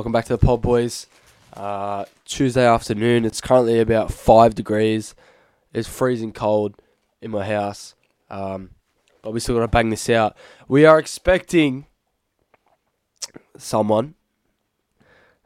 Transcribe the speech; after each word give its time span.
Welcome 0.00 0.12
back 0.12 0.24
to 0.24 0.32
the 0.32 0.38
Pod 0.38 0.62
Boys. 0.62 1.06
Uh, 1.52 2.06
Tuesday 2.24 2.66
afternoon. 2.66 3.26
It's 3.26 3.42
currently 3.42 3.80
about 3.80 4.10
five 4.10 4.54
degrees. 4.54 5.14
It's 5.74 5.86
freezing 5.86 6.32
cold 6.32 6.80
in 7.20 7.30
my 7.30 7.44
house. 7.44 7.94
Um, 8.30 8.70
but 9.20 9.32
we 9.32 9.40
still 9.40 9.56
got 9.56 9.60
to 9.60 9.68
bang 9.68 9.90
this 9.90 10.08
out. 10.08 10.38
We 10.68 10.86
are 10.86 10.98
expecting 10.98 11.84
someone, 13.58 14.14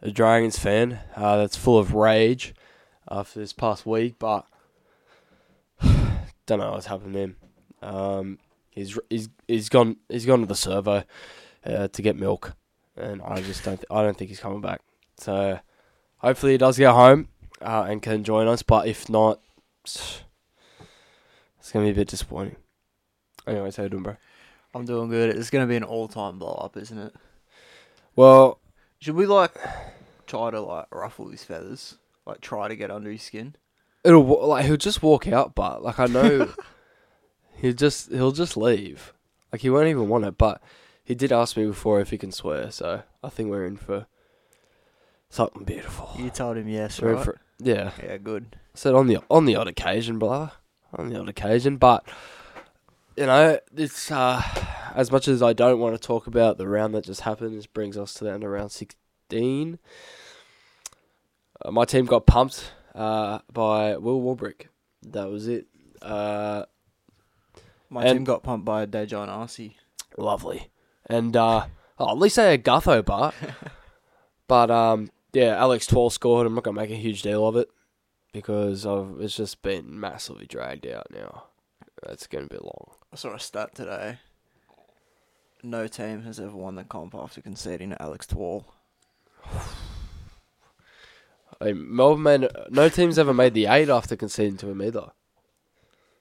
a 0.01 0.12
Dragons 0.12 0.57
fan, 0.57 1.00
uh, 1.16 1.36
that's 1.36 1.57
full 1.57 1.77
of 1.77 1.93
rage 1.93 2.55
after 3.11 3.41
this 3.41 3.52
past 3.52 3.84
week, 3.84 4.21
but 4.21 4.46
don't 5.82 6.61
know 6.61 6.71
what's 6.71 6.86
happened 6.86 7.14
to 7.14 7.18
him. 7.18 7.36
Um, 7.82 8.39
he's 8.71 8.96
he's 9.11 9.29
he's 9.48 9.68
gone 9.68 9.96
he's 10.09 10.27
gone 10.27 10.43
to 10.43 10.46
the 10.46 10.55
servo 10.55 11.02
uh, 11.66 11.89
to 11.89 12.02
get 12.02 12.14
milk, 12.14 12.55
and 12.96 13.20
I 13.22 13.40
just 13.42 13.64
don't 13.64 13.76
th- 13.76 13.86
I 13.90 14.02
don't 14.02 14.16
think 14.16 14.30
he's 14.30 14.40
coming 14.40 14.61
back. 14.61 14.80
So 15.18 15.58
hopefully 16.18 16.52
he 16.52 16.58
does 16.58 16.79
get 16.79 16.93
home 16.93 17.29
uh, 17.61 17.86
and 17.89 18.02
can 18.02 18.25
join 18.25 18.46
us. 18.48 18.62
But 18.62 18.86
if 18.86 19.08
not, 19.08 19.40
it's 19.85 20.22
gonna 21.72 21.85
be 21.86 21.90
a 21.90 21.94
bit 21.94 22.08
disappointing. 22.08 22.57
Anyways, 23.46 23.76
how 23.76 23.85
you 23.85 23.88
doing, 23.88 24.02
bro? 24.02 24.16
I'm 24.75 24.85
doing 24.85 25.08
good. 25.11 25.36
It's 25.36 25.50
gonna 25.50 25.66
be 25.66 25.76
an 25.76 25.85
all-time 25.85 26.38
blow 26.38 26.54
up, 26.54 26.76
isn't 26.76 26.99
it? 26.99 27.14
Well, 28.16 28.61
Should 29.00 29.14
we 29.16 29.26
like 29.26 29.52
try 30.26 30.50
to 30.50 30.61
like 30.61 30.86
ruffle 30.94 31.29
his 31.29 31.44
feathers, 31.44 31.96
like 32.27 32.41
try 32.41 32.69
to 32.69 32.77
get 32.77 32.91
under 32.91 33.11
his 33.11 33.22
skin? 33.22 33.56
it'll 34.05 34.47
like 34.48 34.66
he'll 34.66 34.77
just 34.77 35.02
walk 35.02 35.27
out, 35.27 35.55
but 35.55 35.83
like 35.83 35.98
I 35.98 36.06
know 36.06 36.52
he'll 37.56 37.72
just 37.72 38.11
he'll 38.11 38.33
just 38.33 38.56
leave. 38.56 39.12
Like 39.52 39.62
he 39.62 39.70
won't 39.70 39.88
even 39.88 40.08
want 40.08 40.24
it. 40.27 40.36
But 40.36 40.61
he 41.05 41.14
did 41.14 41.33
ask 41.33 41.56
me 41.56 41.67
before 41.67 42.00
if 42.00 42.11
he 42.11 42.19
can 42.19 42.33
swear, 42.33 42.70
so 42.70 43.03
I 43.22 43.28
think 43.28 43.50
we're 43.50 43.67
in 43.67 43.77
for 43.77 44.06
something 45.28 45.64
beautiful. 45.64 46.11
You 46.19 46.30
told 46.30 46.56
him 46.56 46.69
yes, 46.69 47.00
We're 47.00 47.11
in 47.11 47.17
right? 47.17 47.25
for 47.25 47.41
yeah. 47.58 47.92
Yeah, 48.03 48.16
good. 48.16 48.56
said 48.74 48.94
on 48.94 49.06
the 49.06 49.19
on 49.30 49.44
the 49.44 49.56
odd 49.56 49.69
occasion, 49.69 50.19
blah, 50.19 50.50
on 50.92 51.08
the 51.10 51.19
odd 51.20 51.28
occasion. 51.28 51.77
But 51.77 52.06
you 53.16 53.27
know, 53.27 53.58
it's 53.77 54.10
uh, 54.10 54.42
as 54.94 55.12
much 55.12 55.28
as 55.28 55.42
I 55.42 55.52
don't 55.52 55.78
want 55.78 55.94
to 55.94 56.05
talk 56.05 56.27
about 56.27 56.58
the 56.58 56.66
round 56.69 56.94
that 56.94 57.05
just 57.05 57.20
happened. 57.22 57.56
This 57.56 57.66
brings 57.66 57.97
us 57.97 58.14
to 58.14 58.25
the 58.25 58.32
end 58.32 58.42
of 58.44 58.50
round 58.50 58.72
sixteen. 58.72 59.78
Uh, 61.64 61.70
my 61.70 61.84
team 61.84 62.05
got 62.06 62.27
pumped 62.27 62.72
uh, 62.94 63.38
by 63.52 63.97
Will 63.97 64.20
Warbrick. 64.20 64.66
That 65.02 65.30
was 65.30 65.47
it. 65.48 65.66
Uh, 66.02 66.64
My 67.88 68.05
And- 68.05 68.16
team 68.19 68.25
got 68.25 68.42
pumped 68.42 68.64
by 68.64 68.86
Dejan 68.86 69.28
Arce. 69.28 69.60
lovely, 70.19 70.70
and 71.06 71.36
uh, 71.36 71.66
oh, 71.98 72.10
at 72.10 72.19
least 72.19 72.36
they 72.36 72.50
had 72.50 72.64
Gutho, 72.64 73.05
but 73.05 73.34
but 74.48 74.70
um, 74.70 75.10
yeah, 75.33 75.56
Alex 75.56 75.86
Twal 75.86 76.10
scored. 76.10 76.47
I'm 76.47 76.55
not 76.55 76.64
gonna 76.64 76.80
make 76.80 76.91
a 76.91 76.97
huge 76.97 77.22
deal 77.22 77.47
of 77.47 77.56
it 77.56 77.69
because 78.33 78.84
of 78.86 79.20
it's 79.20 79.36
just 79.36 79.62
been 79.62 79.98
massively 79.98 80.47
dragged 80.47 80.86
out 80.86 81.06
now. 81.10 81.44
It's 82.08 82.27
gonna 82.27 82.47
be 82.47 82.58
long. 82.58 82.91
I 83.12 83.16
saw 83.16 83.34
a 83.34 83.41
stat 83.41 83.75
today. 83.75 84.19
No 85.62 85.86
team 85.86 86.22
has 86.22 86.38
ever 86.38 86.55
won 86.55 86.75
the 86.75 86.84
comp 86.84 87.14
after 87.14 87.41
conceding 87.41 87.91
to 87.91 88.02
Alex 88.02 88.27
Twal. 88.27 88.66
I 91.58 91.64
mean, 91.64 91.97
Melbourne 91.97 92.22
made, 92.22 92.48
no 92.69 92.91
team's 92.91 93.19
ever 93.19 93.32
made 93.32 93.55
the 93.55 93.66
eight 93.66 93.88
after 93.88 94.14
conceding 94.14 94.58
to 94.58 94.69
him 94.69 94.82
either. 94.82 95.12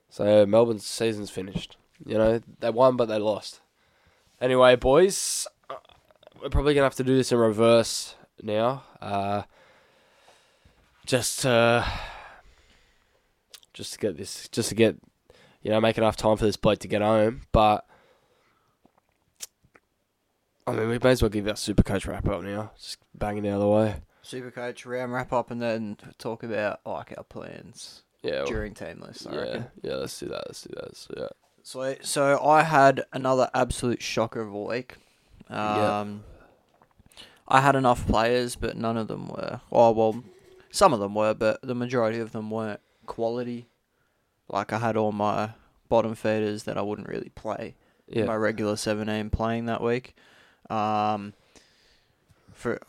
So 0.10 0.46
Melbourne's 0.46 0.86
season's 0.86 1.30
finished. 1.30 1.76
You 2.06 2.18
know 2.18 2.42
they 2.60 2.70
won, 2.70 2.96
but 2.96 3.06
they 3.08 3.18
lost. 3.18 3.60
Anyway, 4.44 4.76
boys, 4.76 5.48
we're 6.42 6.50
probably 6.50 6.74
gonna 6.74 6.84
have 6.84 6.96
to 6.96 7.04
do 7.06 7.16
this 7.16 7.32
in 7.32 7.38
reverse 7.38 8.16
now. 8.42 8.84
Uh, 9.02 9.44
just 11.06 11.46
uh, 11.46 11.82
just 13.74 13.94
to 13.94 14.00
get 14.00 14.18
this, 14.18 14.50
just 14.50 14.68
to 14.68 14.76
get 14.76 14.98
you 15.62 15.72
know 15.72 15.80
make 15.80 15.98
enough 15.98 16.18
time 16.18 16.36
for 16.36 16.44
this 16.44 16.58
bloke 16.58 16.80
to 16.80 16.90
get 16.90 17.02
home. 17.02 17.44
But 17.54 17.86
I 20.68 20.74
mean, 20.74 20.90
we 20.90 21.00
may 21.00 21.12
as 21.12 21.22
well 21.22 21.30
give 21.30 21.46
that 21.46 21.58
super 21.58 21.84
coach 21.84 22.06
wrap 22.06 22.28
up 22.28 22.42
now. 22.44 22.72
Just 22.78 22.98
bang 23.16 23.38
it 23.38 23.48
out 23.48 23.56
of 23.56 23.60
the 23.62 23.68
way. 23.70 23.96
Super 24.24 24.52
coach 24.52 24.86
round 24.86 25.14
wrap 25.14 25.32
up 25.32 25.52
and 25.52 25.62
then 25.62 25.96
talk 26.18 26.44
about 26.44 26.82
like 26.86 27.14
our 27.18 27.24
plans 27.24 28.04
Yeah, 28.22 28.40
well- 28.40 28.46
during 28.48 28.74
team 28.74 29.00
list. 29.00 29.26
I 29.26 29.32
yeah, 29.36 29.40
reckon. 29.40 29.66
yeah. 29.84 29.94
Let's 29.96 30.20
do 30.20 30.26
that. 30.28 30.44
Let's 30.48 30.64
do 30.64 30.74
that. 30.76 30.84
Let's 30.84 31.06
do 31.08 31.14
that. 31.22 31.32
So, 31.64 31.96
so 32.02 32.44
I 32.44 32.64
had 32.64 33.06
another 33.14 33.50
absolute 33.54 34.02
shocker 34.02 34.42
of 34.42 34.54
a 34.54 34.62
week. 34.62 34.96
Um, 35.50 36.24
I 37.48 37.62
had 37.62 37.76
enough 37.76 38.06
players, 38.06 38.56
but 38.56 38.76
none 38.76 38.98
of 38.98 39.08
them 39.08 39.30
were. 39.30 39.62
Oh 39.72 39.92
well, 39.92 40.24
some 40.72 40.94
of 40.94 41.00
them 41.00 41.16
were, 41.16 41.34
but 41.34 41.62
the 41.62 41.74
majority 41.74 42.20
of 42.20 42.34
them 42.34 42.52
weren't 42.52 42.82
quality. 43.06 43.68
Like 44.50 44.74
I 44.74 44.80
had 44.80 44.98
all 44.98 45.14
my 45.14 45.52
bottom 45.88 46.16
feeders 46.16 46.64
that 46.64 46.78
I 46.78 46.82
wouldn't 46.82 47.08
really 47.08 47.30
play. 47.30 47.76
Yeah, 48.08 48.26
My 48.26 48.36
regular 48.36 48.76
seventeen 48.76 49.30
playing 49.30 49.66
that 49.68 49.82
week. 49.82 50.16
Um, 50.70 51.34
for 52.52 52.82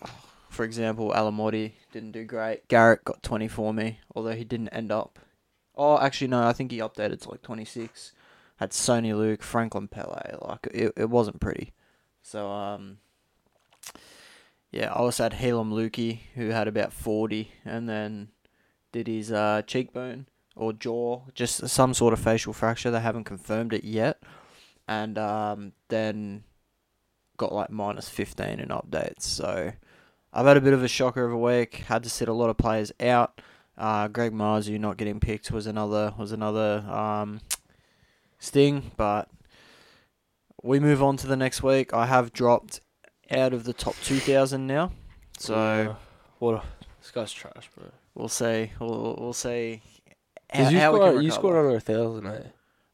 for 0.49 0.65
example, 0.65 1.13
Alamotti 1.15 1.73
didn't 1.93 2.11
do 2.13 2.25
great. 2.25 2.67
Garrett 2.67 3.05
got 3.05 3.23
twenty 3.23 3.47
for 3.47 3.73
me, 3.73 4.01
although 4.17 4.33
he 4.33 4.45
didn't 4.45 4.69
end 4.71 4.91
up. 4.91 5.21
Oh, 5.77 5.99
actually 5.99 6.29
no, 6.29 6.47
I 6.47 6.53
think 6.53 6.73
he 6.73 6.79
updated 6.79 7.21
to 7.23 7.31
like 7.31 7.43
twenty 7.43 7.65
six. 7.65 8.13
Had 8.57 8.71
Soni 8.71 9.17
Luke, 9.17 9.43
Franklin 9.43 9.89
Pele, 9.89 10.37
like 10.41 10.69
it, 10.73 10.93
it 10.97 11.11
wasn't 11.11 11.41
pretty. 11.41 11.73
So 12.23 12.49
um, 12.51 12.99
yeah, 14.71 14.93
I 14.93 14.97
also 14.97 15.25
had 15.25 15.35
Heilum 15.35 15.73
Luki 15.73 16.21
who 16.35 16.51
had 16.51 16.69
about 16.69 16.93
forty, 16.93 17.51
and 17.65 17.89
then 17.89 18.29
did 18.93 19.09
his 19.09 19.33
uh, 19.33 19.63
cheekbone 19.67 20.27
or 20.57 20.73
jaw, 20.73 21.23
just 21.35 21.69
some 21.69 21.95
sort 21.95 22.13
of 22.13 22.21
facial 22.21 22.53
fracture. 22.53 22.91
They 22.91 23.01
haven't 23.01 23.25
confirmed 23.25 23.73
it 23.73 23.83
yet, 23.85 24.23
and 24.87 25.19
um, 25.19 25.73
then 25.89 26.45
got 27.37 27.53
like 27.53 27.71
minus 27.71 28.09
fifteen 28.09 28.61
in 28.61 28.69
updates. 28.69 29.23
So 29.23 29.73
I've 30.33 30.47
had 30.47 30.57
a 30.57 30.61
bit 30.61 30.73
of 30.73 30.83
a 30.83 30.89
shocker 30.89 31.25
of 31.25 31.33
a 31.33 31.37
week. 31.37 31.85
Had 31.89 32.05
to 32.05 32.09
sit 32.11 32.29
a 32.29 32.33
lot 32.33 32.51
of 32.51 32.57
players 32.57 32.93
out. 33.01 33.41
Uh, 33.77 34.07
Greg 34.07 34.33
Marzhew 34.33 34.79
not 34.79 34.97
getting 34.97 35.19
picked 35.19 35.51
was 35.51 35.67
another 35.67 36.15
was 36.17 36.31
another 36.31 36.85
um, 36.89 37.41
sting, 38.45 38.91
but 38.97 39.29
we 40.63 40.79
move 40.81 41.03
on 41.03 41.17
to 41.19 41.27
the 41.27 41.37
next 41.37 41.63
week. 41.63 41.93
I 41.95 42.07
have 42.07 42.33
dropped 42.33 42.81
out 43.31 43.53
of 43.53 43.65
the 43.65 43.73
top 43.73 43.97
two 44.03 44.19
thousand 44.19 44.67
now, 44.67 44.93
so 45.39 45.55
Yeah. 45.55 45.95
what? 46.39 46.55
A, 46.57 46.63
this 47.01 47.11
guy's 47.11 47.33
trash, 47.33 47.69
bro. 47.77 47.87
we'll 48.15 48.29
see. 48.29 48.71
We'll 48.81 49.17
we'll 49.19 49.33
see. 49.33 49.83
Did 50.55 50.73
you 50.73 50.79
how 50.79 50.93
we 50.93 50.99
score? 50.99 51.13
can 51.15 51.23
You 51.23 51.31
scored 51.31 51.57
under 51.57 51.77
a 51.77 51.81
thousand, 51.81 52.27
eh? 52.27 52.43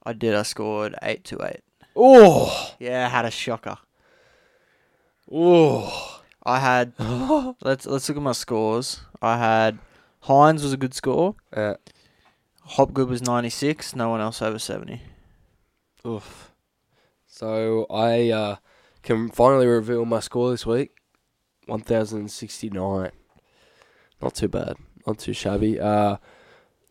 I 0.04 0.12
did. 0.14 0.34
I 0.34 0.42
scored 0.42 0.94
eight 1.02 1.24
to 1.24 1.38
eight. 1.44 1.60
Oh, 1.94 2.74
Yeah, 2.78 3.04
I 3.06 3.08
had 3.08 3.24
a 3.26 3.30
shocker. 3.30 3.76
oh. 5.30 6.16
I 6.42 6.58
had 6.58 6.94
let's 7.60 7.84
let's 7.86 8.08
look 8.08 8.16
at 8.16 8.22
my 8.22 8.32
scores. 8.32 9.00
I 9.20 9.36
had 9.36 9.78
Hynes 10.24 10.62
was 10.62 10.72
a 10.72 10.78
good 10.78 10.94
score. 10.94 11.34
Uh, 11.54 11.74
Hopgood 12.62 13.10
was 13.10 13.20
ninety 13.20 13.50
six. 13.50 13.94
No 13.94 14.08
one 14.08 14.22
else 14.22 14.40
over 14.40 14.58
seventy. 14.58 15.02
Oof. 16.06 16.52
So 17.26 17.86
I 17.90 18.30
uh, 18.30 18.56
can 19.02 19.30
finally 19.30 19.66
reveal 19.66 20.04
my 20.04 20.20
score 20.20 20.50
this 20.50 20.66
week. 20.66 20.92
One 21.66 21.80
thousand 21.80 22.30
sixty 22.30 22.68
nine. 22.70 23.10
Not 24.20 24.34
too 24.34 24.48
bad. 24.48 24.76
Not 25.06 25.18
too 25.18 25.32
shabby. 25.32 25.78
Uh, 25.80 26.16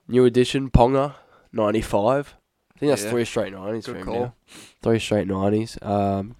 new 0.07 0.25
addition 0.25 0.69
Ponga 0.69 1.15
ninety 1.51 1.81
five. 1.81 2.35
I 2.75 2.79
think 2.79 2.91
that's 2.91 3.03
Yeah. 3.03 3.09
three 3.09 3.25
straight 3.25 3.53
nineties 3.53 3.85
Good 3.85 3.91
for 3.93 3.99
him 3.99 4.05
call. 4.05 4.19
now. 4.21 4.33
Three 4.81 4.99
straight 4.99 5.27
nineties. 5.27 5.77
Um, 5.81 6.35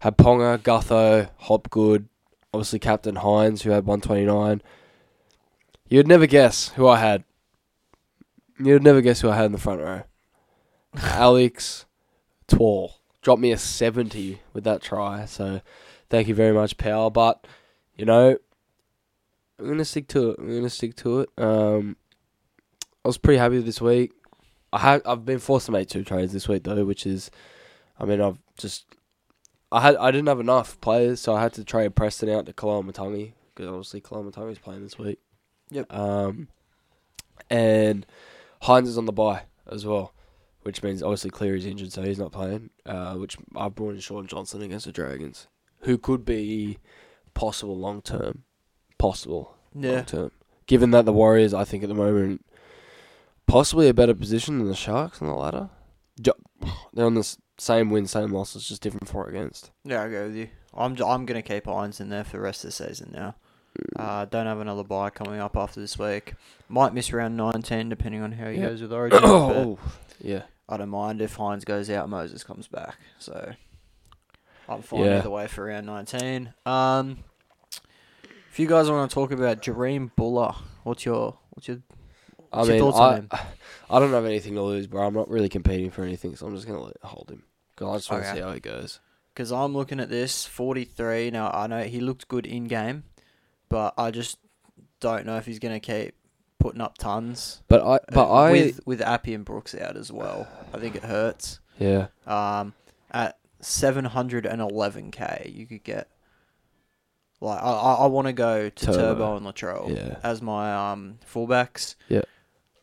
had 0.00 0.18
Ponga, 0.18 0.58
Gutho, 0.58 1.30
Hopgood, 1.38 2.08
obviously 2.52 2.80
Captain 2.80 3.14
Hynes, 3.14 3.62
who 3.62 3.70
had 3.70 3.86
129. 3.86 4.60
You'd 5.88 6.08
never 6.08 6.26
guess 6.26 6.70
who 6.70 6.88
I 6.88 6.98
had. 6.98 7.22
You'd 8.58 8.82
never 8.82 9.00
guess 9.00 9.20
who 9.20 9.30
I 9.30 9.36
had 9.36 9.46
in 9.46 9.52
the 9.52 9.58
front 9.58 9.80
row. 9.80 10.02
Alex 10.96 11.86
Twal 12.48 12.96
dropped 13.22 13.40
me 13.40 13.52
a 13.52 13.58
70 13.58 14.40
with 14.52 14.64
that 14.64 14.82
try, 14.82 15.24
so 15.24 15.60
thank 16.10 16.28
you 16.28 16.34
very 16.34 16.52
much, 16.52 16.76
pal. 16.76 17.10
But, 17.10 17.46
you 17.96 18.04
know, 18.04 18.36
I'm 19.58 19.66
going 19.66 19.78
to 19.78 19.84
stick 19.84 20.08
to 20.08 20.30
it. 20.30 20.38
I'm 20.38 20.48
going 20.48 20.62
to 20.62 20.70
stick 20.70 20.96
to 20.96 21.20
it. 21.20 21.30
Um, 21.38 21.96
I 23.04 23.08
was 23.08 23.18
pretty 23.18 23.38
happy 23.38 23.60
this 23.60 23.80
week. 23.80 24.12
I 24.72 24.78
had 24.78 25.02
I've 25.04 25.24
been 25.24 25.38
forced 25.38 25.66
to 25.66 25.72
make 25.72 25.88
two 25.88 26.04
trades 26.04 26.32
this 26.32 26.48
week 26.48 26.64
though, 26.64 26.84
which 26.84 27.06
is, 27.06 27.30
I 27.98 28.06
mean 28.06 28.20
I've 28.20 28.38
just 28.56 28.86
I 29.70 29.80
had 29.80 29.96
I 29.96 30.10
didn't 30.10 30.28
have 30.28 30.40
enough 30.40 30.80
players, 30.80 31.20
so 31.20 31.34
I 31.34 31.42
had 31.42 31.52
to 31.54 31.64
trade 31.64 31.94
Preston 31.94 32.30
out 32.30 32.46
to 32.46 32.52
Kalama 32.52 32.92
Matangi 32.92 33.32
because 33.54 33.68
obviously 33.68 34.00
Kalama 34.00 34.30
Matangi's 34.30 34.58
playing 34.58 34.82
this 34.82 34.98
week. 34.98 35.18
Yep. 35.70 35.92
Um, 35.92 36.48
and 37.50 38.06
Hynes 38.62 38.86
is 38.86 38.98
on 38.98 39.06
the 39.06 39.12
bye 39.12 39.42
as 39.70 39.84
well, 39.84 40.14
which 40.62 40.82
means 40.82 41.02
obviously 41.02 41.30
Cleary's 41.30 41.66
injured, 41.66 41.92
so 41.92 42.02
he's 42.02 42.18
not 42.18 42.32
playing. 42.32 42.70
Uh, 42.86 43.14
which 43.14 43.36
I've 43.56 43.74
brought 43.74 43.94
in 43.94 44.00
Shaun 44.00 44.26
Johnson 44.26 44.62
against 44.62 44.86
the 44.86 44.92
Dragons, 44.92 45.48
who 45.80 45.98
could 45.98 46.24
be 46.24 46.78
possible 47.34 47.76
long 47.78 48.02
term. 48.02 48.44
Possible 48.98 49.56
Yeah. 49.74 49.92
long 49.96 50.04
term. 50.04 50.30
Given 50.66 50.90
that 50.92 51.04
the 51.04 51.12
Warriors, 51.12 51.52
I 51.54 51.64
think 51.64 51.82
at 51.82 51.88
the 51.88 51.94
moment, 51.94 52.44
possibly 53.46 53.88
a 53.88 53.94
better 53.94 54.14
position 54.14 54.58
than 54.58 54.68
the 54.68 54.74
Sharks 54.74 55.20
on 55.20 55.28
the 55.28 55.34
ladder. 55.34 55.70
They're 56.92 57.06
on 57.06 57.14
the 57.14 57.36
same 57.58 57.90
win, 57.90 58.06
same 58.06 58.32
loss. 58.32 58.54
It's 58.56 58.68
just 58.68 58.82
different 58.82 59.08
for 59.08 59.26
against. 59.28 59.70
Yeah, 59.84 60.02
I 60.02 60.08
go 60.08 60.26
with 60.26 60.36
you. 60.36 60.48
I'm 60.74 60.94
j- 60.96 61.04
I'm 61.04 61.26
gonna 61.26 61.42
keep 61.42 61.66
Irons 61.68 62.00
in 62.00 62.08
there 62.08 62.24
for 62.24 62.32
the 62.38 62.40
rest 62.42 62.64
of 62.64 62.68
the 62.68 62.72
season 62.72 63.10
now. 63.12 63.34
Uh, 63.96 64.26
don't 64.26 64.46
have 64.46 64.60
another 64.60 64.84
buy 64.84 65.08
coming 65.10 65.40
up 65.40 65.56
after 65.56 65.80
this 65.80 65.98
week. 65.98 66.34
Might 66.68 66.92
miss 66.92 67.10
round 67.12 67.36
19 67.38 67.88
depending 67.88 68.20
on 68.22 68.32
how 68.32 68.50
he 68.50 68.58
Yeah. 68.58 68.68
goes 68.68 68.82
with 68.82 68.92
Origin. 68.92 69.20
but 69.22 69.78
yeah. 70.22 70.42
I 70.68 70.76
don't 70.78 70.88
mind 70.88 71.20
if 71.20 71.36
Hynes 71.36 71.64
goes 71.64 71.90
out, 71.90 72.08
Moses 72.08 72.44
comes 72.44 72.68
back. 72.68 72.96
So 73.18 73.52
I'm 74.68 74.80
fine 74.82 75.00
Yeah. 75.00 75.18
either 75.18 75.30
way 75.30 75.46
for 75.48 75.64
round 75.64 75.86
19. 75.86 76.54
Um, 76.64 77.18
if 78.50 78.58
you 78.58 78.66
guys 78.66 78.90
want 78.90 79.10
to 79.10 79.14
talk 79.14 79.32
about 79.32 79.60
Jahream 79.62 80.10
Bula, 80.16 80.56
what's 80.84 81.04
your 81.04 81.38
what's 81.50 81.68
your 81.68 81.78
I 82.52 82.58
What's 82.58 82.68
your 82.68 82.74
mean, 82.74 82.80
thoughts 82.92 82.98
on 82.98 83.14
I, 83.14 83.16
him? 83.16 83.30
I 83.90 83.98
don't 83.98 84.12
have 84.12 84.24
anything 84.26 84.54
to 84.54 84.62
lose, 84.62 84.86
bro. 84.86 85.06
I'm 85.06 85.14
not 85.14 85.28
really 85.30 85.48
competing 85.48 85.90
for 85.90 86.02
anything, 86.04 86.36
so 86.36 86.46
I'm 86.46 86.54
just 86.54 86.66
gonna 86.66 86.92
hold 87.02 87.30
him 87.30 87.44
because 87.74 87.88
I 87.88 87.96
just 87.96 88.10
want 88.10 88.22
to 88.24 88.28
Okay. 88.28 88.38
see 88.38 88.42
how 88.42 88.52
he 88.52 88.60
goes. 88.60 89.00
Because 89.34 89.50
I'm 89.52 89.72
looking 89.74 90.00
at 90.00 90.10
this 90.10 90.44
43. 90.44 91.30
Now 91.30 91.50
I 91.50 91.66
know 91.66 91.82
he 91.84 92.00
looked 92.00 92.28
good 92.28 92.46
in 92.46 92.64
game, 92.64 93.04
but 93.70 93.94
I 93.96 94.10
just 94.10 94.38
don't 95.00 95.24
know 95.26 95.36
if 95.38 95.46
he's 95.46 95.58
gonna 95.58 95.80
keep 95.80 96.14
putting 96.62 96.80
up 96.80 96.96
tons. 96.98 97.62
But 97.68 97.82
I, 97.82 97.98
but 98.12 98.28
Uh, 98.28 98.32
I, 98.32 98.50
with 98.52 98.80
with 98.86 99.00
Appy 99.02 99.34
and 99.34 99.44
Brooks 99.44 99.74
out 99.74 99.96
as 99.96 100.10
well. 100.12 100.46
I 100.72 100.78
think 100.78 100.94
it 100.96 101.02
hurts. 101.04 101.58
yeah, 101.78 102.06
Um, 102.26 102.74
at 103.10 103.36
711k, 103.60 105.54
you 105.54 105.66
could 105.66 105.82
get 105.84 106.08
like 107.40 107.60
I 107.62 107.66
I, 107.70 108.06
want 108.06 108.26
to 108.28 108.32
go 108.32 108.68
to 108.68 108.86
Turbo. 108.86 108.98
Turbo, 108.98 109.36
and 109.36 109.46
Latrell 109.46 109.94
yeah, 109.96 110.16
as 110.22 110.40
my 110.40 110.92
um 110.92 111.18
fullbacks. 111.32 111.96
Yeah. 112.08 112.22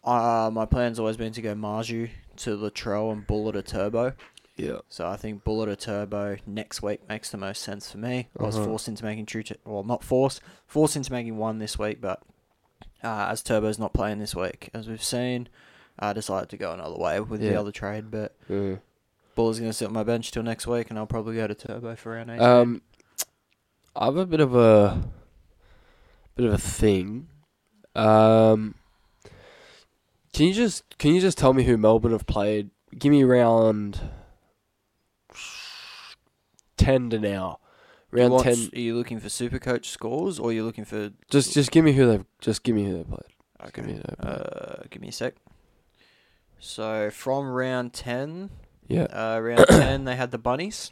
Uh, 0.04 0.50
my 0.52 0.66
plan's 0.66 0.98
always 1.00 1.18
been 1.18 1.34
to 1.34 1.42
go 1.42 1.54
Marzhew 1.56 2.10
to 2.38 2.58
Latrell 2.58 3.12
and 3.12 3.28
Bula 3.28 3.52
to 3.54 3.62
Turbo. 3.62 4.14
yeah, 4.56 4.78
So 4.88 5.06
I 5.08 5.18
think 5.18 5.44
Bula 5.44 5.66
to 5.68 5.76
Turbo 5.76 6.38
next 6.48 6.82
week 6.82 7.08
makes 7.10 7.30
the 7.30 7.38
most 7.38 7.62
sense 7.62 7.92
for 7.92 7.98
me. 7.98 8.30
I 8.40 8.44
was 8.44 8.56
Uh-huh. 8.56 8.66
forced 8.66 8.88
into 8.88 9.04
making 9.04 9.26
true, 9.26 9.44
ch- 9.44 9.54
well 9.66 9.84
not 9.84 10.04
forced, 10.04 10.42
forced 10.66 10.96
into 10.96 11.12
making 11.12 11.38
one 11.38 11.60
this 11.60 11.78
week, 11.78 12.00
but 12.02 12.22
uh, 13.04 13.28
as 13.30 13.42
Turbo's 13.42 13.80
not 13.80 13.94
playing 13.94 14.20
this 14.20 14.36
week, 14.36 14.70
as 14.74 14.88
we've 14.88 15.04
seen, 15.04 15.48
I 15.98 16.14
decided 16.14 16.50
to 16.50 16.58
go 16.58 16.74
another 16.74 16.98
way 16.98 17.20
with 17.20 17.42
the 17.42 17.60
other 17.60 17.72
trade. 17.72 18.12
But 18.12 18.36
mm. 18.50 18.80
Bula's 19.36 19.60
going 19.60 19.72
to 19.72 19.74
sit 19.74 19.88
on 19.88 19.94
my 19.94 20.04
bench 20.04 20.32
till 20.32 20.44
next 20.44 20.68
week, 20.68 20.90
and 20.90 21.00
I'll 21.00 21.06
probably 21.08 21.36
go 21.36 21.48
to 21.48 21.56
Turbo 21.56 21.96
for 21.96 22.14
round 22.14 22.32
eight. 22.32 22.40
Um, 22.40 22.82
I 23.96 24.06
have 24.06 24.18
a 24.18 24.26
bit 24.26 24.40
of 24.40 24.56
a 24.56 25.04
bit 26.36 26.46
of 26.46 26.54
a 26.54 26.58
thing. 26.58 27.28
Um, 27.96 28.76
can 30.34 30.48
you 30.48 30.54
just 30.54 30.98
can 30.98 31.14
you 31.14 31.22
just 31.22 31.38
tell 31.38 31.54
me 31.54 31.64
who 31.64 31.78
Melbourne 31.78 32.12
have 32.12 32.26
played? 32.26 32.70
Give 32.98 33.12
me 33.12 33.24
round 33.24 34.00
ten 36.78 37.10
to 37.10 37.20
now. 37.20 37.60
Round 38.12 38.44
ten. 38.44 38.70
Are 38.74 38.80
you 38.80 38.96
looking 38.96 39.20
for 39.20 39.30
super 39.30 39.60
coach 39.60 39.90
scores, 39.90 40.40
or 40.40 40.50
are 40.50 40.54
you 40.54 40.64
looking 40.66 40.86
for? 40.86 41.12
Just 41.30 41.54
just 41.54 41.72
give 41.72 41.86
me 41.86 41.94
who 41.94 42.08
they've 42.08 42.26
just 42.42 42.64
give 42.64 42.76
me 42.76 42.86
who 42.86 42.98
they 42.98 43.04
played. 43.04 43.22
Just 43.62 43.74
Give 43.74 43.86
me 43.86 43.94
who 43.94 44.00
they 44.00 44.16
played. 44.16 44.36
Uh, 44.36 44.84
give 44.90 45.02
me 45.02 45.10
a 45.10 45.12
sec. 45.12 45.36
So 46.60 47.10
from 47.12 47.48
round 47.48 47.94
ten, 47.94 48.50
yeah. 48.88 49.04
uh, 49.04 49.40
round 49.40 49.66
ten 49.70 50.06
they 50.06 50.16
had 50.16 50.32
the 50.32 50.38
bunnies. 50.38 50.92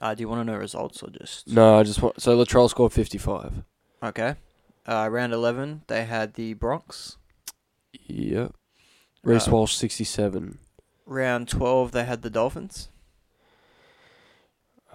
Uh, 0.00 0.14
do 0.14 0.20
you 0.20 0.28
want 0.28 0.40
to 0.46 0.52
know 0.52 0.58
results 0.58 1.02
or 1.02 1.10
just? 1.10 1.48
No, 1.48 1.78
I 1.78 1.82
just 1.82 2.00
want. 2.02 2.20
So 2.22 2.36
Latrell 2.36 2.70
scored 2.70 2.92
fifty 2.92 3.18
five. 3.18 3.52
Okay. 4.02 4.36
Uh, 4.86 5.06
round 5.10 5.34
11, 5.34 5.82
they 5.86 6.06
had 6.06 6.32
the 6.32 6.54
Bronx. 6.54 7.18
Yep. 8.06 8.54
Reece 9.22 9.46
Uh, 9.46 9.50
Walsh 9.50 9.74
sixty 9.74 10.04
seven. 10.04 10.58
Round 11.04 11.46
12, 11.46 11.92
they 11.92 12.04
had 12.04 12.22
the 12.22 12.30
Dolphins. 12.30 12.88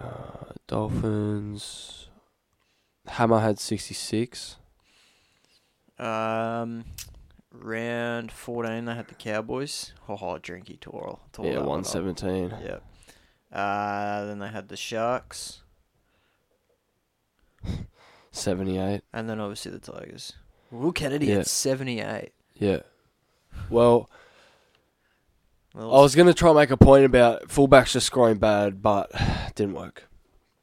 Uh, 0.00 0.52
Dolphins. 0.66 2.08
Hammer 3.06 3.40
had 3.40 3.58
sixty 3.58 3.94
six. 3.94 4.56
Um, 5.98 6.84
round 7.52 8.32
14, 8.32 8.84
they 8.84 8.94
had 8.94 9.06
the 9.06 9.14
Cowboys. 9.14 9.92
Oh, 10.08 10.14
oh 10.20 10.38
drinky 10.40 10.80
tore 10.80 11.20
Yeah, 11.46 11.52
that 11.52 11.64
one 11.64 11.80
up. 11.80 11.86
Yep. 12.60 12.82
Uh, 13.52 14.24
then 14.24 14.40
they 14.40 14.48
had 14.48 14.68
the 14.68 14.76
Sharks. 14.76 15.62
Seventy 18.32 18.78
eight. 18.78 19.02
And 19.12 19.28
then 19.28 19.38
obviously 19.38 19.70
the 19.70 19.78
Tigers. 19.78 20.32
Will 20.72 20.90
Kennedy 20.92 21.26
Yeah. 21.26 21.36
at 21.38 21.46
78. 21.46 22.32
Yeah. 22.54 22.80
Well, 23.70 24.10
Well, 25.74 25.92
I 25.92 26.00
was 26.00 26.14
gonna 26.14 26.34
try 26.34 26.50
and 26.50 26.58
make 26.58 26.70
a 26.70 26.76
point 26.76 27.04
about 27.04 27.48
fullbacks 27.48 27.92
just 27.92 28.06
scoring 28.06 28.38
bad, 28.38 28.80
but 28.80 29.10
didn't 29.54 29.74
work. 29.74 30.08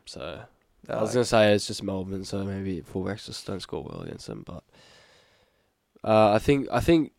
So 0.05 0.41
I 0.89 1.01
was 1.01 1.11
uh, 1.11 1.13
gonna 1.13 1.25
say 1.25 1.53
it's 1.53 1.67
just 1.67 1.83
Melbourne, 1.83 2.23
so 2.23 2.43
maybe 2.43 2.81
fullbacks 2.81 3.25
just 3.25 3.45
don't 3.45 3.61
score 3.61 3.83
well 3.83 4.01
against 4.01 4.27
them. 4.27 4.43
But 4.45 4.63
uh, 6.03 6.31
I 6.31 6.39
think 6.39 6.67
I 6.71 6.79
think 6.79 7.11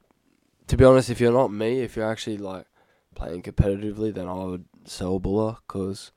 to 0.68 0.76
be 0.76 0.84
honest, 0.84 1.10
if 1.10 1.20
you're 1.20 1.32
not 1.32 1.52
me, 1.52 1.80
if 1.80 1.94
you're 1.94 2.10
actually 2.10 2.38
like 2.38 2.66
playing 3.14 3.42
competitively, 3.42 4.12
then 4.12 4.26
I 4.26 4.44
would 4.44 4.64
sell 4.84 5.18
Bula 5.18 5.58
because 5.66 6.12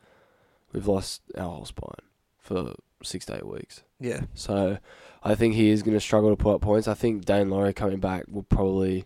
we've 0.72 0.88
lost 0.88 1.22
our 1.38 1.50
whole 1.50 1.66
spine 1.66 1.92
for 2.40 2.74
six 3.04 3.26
to 3.26 3.36
eight 3.36 3.46
weeks. 3.46 3.84
yeah. 4.00 4.22
So 4.34 4.78
I 5.24 5.36
think 5.36 5.56
he 5.56 5.70
is 5.70 5.84
going 5.84 5.96
to 5.96 6.00
struggle 6.00 6.30
to 6.30 6.36
put 6.36 6.56
up 6.56 6.62
points. 6.62 6.88
I 6.88 6.94
think 6.94 7.26
Daine 7.26 7.50
Laurie 7.50 7.74
coming 7.74 8.00
back 8.00 8.26
will 8.30 8.44
probably 8.44 9.06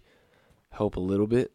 help 0.71 0.95
a 0.95 0.99
little 0.99 1.27
bit 1.27 1.51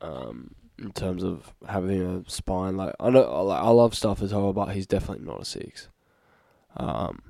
um, 0.00 0.54
in 0.78 0.92
terms 0.92 1.22
of 1.24 1.54
having 1.68 2.00
a 2.02 2.28
spine. 2.30 2.76
Like 2.76 2.94
I 3.00 3.10
know, 3.10 3.22
I 3.24 3.40
like- 3.40 3.62
I 3.62 3.68
love 3.68 3.94
stuff 3.94 4.22
as 4.22 4.32
well, 4.34 4.52
but 4.52 4.74
he's 4.74 4.86
definitely 4.86 5.24
not 5.26 5.42
a 5.42 5.44
six. 5.44 5.88
Um, 6.76 7.22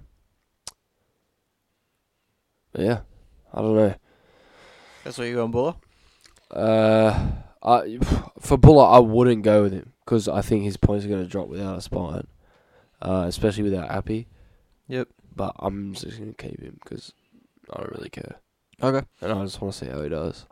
yeah, 2.76 3.00
I 3.54 3.60
don't 3.62 3.76
know. 3.76 3.94
That's 5.04 5.18
what 5.18 5.24
you're 5.24 5.36
going, 5.36 5.50
Bula? 5.52 5.76
Uh, 6.50 7.28
I 7.62 7.98
for 8.40 8.56
Bula, 8.58 8.90
I 8.90 8.98
wouldn't 8.98 9.42
go 9.42 9.62
with 9.62 9.72
him 9.72 9.92
because 10.04 10.28
I 10.28 10.42
think 10.42 10.64
his 10.64 10.76
points 10.76 11.04
are 11.04 11.08
going 11.08 11.22
to 11.22 11.28
drop 11.28 11.48
without 11.48 11.78
a 11.78 11.80
spine, 11.80 12.26
uh, 13.00 13.24
especially 13.26 13.64
without 13.64 13.90
Appy. 13.90 14.28
Yep. 14.88 15.08
But 15.34 15.54
I'm 15.58 15.92
just 15.94 16.18
going 16.18 16.32
to 16.34 16.42
keep 16.42 16.60
him 16.60 16.78
because 16.82 17.12
I 17.72 17.78
don't 17.80 17.92
really 17.92 18.08
care. 18.10 18.36
Okay. 18.82 19.06
And 19.20 19.32
I 19.32 19.42
just 19.44 19.60
want 19.60 19.74
to 19.74 19.84
see 19.84 19.90
how 19.90 20.02
he 20.02 20.08
does. 20.08 20.46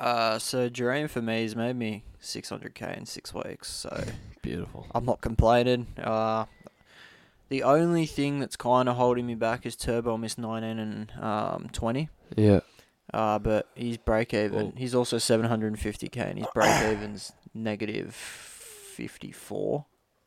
Uh, 0.00 0.38
so 0.38 0.68
Jahream 0.70 1.08
for 1.10 1.20
me 1.20 1.42
has 1.42 1.54
made 1.54 1.76
me 1.76 2.04
600k 2.22 2.96
in 2.96 3.04
six 3.06 3.34
weeks, 3.34 3.68
so 3.68 4.04
Beautiful. 4.42 4.86
I'm 4.94 5.04
not 5.04 5.20
complaining. 5.20 5.86
Uh, 6.02 6.46
the 7.50 7.62
only 7.62 8.06
thing 8.06 8.40
that's 8.40 8.56
kind 8.56 8.88
of 8.88 8.96
holding 8.96 9.26
me 9.26 9.34
back 9.34 9.66
is 9.66 9.76
Turbo 9.76 10.16
missed 10.16 10.38
19 10.38 10.78
and 10.78 11.12
um, 11.20 11.68
20. 11.72 12.08
Yeah. 12.36 12.60
Uh, 13.12 13.38
but 13.38 13.68
he's 13.74 13.98
break 13.98 14.32
even. 14.32 14.52
Well- 14.52 14.72
he's 14.76 14.94
also 14.94 15.18
750k, 15.18 16.16
and 16.16 16.38
his 16.38 16.48
break 16.54 16.70
even's 16.82 17.32
negative 17.52 18.14
54. 18.14 19.84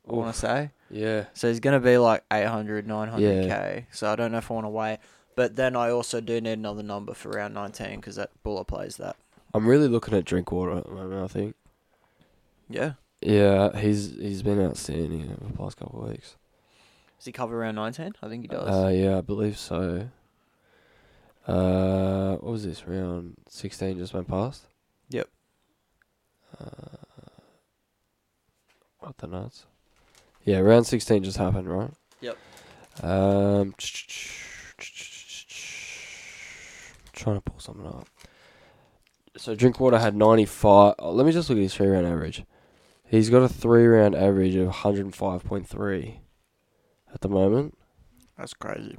I 0.07 0.11
want 0.11 0.33
to 0.33 0.39
say. 0.39 0.71
Yeah. 0.91 1.25
So 1.33 1.47
he's 1.47 1.61
gonna 1.61 1.79
be 1.79 1.97
like 1.97 2.25
800, 2.31 2.85
900k. 2.85 3.85
So 3.91 4.11
I 4.11 4.15
don't 4.17 4.33
know 4.33 4.39
if 4.39 4.51
I 4.51 4.53
want 4.53 4.65
to 4.65 4.69
wait. 4.69 4.99
But 5.35 5.55
then 5.55 5.75
I 5.75 5.89
also 5.89 6.19
do 6.21 6.39
need 6.41 6.51
another 6.51 6.83
number 6.83 7.13
for 7.13 7.29
round 7.29 7.53
19 7.53 7.95
because 7.95 8.17
that 8.17 8.31
Bula 8.43 8.65
plays 8.65 8.97
that. 8.97 9.15
I'm 9.53 9.67
really 9.67 9.87
looking 9.87 10.13
at 10.15 10.25
Drinkwater 10.25 10.77
at 10.77 10.85
the 10.85 10.91
moment. 10.91 11.23
I 11.23 11.27
think. 11.27 11.55
Yeah. 12.69 12.93
Yeah, 13.21 13.77
he's 13.77 14.11
he's 14.19 14.41
been 14.43 14.61
outstanding 14.61 15.31
over 15.31 15.45
the 15.51 15.57
past 15.57 15.77
couple 15.77 16.03
of 16.03 16.09
weeks. 16.09 16.35
Does 17.17 17.25
he 17.27 17.31
cover 17.31 17.57
around 17.61 17.75
19? 17.75 18.13
I 18.21 18.27
think 18.27 18.41
he 18.41 18.47
does. 18.49 18.67
Uh, 18.67 18.89
yeah, 18.89 19.17
I 19.19 19.21
believe 19.21 19.57
so. 19.57 20.09
Uh, 21.47 22.31
what 22.33 22.51
was 22.51 22.65
this 22.65 22.85
round? 22.87 23.35
Sixteen 23.47 23.97
just 23.97 24.13
went 24.13 24.27
past. 24.27 24.63
Yep. 25.09 25.29
Uh, 26.59 26.97
what 28.99 29.17
the 29.17 29.27
nuts? 29.27 29.65
Yeah, 30.45 30.59
round 30.59 30.87
sixteen 30.87 31.23
just 31.23 31.37
happened, 31.37 31.69
right? 31.69 31.91
Yep. 32.21 32.37
Um, 33.01 33.73
trying 37.13 37.35
to 37.37 37.41
pull 37.41 37.59
something 37.59 37.87
up. 37.87 38.07
So 39.37 39.55
Drinkwater 39.55 39.97
had 39.99 40.15
ninety 40.15 40.45
five. 40.45 40.95
Oh, 40.99 41.11
let 41.11 41.25
me 41.25 41.31
just 41.31 41.49
look 41.49 41.57
at 41.57 41.61
his 41.63 41.73
three 41.73 41.87
round 41.87 42.05
average. 42.05 42.43
He's 43.05 43.29
got 43.29 43.41
a 43.43 43.49
three 43.49 43.85
round 43.87 44.15
average 44.15 44.55
of 44.55 44.65
one 44.65 44.73
hundred 44.73 45.05
and 45.05 45.15
five 45.15 45.43
point 45.43 45.67
three 45.67 46.21
at 47.13 47.21
the 47.21 47.29
moment. 47.29 47.77
That's 48.37 48.53
crazy. 48.53 48.97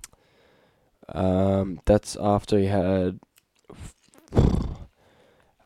Um, 1.09 1.81
that's 1.85 2.17
after 2.21 2.59
he 2.59 2.67
had 2.67 3.21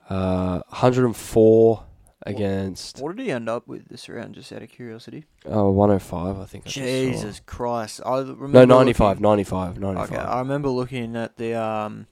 uh, 0.08 0.60
104 0.68 1.84
against 2.26 2.98
What 3.00 3.16
did 3.16 3.24
he 3.24 3.30
end 3.32 3.48
up 3.48 3.68
with 3.68 3.88
this 3.88 4.08
round? 4.08 4.34
Just 4.34 4.52
out 4.52 4.62
of 4.62 4.68
curiosity. 4.70 5.24
oh, 5.46 5.70
105, 5.70 6.38
I 6.40 6.44
think. 6.44 6.66
I. 6.66 6.70
Jesus 6.70 7.40
Christ! 7.46 8.00
I 8.04 8.18
remember 8.18 8.48
No, 8.48 8.60
looking- 8.60 8.68
95, 8.68 9.20
95, 9.20 9.78
95. 9.78 10.12
Okay, 10.12 10.20
I 10.20 10.38
remember 10.40 10.68
looking 10.70 11.14
at 11.16 11.36
the 11.36 11.54
um, 11.54 12.06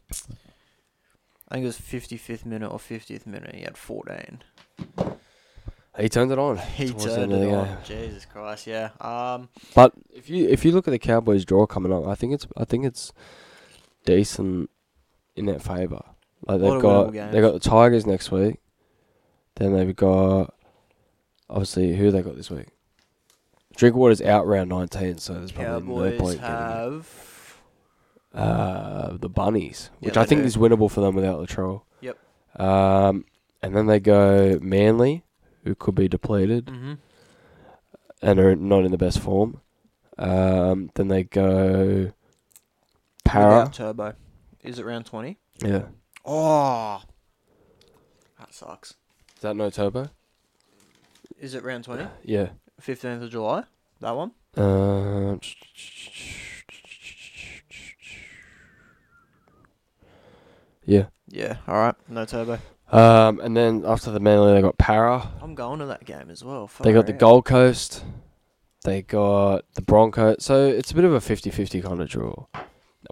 I 1.49 1.55
think 1.55 1.65
it 1.65 1.67
was 1.69 1.79
55th 1.79 2.45
minute 2.45 2.71
or 2.71 2.79
50th 2.79 3.26
minute. 3.26 3.55
He 3.55 3.62
had 3.62 3.76
14. 3.76 4.43
He 5.99 6.09
turned 6.11 6.31
it 6.31 6.38
on. 6.38 6.59
He 6.59 6.88
towards 6.88 7.05
the 7.05 7.11
turned 7.17 7.33
end 7.33 7.33
of 7.33 7.41
it 7.43 7.50
the 7.50 7.57
on. 7.57 7.67
game. 7.67 7.76
Jesus 7.85 8.25
Christ! 8.26 8.67
Yeah. 8.67 8.91
Um. 9.00 9.49
But 9.75 9.93
if 10.15 10.29
you 10.29 10.47
if 10.49 10.62
you 10.65 10.73
look 10.73 10.87
at 10.87 10.91
the 10.91 10.99
Cowboys 10.99 11.45
draw 11.47 11.67
coming 11.67 11.91
up, 11.93 12.07
I 12.07 12.15
think 12.15 12.35
it's 12.35 12.47
I 12.57 12.65
think 12.67 12.85
it's 12.85 13.12
decent 14.05 14.69
in 15.37 15.47
their 15.47 15.59
favour. 15.59 16.03
Like 16.47 16.59
Lot 16.61 16.67
they've 16.67 16.73
of 16.75 16.83
got 16.83 17.12
games. 17.15 17.33
they 17.33 17.41
got 17.41 17.55
the 17.55 17.61
Tigers 17.61 18.05
next 18.05 18.31
week. 18.31 18.57
Then 19.55 19.73
they've 19.73 19.97
got 19.97 20.53
obviously 21.49 21.97
who 21.97 22.11
they 22.11 22.21
got 22.21 22.37
this 22.37 22.50
week. 22.50 22.67
Drinkwater's 23.75 24.21
out 24.21 24.47
round 24.47 24.69
nineteen, 24.69 25.17
so 25.17 25.33
there's 25.33 25.53
probably 25.53 25.81
no 25.95 26.11
Cowboys 26.11 26.21
point. 26.21 26.41
getting 26.41 26.57
him. 26.57 26.62
have. 26.93 27.36
Uh, 28.37 29.16
the 29.16 29.28
bunnies, 29.28 29.90
Yeah, 30.00 30.09
which 30.09 30.16
I 30.16 30.23
they 30.25 30.28
think 30.28 30.40
do. 30.43 30.47
is 30.47 30.57
winnable 30.57 30.90
for 30.90 31.00
them 31.00 31.14
without 31.14 31.40
Latrell. 31.40 31.83
Yep. 32.00 32.19
Um, 32.61 33.25
and 33.62 33.75
then 33.76 33.87
they 33.87 33.99
go 34.00 34.59
Manly, 34.62 35.25
who 35.64 35.75
could 35.75 35.95
be 35.95 36.07
depleted 36.09 36.66
Mm-hmm. 36.66 36.95
and 38.23 38.38
are 38.40 38.55
not 38.57 38.85
in 38.85 38.90
the 38.90 38.99
best 38.99 39.19
form. 39.21 39.61
Um, 40.19 40.90
then 40.95 41.09
they 41.09 41.25
go 41.25 42.12
Para. 43.25 43.47
Without 43.59 43.73
Turbo. 43.73 44.14
Is 44.62 44.78
it 44.78 44.85
round 44.87 45.07
20? 45.07 45.37
Yeah. 45.64 45.83
Oh. 46.25 47.02
That 48.38 48.52
sucks. 48.55 48.90
Is 49.37 49.43
that 49.43 49.57
no 49.57 49.71
turbo? 49.71 50.09
Is 51.38 51.55
it 51.55 51.62
round 51.62 51.85
20? 51.85 52.07
Yeah. 52.25 52.49
15th 52.83 53.23
of 53.23 53.31
July? 53.31 53.64
That 54.00 54.16
one? 54.16 54.33
Uh, 54.57 55.37
yeah. 60.87 61.07
Yeah. 61.28 61.57
All 61.69 61.76
right. 61.76 61.95
No 62.09 62.25
Turbo. 62.25 62.59
Um, 62.93 63.40
and 63.40 63.57
then 63.57 63.85
after 63.85 64.11
the 64.11 64.21
Manly, 64.21 64.55
they 64.55 64.62
got 64.62 64.78
Para. 64.78 65.28
I'm 65.43 65.55
going 65.55 65.81
to 65.81 65.87
that 65.87 66.05
game 66.05 66.31
as 66.31 66.45
well. 66.45 66.71
They 66.81 66.93
got 66.93 67.07
the 67.07 67.14
out. 67.14 67.19
Gold 67.19 67.45
Coast. 67.45 68.05
They 68.85 69.02
got 69.02 69.64
the 69.75 69.83
Broncos. 69.83 70.45
So 70.45 70.66
it's 70.66 70.93
a 70.93 70.95
bit 70.95 71.05
of 71.05 71.12
a 71.12 71.19
50-50 71.19 71.83
kind 71.83 72.00
of 72.00 72.09
draw. 72.09 72.47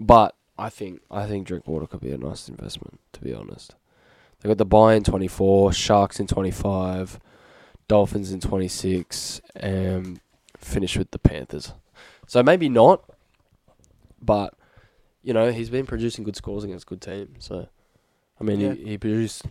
But 0.00 0.36
I 0.56 0.70
think 0.70 1.00
I 1.10 1.26
think 1.26 1.46
Drinkwater 1.46 1.86
could 1.86 2.00
be 2.00 2.12
a 2.12 2.18
nice 2.18 2.48
investment, 2.48 3.00
to 3.12 3.20
be 3.20 3.34
honest. 3.34 3.74
They 4.40 4.48
got 4.48 4.58
the 4.58 4.64
buy 4.64 4.94
in 4.94 5.02
24, 5.02 5.72
Sharks 5.72 6.20
in 6.20 6.26
25, 6.26 7.18
Dolphins 7.88 8.30
in 8.30 8.40
26, 8.40 9.40
and 9.56 10.20
finish 10.58 10.96
with 10.96 11.10
the 11.10 11.18
Panthers. 11.18 11.72
So 12.26 12.42
maybe 12.42 12.68
not, 12.68 13.02
but 14.20 14.54
you 15.24 15.32
know 15.32 15.50
he's 15.50 15.70
been 15.70 15.86
producing 15.86 16.22
good 16.22 16.36
scores 16.36 16.62
against 16.62 16.86
good 16.86 17.00
teams. 17.00 17.44
So 17.44 17.66
I 18.40 18.44
mean 18.44 18.60
Yeah. 18.60 18.74
he, 18.74 18.84
he 18.90 18.98
produced 18.98 19.42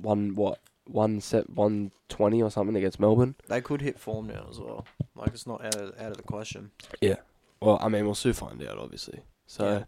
one 0.00 0.34
what 0.36 0.58
one 0.84 1.20
set 1.20 1.50
one 1.50 1.90
twenty 2.08 2.40
or 2.42 2.50
something 2.50 2.76
against 2.76 3.00
Melbourne. 3.00 3.34
They 3.48 3.60
could 3.60 3.80
hit 3.82 3.98
form 3.98 4.28
now 4.28 4.46
as 4.50 4.60
well. 4.60 4.84
Like 5.16 5.28
it's 5.30 5.46
not 5.46 5.64
out 5.64 5.74
of 5.76 5.98
out 5.98 6.10
of 6.12 6.16
the 6.18 6.22
question. 6.22 6.70
Yeah. 7.00 7.16
Well, 7.60 7.78
I 7.80 7.88
mean 7.88 8.04
we'll 8.04 8.14
soon 8.14 8.34
find 8.34 8.62
out, 8.62 8.78
obviously. 8.78 9.20
So 9.46 9.84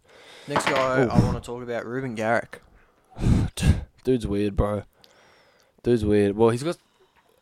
Next 0.47 0.65
guy. 0.65 1.03
I 1.03 1.19
want 1.19 1.35
to 1.35 1.41
talk 1.41 1.63
about 1.63 1.85
Reuben 1.85 2.15
Garrick. 2.15 2.61
dude's 4.03 4.27
weird, 4.27 4.55
bro. 4.55 4.83
Dude's 5.83 6.05
weird. 6.05 6.35
Well, 6.35 6.49
he's 6.49 6.63
got. 6.63 6.77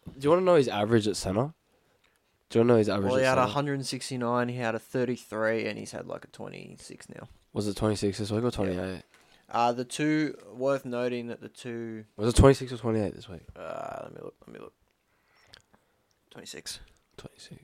Do 0.05 0.19
you 0.25 0.29
want 0.29 0.41
to 0.41 0.45
know 0.45 0.55
his 0.55 0.67
average 0.67 1.07
at 1.07 1.15
center? 1.15 1.53
Do 2.50 2.60
you 2.60 2.62
want 2.62 2.67
to 2.69 2.74
know 2.74 2.77
his 2.77 2.89
average 2.89 3.10
Well, 3.12 3.19
he 3.19 3.25
had 3.25 3.31
center? 3.36 3.41
169. 3.48 4.50
He 4.50 4.55
had 4.57 4.75
a 4.75 4.79
33, 4.79 5.65
and 5.65 5.79
he's 5.79 5.91
had 5.91 6.07
like 6.07 6.24
a 6.25 6.27
26 6.27 7.10
now. 7.10 7.27
Was 7.53 7.67
it 7.67 7.75
twenty 7.77 7.95
six 7.95 8.17
this 8.17 8.31
week 8.31 8.43
or 8.43 8.51
twenty 8.51 8.77
eight? 8.77 9.03
Uh, 9.50 9.72
the 9.72 9.86
two 9.86 10.36
worth 10.55 10.86
noting 10.86 11.27
that 11.27 11.41
the 11.41 11.50
two. 11.50 12.05
Was 12.17 12.29
it 12.29 12.36
twenty 12.36 12.55
six 12.55 12.72
or 12.72 12.77
twenty 12.77 13.00
eight 13.00 13.13
this 13.15 13.29
week? 13.29 13.41
Uh, 13.55 14.00
let 14.03 14.13
me 14.13 14.19
look. 14.24 14.36
Let 14.48 14.53
me 14.53 14.60
look. 14.60 14.74
26. 16.31 16.79
Twenty 17.17 17.38
six. 17.39 17.62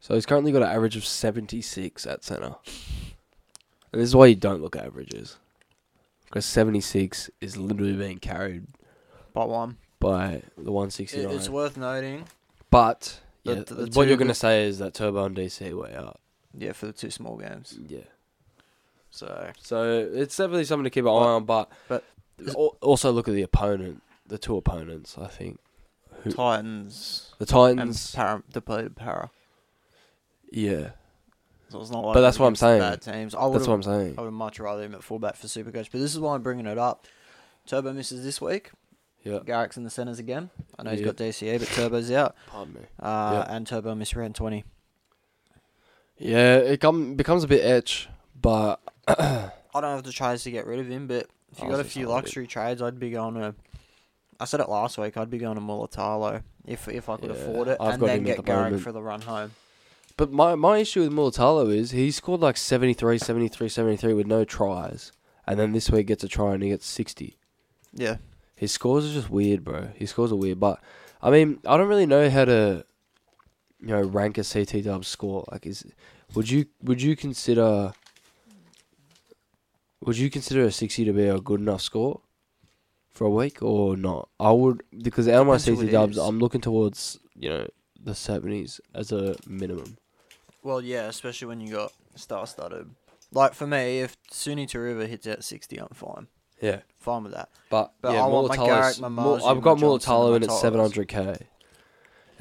So 0.00 0.14
he's 0.14 0.26
currently 0.26 0.52
got 0.52 0.62
an 0.62 0.68
average 0.68 0.96
of 0.96 1.04
seventy 1.06 1.62
six 1.62 2.06
at 2.06 2.24
center. 2.24 2.56
And 3.92 4.00
this 4.00 4.08
is 4.08 4.16
why 4.16 4.26
you 4.26 4.34
don't 4.34 4.60
look 4.62 4.74
at 4.76 4.84
averages, 4.84 5.38
because 6.26 6.44
seventy 6.44 6.80
six 6.80 7.30
is 7.40 7.56
literally 7.56 7.92
being 7.94 8.18
carried 8.18 8.66
By 9.32 9.44
one. 9.44 9.78
by 10.00 10.42
the 10.58 10.72
one 10.72 10.90
sixty 10.90 11.20
It, 11.20 11.26
nine. 11.28 11.36
it's 11.36 11.48
worth 11.48 11.76
noting. 11.76 12.24
But 12.70 13.20
The- 13.44 13.54
yeah, 13.54 13.60
the- 13.62 13.74
the 13.74 13.80
what 13.96 14.04
two 14.04 14.08
you're 14.08 14.16
gonna 14.18 14.28
good- 14.30 14.36
say 14.36 14.66
is 14.66 14.78
that 14.80 14.92
Turbo 14.94 15.24
and 15.26 15.36
DC 15.36 15.72
way 15.72 15.94
out. 15.94 16.20
Yeah, 16.56 16.72
for 16.72 16.86
the 16.86 16.92
two 16.92 17.10
small 17.10 17.36
games. 17.36 17.78
Yeah. 17.86 18.00
So 19.10 19.50
So 19.60 20.08
it's 20.12 20.36
definitely 20.36 20.64
something 20.64 20.84
to 20.84 20.90
keep 20.90 21.04
an 21.04 21.10
eye 21.10 21.12
on. 21.12 21.44
But 21.44 21.70
but- 21.88 22.04
al- 22.56 22.76
also 22.80 23.10
look 23.12 23.28
at 23.28 23.34
the 23.34 23.42
opponent, 23.42 24.02
the 24.26 24.38
two 24.38 24.56
opponents. 24.56 25.16
I 25.18 25.28
think 25.28 25.58
Who- 26.22 26.30
Titans 26.32 27.32
the 27.38 27.44
and 27.44 27.48
Titans. 27.48 28.14
para, 28.14 28.42
depleted 28.52 28.96
para. 28.96 29.30
yeah, 30.50 30.90
So 31.68 31.80
it's 31.80 31.90
not 31.90 32.04
like 32.04 32.14
But 32.14 32.20
that's 32.20 32.38
what 32.38 32.46
I'm 32.46 32.50
against 32.50 32.60
saying. 32.60 32.80
Bad 32.80 33.02
teams. 33.02 33.34
I 33.34 33.46
would 33.46 33.54
that's 33.58 33.68
what 33.68 33.74
I'm 33.74 33.82
saying. 33.82 34.14
I 34.18 34.22
would 34.22 34.30
much 34.32 34.58
rather 34.60 34.82
him 34.82 34.94
at 34.94 35.02
fullback 35.02 35.36
for 35.36 35.46
Supercoach. 35.46 35.90
But 35.90 36.00
this 36.00 36.12
is 36.14 36.20
why 36.20 36.34
I'm 36.34 36.42
bringing 36.42 36.66
it 36.66 36.78
up. 36.78 37.06
Turbo 37.66 37.92
misses 37.92 38.24
this 38.24 38.40
week. 38.40 38.70
Yeah. 39.24 39.38
Garrick's 39.44 39.76
in 39.76 39.84
the 39.84 39.90
centres 39.90 40.18
again. 40.18 40.50
I 40.78 40.82
know 40.82 40.90
he's 40.90 41.00
Yeah. 41.00 41.06
got 41.06 41.16
DCA, 41.16 41.58
but 41.58 41.68
Turbo's 41.68 42.10
out. 42.10 42.34
Pardon 42.48 42.74
me. 42.74 42.80
Uh, 43.00 43.44
Yeah. 43.48 43.56
And 43.56 43.66
Turbo 43.66 43.94
missed 43.94 44.16
round 44.16 44.34
20. 44.34 44.64
Yeah, 46.22 46.58
it 46.58 46.80
come, 46.80 47.14
becomes 47.16 47.44
a 47.44 47.48
bit 47.48 47.64
etch, 47.64 48.08
but 48.40 48.80
I 49.08 49.50
don't 49.74 49.82
have 49.84 50.04
the 50.04 50.12
trades 50.12 50.44
to 50.44 50.50
get 50.50 50.66
rid 50.66 50.78
of 50.78 50.88
him, 50.88 51.06
but 51.06 51.26
if 51.50 51.58
you 51.58 51.66
oh, 51.66 51.70
got 51.70 51.80
a 51.80 51.84
few 51.84 52.06
luxury 52.06 52.46
trades, 52.46 52.80
I'd 52.80 52.98
be 53.00 53.10
going 53.10 53.34
to. 53.34 53.54
I 54.38 54.44
said 54.44 54.60
it 54.60 54.68
last 54.68 54.98
week. 54.98 55.16
I'd 55.16 55.30
be 55.30 55.38
going 55.38 55.56
to 55.56 55.60
Mulitalo 55.60 56.42
if 56.66 56.88
if 56.88 57.08
I 57.08 57.16
could 57.16 57.30
Yeah, 57.30 57.36
afford 57.36 57.68
it, 57.68 57.76
I've 57.80 57.94
and 57.94 58.02
then 58.02 58.22
get 58.24 58.36
the 58.36 58.42
Garrick 58.42 58.64
moment. 58.64 58.82
for 58.82 58.92
the 58.92 59.02
run 59.02 59.20
home. 59.22 59.50
but 60.16 60.30
my 60.32 60.54
my 60.54 60.78
issue 60.78 61.00
with 61.00 61.12
Mulitalo 61.12 61.74
is 61.74 61.90
he 61.90 62.10
scored 62.10 62.40
like 62.40 62.56
73, 62.56 63.18
73, 63.18 63.68
73 63.68 64.14
with 64.14 64.26
no 64.26 64.44
tries, 64.44 65.10
and 65.46 65.58
then 65.58 65.72
this 65.72 65.90
week 65.90 66.06
gets 66.06 66.22
a 66.24 66.28
try 66.28 66.54
and 66.54 66.62
he 66.62 66.68
gets 66.70 66.86
sixty. 66.86 67.36
Yeah, 67.92 68.16
His 68.56 68.72
scores 68.72 69.10
are 69.10 69.12
just 69.12 69.28
weird, 69.28 69.64
bro. 69.64 69.88
His 69.96 70.10
scores 70.10 70.32
are 70.32 70.36
weird, 70.36 70.58
but 70.60 70.80
I 71.20 71.30
mean, 71.30 71.58
I 71.66 71.76
don't 71.76 71.88
really 71.88 72.06
know 72.06 72.30
how 72.30 72.44
to, 72.46 72.84
you 73.82 73.88
know, 73.88 74.00
rank 74.02 74.38
a 74.38 74.44
CT 74.44 74.84
dub 74.84 75.04
score. 75.04 75.44
Like, 75.52 75.66
is 75.66 75.84
would 76.34 76.48
you 76.48 76.66
would 76.82 77.02
you 77.02 77.14
consider 77.16 77.92
would 80.04 80.16
you 80.18 80.30
consider 80.30 80.62
a 80.64 80.72
sixty 80.72 81.04
to 81.04 81.12
be 81.12 81.26
a 81.28 81.38
good 81.40 81.60
enough 81.60 81.82
score 81.82 82.20
for 83.10 83.24
a 83.26 83.30
week 83.30 83.62
or 83.62 83.96
not? 83.96 84.28
I 84.40 84.52
would 84.52 84.82
because 85.02 85.28
out 85.28 85.42
of 85.42 85.46
my 85.46 85.58
CT 85.58 85.90
dubs. 85.90 86.16
I'm 86.18 86.38
looking 86.38 86.60
towards 86.60 87.18
you 87.36 87.48
know 87.48 87.68
the 88.02 88.14
seventies 88.14 88.80
as 88.94 89.12
a 89.12 89.36
minimum. 89.46 89.96
Well, 90.62 90.80
yeah, 90.80 91.04
especially 91.08 91.48
when 91.48 91.60
you 91.60 91.72
got 91.72 91.92
star 92.14 92.46
studded. 92.46 92.90
Like 93.32 93.54
for 93.54 93.66
me, 93.66 94.00
if 94.00 94.16
Suni 94.30 94.72
River 94.74 95.06
hits 95.06 95.26
out 95.26 95.42
sixty, 95.44 95.78
I'm 95.78 95.88
fine. 95.94 96.28
Yeah, 96.60 96.80
Fine 97.00 97.24
with 97.24 97.32
that. 97.32 97.48
but, 97.70 97.92
But 98.00 98.12
yeah, 98.12 98.22
I 98.22 98.26
want 98.28 98.46
my 98.48 98.56
Mulitalo's- 98.56 98.68
Garrick, 98.68 99.00
my 99.00 99.08
Mul- 99.08 99.38
Marzhew, 99.40 99.50
I've 99.56 99.62
got 99.62 99.78
Johnson, 99.78 99.88
Mulitalo 100.12 100.30
my 100.30 100.36
in 100.36 100.42
at 100.44 100.52
seven 100.52 100.78
hundred 100.80 101.08
k, 101.08 101.36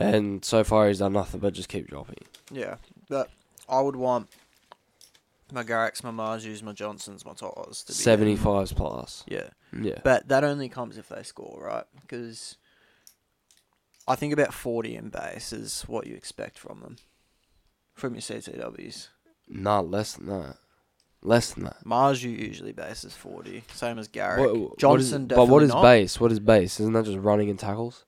and 0.01 0.43
so 0.45 0.63
far 0.63 0.87
he's 0.87 0.99
done 0.99 1.13
nothing 1.13 1.39
but 1.39 1.53
just 1.53 1.69
keep 1.69 1.87
dropping. 1.87 2.17
Yeah, 2.51 2.75
but 3.09 3.29
I 3.69 3.79
would 3.81 3.95
want 3.95 4.27
my 5.51 5.63
Garricks, 5.63 6.03
my 6.03 6.11
Marzhews, 6.11 6.63
my 6.63 6.71
Johnsons, 6.73 7.25
my 7.25 7.33
Totters 7.33 7.83
to 7.83 7.87
be 7.91 7.93
Seventy 7.93 8.35
them. 8.35 8.67
plus. 8.75 9.23
Yeah, 9.27 9.49
Yeah. 9.79 9.99
but 10.03 10.27
that 10.29 10.43
only 10.43 10.69
comes 10.69 10.97
if 10.97 11.09
they 11.09 11.23
score, 11.23 11.61
right? 11.63 11.85
Because 12.01 12.57
I 14.07 14.15
think 14.15 14.33
about 14.33 14.53
forty 14.53 14.95
in 14.95 15.09
base 15.09 15.53
is 15.53 15.83
what 15.83 16.07
you 16.07 16.15
expect 16.15 16.57
from 16.57 16.79
them, 16.81 16.95
from 17.93 18.13
your 18.13 18.21
CTWs. 18.21 19.09
Nah, 19.47 19.81
less 19.81 20.13
than 20.13 20.27
that. 20.27 20.57
Less 21.23 21.53
than 21.53 21.65
that. 21.65 21.83
Marzhew 21.85 22.35
usually 22.37 22.71
base 22.71 23.03
is 23.03 23.15
forty, 23.15 23.63
same 23.73 23.99
as 23.99 24.07
Garrick. 24.07 24.39
What- 24.39 24.55
what 24.55 24.71
is- 24.71 24.77
Johnson 25.11 25.27
but 25.27 25.45
what 25.47 25.61
is 25.63 25.69
not. 25.69 25.83
base? 25.83 26.19
What 26.19 26.31
is 26.31 26.39
base? 26.39 26.79
Isn't 26.79 26.93
that 26.93 27.05
just 27.05 27.19
running 27.19 27.49
and 27.49 27.59
tackles? 27.59 28.05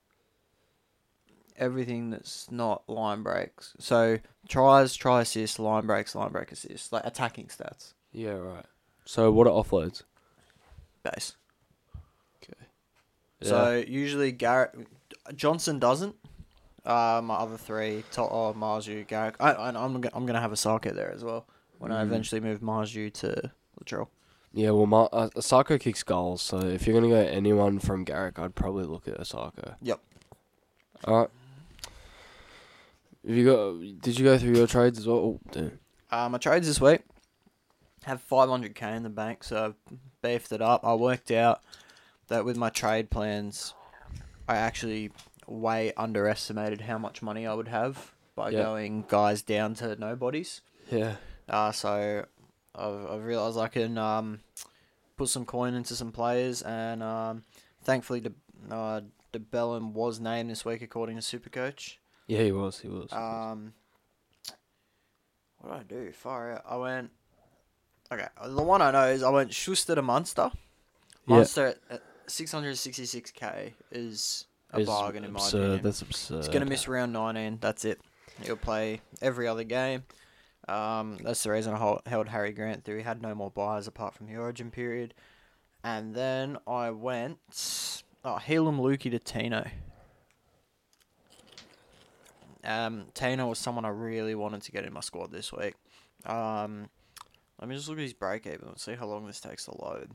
Everything 1.58 2.10
that's 2.10 2.50
not 2.52 2.88
line 2.90 3.22
breaks. 3.24 3.74
So 3.80 4.18
tries, 4.48 4.96
try 4.96 5.22
assists, 5.22 5.60
line 5.60 5.86
breaks, 5.86 6.16
line 6.16 6.32
break 6.32 6.52
assists, 6.52 6.92
like 6.92 7.06
attacking 7.06 7.46
stats. 7.48 7.94
Yeah, 8.12 8.32
right. 8.34 8.66
So 9.06 9.32
what 9.32 9.48
are 9.48 9.52
offloads? 9.52 10.04
Base. 11.04 11.36
Okay. 12.44 12.64
Yeah. 13.42 13.48
So 13.50 13.84
usually 13.88 14.32
Garrett 14.32 14.76
Johnson 15.36 15.80
doesn't. 15.80 16.16
Uh, 16.86 17.22
my 17.24 17.36
other 17.36 17.56
three, 17.58 18.04
to- 18.12 18.22
oh, 18.22 18.54
Marzhew, 18.58 19.08
Garrick. 19.08 19.36
I, 19.40 19.52
I, 19.54 19.68
I'm, 19.70 20.02
go- 20.02 20.10
I'm 20.14 20.26
going 20.26 20.34
to 20.36 20.42
have 20.42 20.52
a 20.52 20.58
socket 20.58 20.96
there 20.96 21.12
as 21.14 21.24
well 21.24 21.46
when 21.80 21.94
I 21.94 22.02
Mhm. 22.02 22.08
eventually 22.08 22.42
move 22.42 22.60
Marzhew 22.60 23.14
to 23.14 23.52
Latrell. 23.82 24.08
Yeah, 24.54 24.72
well, 24.72 24.86
Ma- 24.86 25.08
uh, 25.14 25.30
Isaako 25.30 25.80
kicks 25.80 26.04
goals, 26.04 26.42
so 26.42 26.60
if 26.60 26.86
you're 26.86 26.94
gonna 26.94 27.10
go 27.12 27.16
anyone 27.20 27.80
from 27.80 28.04
Garrick, 28.04 28.38
I'd 28.38 28.54
probably 28.54 28.84
look 28.86 29.08
at 29.08 29.18
Isaako. 29.20 29.76
Yep. 29.82 30.00
All 31.06 31.20
right. 31.22 31.30
Have 33.26 33.36
you 33.36 33.46
got? 33.46 34.02
Did 34.02 34.20
you 34.20 34.26
go 34.26 34.38
through 34.38 34.56
your 34.56 34.68
trades 34.68 35.00
as 35.00 35.08
well? 35.08 35.18
Oh, 35.18 35.40
damn. 35.52 35.80
Uh, 36.12 36.30
my 36.30 36.38
trades 36.38 36.68
this 36.68 36.82
week 36.82 37.02
have 38.04 38.22
500k 38.30 38.96
in 38.98 39.04
the 39.04 39.10
bank, 39.10 39.44
so 39.44 39.66
I've 39.66 39.98
beefed 40.22 40.52
it 40.52 40.62
up. 40.62 40.86
I 40.86 40.94
worked 40.94 41.32
out 41.32 41.62
that 42.28 42.44
with 42.46 42.58
my 42.58 42.70
trade 42.70 43.10
plans, 43.10 43.74
I 44.48 44.58
actually 44.58 45.12
way 45.48 45.94
underestimated 45.96 46.82
how 46.82 46.98
much 46.98 47.22
money 47.22 47.48
I 47.48 47.54
would 47.54 47.70
have 47.70 48.12
by 48.36 48.50
Yeah. 48.50 48.64
going 48.64 49.06
guys 49.08 49.42
down 49.42 49.74
to 49.76 49.96
nobodies. 49.96 50.62
Yeah. 50.92 51.16
Uh, 51.48 51.72
so 51.72 52.26
I've, 52.76 53.06
I've 53.10 53.24
realised 53.24 53.58
I 53.58 53.68
can 53.70 53.98
um, 53.98 54.40
put 55.18 55.30
some 55.30 55.46
coin 55.46 55.74
into 55.74 55.96
some 55.96 56.12
players, 56.12 56.62
and 56.62 57.02
um, 57.02 57.44
thankfully, 57.84 58.20
De, 58.20 58.32
uh, 58.70 59.02
de 59.32 59.40
Belin 59.40 59.94
was 59.94 60.20
named 60.20 60.50
this 60.50 60.66
week 60.66 60.82
according 60.82 61.18
to 61.18 61.22
Supercoach. 61.22 61.96
Yeah, 62.28 62.42
he 62.44 62.52
was. 62.52 62.80
He 62.80 62.88
was. 62.88 63.12
Um, 63.12 63.74
what 65.60 65.88
did 65.88 65.98
I 65.98 66.02
do? 66.02 66.12
Far 66.12 66.54
out. 66.54 66.64
I 66.70 66.78
went. 66.78 67.12
Okay, 68.12 68.28
the 68.46 68.62
one 68.62 68.82
I 68.82 68.92
know 68.92 69.08
is 69.08 69.24
I 69.24 69.30
went 69.30 69.54
Schuster 69.54 69.96
to 69.96 70.02
Munster. 70.02 70.52
Yeah. 71.28 71.36
Munster 71.38 71.68
at, 71.68 71.78
at 71.90 72.02
666k 72.28 73.74
is 73.92 74.46
a 74.72 74.80
It's 74.80 74.88
bargain 74.88 75.24
in 75.24 75.32
my 75.32 75.46
opinion. 75.48 75.82
That's 75.82 76.02
absurd. 76.02 76.38
He's 76.38 76.50
gonna 76.50 76.66
miss 76.66 76.88
round 76.88 77.14
19. 77.14 77.60
That's 77.62 77.86
it. 77.86 78.00
He'll 78.42 78.58
play 78.58 79.02
every 79.22 79.48
other 79.48 79.64
game. 79.64 80.04
Um, 80.68 81.18
that's 81.22 81.44
the 81.44 81.52
reason 81.52 81.74
I 81.74 81.98
held 82.06 82.30
Harry 82.30 82.52
Grant 82.52 82.84
through. 82.84 82.98
He 82.98 83.04
had 83.04 83.22
no 83.22 83.36
more 83.36 83.52
buyers 83.52 83.88
apart 83.88 84.14
from 84.14 84.28
the 84.28 84.38
Origin 84.38 84.72
period. 84.72 85.14
And 85.84 86.16
then 86.16 86.58
I 86.66 86.92
went. 86.92 87.38
Oh, 88.26 88.40
Heilum 88.42 88.80
Luki 88.80 89.12
to 89.12 89.20
Tino. 89.20 89.66
Um, 92.64 93.06
Tino 93.14 93.48
was 93.48 93.60
someone 93.60 93.86
I 93.86 93.90
really 93.90 94.36
wanted 94.36 94.62
to 94.64 94.72
get 94.72 94.86
in 94.86 94.94
my 94.94 95.02
squad 95.02 95.32
this 95.32 95.52
week. 95.52 95.76
Um, 96.26 96.90
let 97.60 97.70
me 97.70 97.76
just 97.76 97.90
look 97.90 97.98
at 97.98 98.04
his 98.04 98.14
break 98.14 98.46
even 98.46 98.68
and 98.70 98.80
see 98.80 98.96
how 98.96 99.06
long 99.06 99.28
this 99.28 99.42
takes 99.42 99.66
to 99.66 99.78
load. 99.78 100.12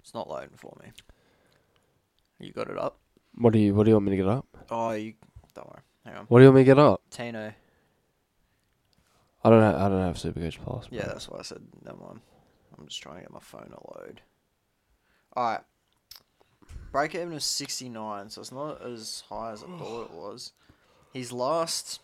It's 0.00 0.14
not 0.14 0.28
loading 0.28 0.56
for 0.56 0.76
me. 0.82 0.90
You 2.38 2.52
got 2.52 2.70
it 2.70 2.78
up? 2.78 2.98
What 3.34 3.52
do 3.52 3.58
you? 3.58 3.74
What 3.74 3.84
do 3.84 3.90
you 3.90 3.94
want 3.96 4.06
me 4.06 4.10
to 4.12 4.16
get 4.16 4.28
up? 4.28 4.46
Oh, 4.70 4.92
you 4.92 5.14
don't 5.54 5.66
worry. 5.66 5.82
Hang 6.04 6.16
on. 6.16 6.26
What 6.28 6.38
do 6.38 6.44
you 6.44 6.48
want 6.48 6.56
me 6.56 6.60
to 6.62 6.66
get 6.66 6.78
up? 6.78 7.02
Tino. 7.10 7.52
I 9.44 9.50
don't. 9.50 9.62
Have, 9.62 9.74
I 9.76 9.88
don't 9.88 10.02
have 10.02 10.16
Supercoach 10.16 10.58
Plus. 10.62 10.86
Yeah, 10.90 11.06
that's 11.06 11.28
why 11.28 11.38
I 11.38 11.42
said 11.42 11.62
never 11.84 11.98
mind. 11.98 12.20
I'm 12.78 12.86
just 12.86 13.02
trying 13.02 13.16
to 13.16 13.22
get 13.22 13.32
my 13.32 13.40
phone 13.40 13.68
to 13.68 13.98
load. 13.98 14.20
Alright. 15.36 15.60
Break 16.92 17.14
even 17.14 17.32
is 17.32 17.44
69, 17.44 18.30
so 18.30 18.40
it's 18.40 18.52
not 18.52 18.82
as 18.82 19.22
high 19.28 19.52
as 19.52 19.62
I 19.62 19.66
thought 19.66 20.04
it 20.04 20.10
was. 20.12 20.52
He's 21.12 21.32
last 21.32 22.00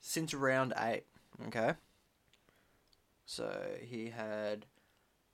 since 0.00 0.34
round 0.34 0.72
8, 0.76 1.02
okay? 1.48 1.74
So 3.26 3.62
he 3.80 4.10
had 4.10 4.66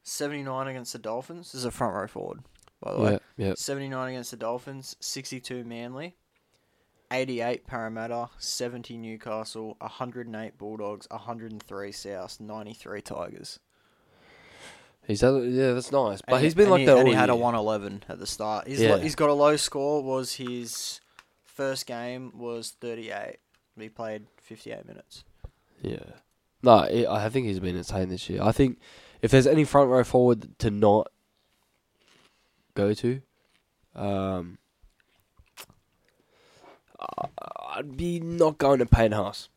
79 0.02 0.68
against 0.68 0.92
the 0.92 0.98
Dolphins. 0.98 1.52
This 1.52 1.60
is 1.60 1.64
a 1.64 1.70
front 1.70 1.94
row 1.94 2.06
forward, 2.06 2.40
by 2.80 2.92
the 2.92 3.00
way. 3.00 3.18
Yeah. 3.36 3.48
Yeah. 3.48 3.54
79 3.56 4.10
against 4.10 4.30
the 4.30 4.36
Dolphins, 4.36 4.96
62 5.00 5.64
Manly, 5.64 6.16
88 7.10 7.66
Parramatta, 7.66 8.30
70 8.38 8.98
Newcastle, 8.98 9.76
108 9.80 10.58
Bulldogs, 10.58 11.06
103 11.10 11.92
South, 11.92 12.40
93 12.40 13.00
Tigers. 13.00 13.60
He's 15.06 15.20
had, 15.20 15.34
yeah, 15.44 15.72
that's 15.72 15.92
nice. 15.92 16.20
But 16.20 16.36
And 16.36 16.44
he's 16.44 16.52
he- 16.52 16.56
been 16.56 16.64
and 16.64 16.70
like 16.72 16.80
he, 16.80 16.86
that 16.86 16.92
all 16.94 16.98
And 17.00 17.08
he 17.08 17.14
had 17.14 17.30
a 17.30 17.36
111 17.36 18.04
at 18.08 18.18
the 18.18 18.26
start. 18.26 18.66
He's, 18.66 18.80
Yeah. 18.80 18.94
lo- 18.96 18.98
he's 18.98 19.14
got 19.14 19.28
a 19.30 19.34
low 19.34 19.56
score. 19.56 20.02
Was 20.02 20.34
his 20.34 21.00
first 21.44 21.86
game 21.86 22.32
was 22.36 22.72
38. 22.80 23.36
He 23.78 23.88
played 23.88 24.26
58 24.42 24.84
minutes. 24.86 25.24
Yeah. 25.82 25.98
No, 26.62 26.78
it, 26.80 27.06
I 27.06 27.28
think 27.28 27.46
he's 27.46 27.60
been 27.60 27.76
insane 27.76 28.08
this 28.08 28.28
year. 28.28 28.42
I 28.42 28.50
think 28.50 28.78
if 29.22 29.30
there's 29.30 29.46
any 29.46 29.64
front 29.64 29.90
row 29.90 30.02
forward 30.02 30.58
to 30.58 30.70
not 30.70 31.08
go 32.74 32.92
to, 32.94 33.20
um, 33.94 34.58
I'd 37.74 37.96
be 37.96 38.20
not 38.20 38.58
going 38.58 38.78
to 38.78 38.86
Payne 38.86 39.12
Haas. 39.12 39.48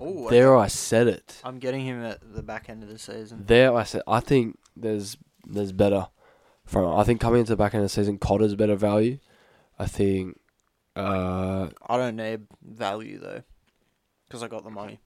Oh, 0.00 0.28
There, 0.30 0.56
I 0.56 0.66
said 0.68 1.06
it. 1.06 1.40
I'm 1.44 1.58
getting 1.58 1.84
him 1.84 2.02
at 2.04 2.18
the 2.34 2.42
back 2.42 2.68
end 2.68 2.82
of 2.82 2.88
the 2.88 2.98
season. 2.98 3.44
There, 3.46 3.74
I 3.74 3.84
said. 3.84 4.02
I 4.06 4.20
think 4.20 4.58
there's 4.76 5.16
there's 5.46 5.72
better. 5.72 6.08
From 6.64 6.96
I 6.96 7.04
think 7.04 7.20
coming 7.20 7.40
into 7.40 7.52
the 7.52 7.56
back 7.56 7.74
end 7.74 7.82
of 7.82 7.90
the 7.90 7.94
season, 7.94 8.18
Cotter's 8.18 8.54
better 8.54 8.74
value. 8.76 9.18
I 9.78 9.86
think. 9.86 10.38
Uh, 10.96 11.68
I 11.86 11.96
don't 11.96 12.16
need 12.16 12.46
value 12.62 13.18
though, 13.18 13.42
because 14.26 14.42
I 14.42 14.48
got 14.48 14.62
the 14.64 14.70
money. 14.70 15.00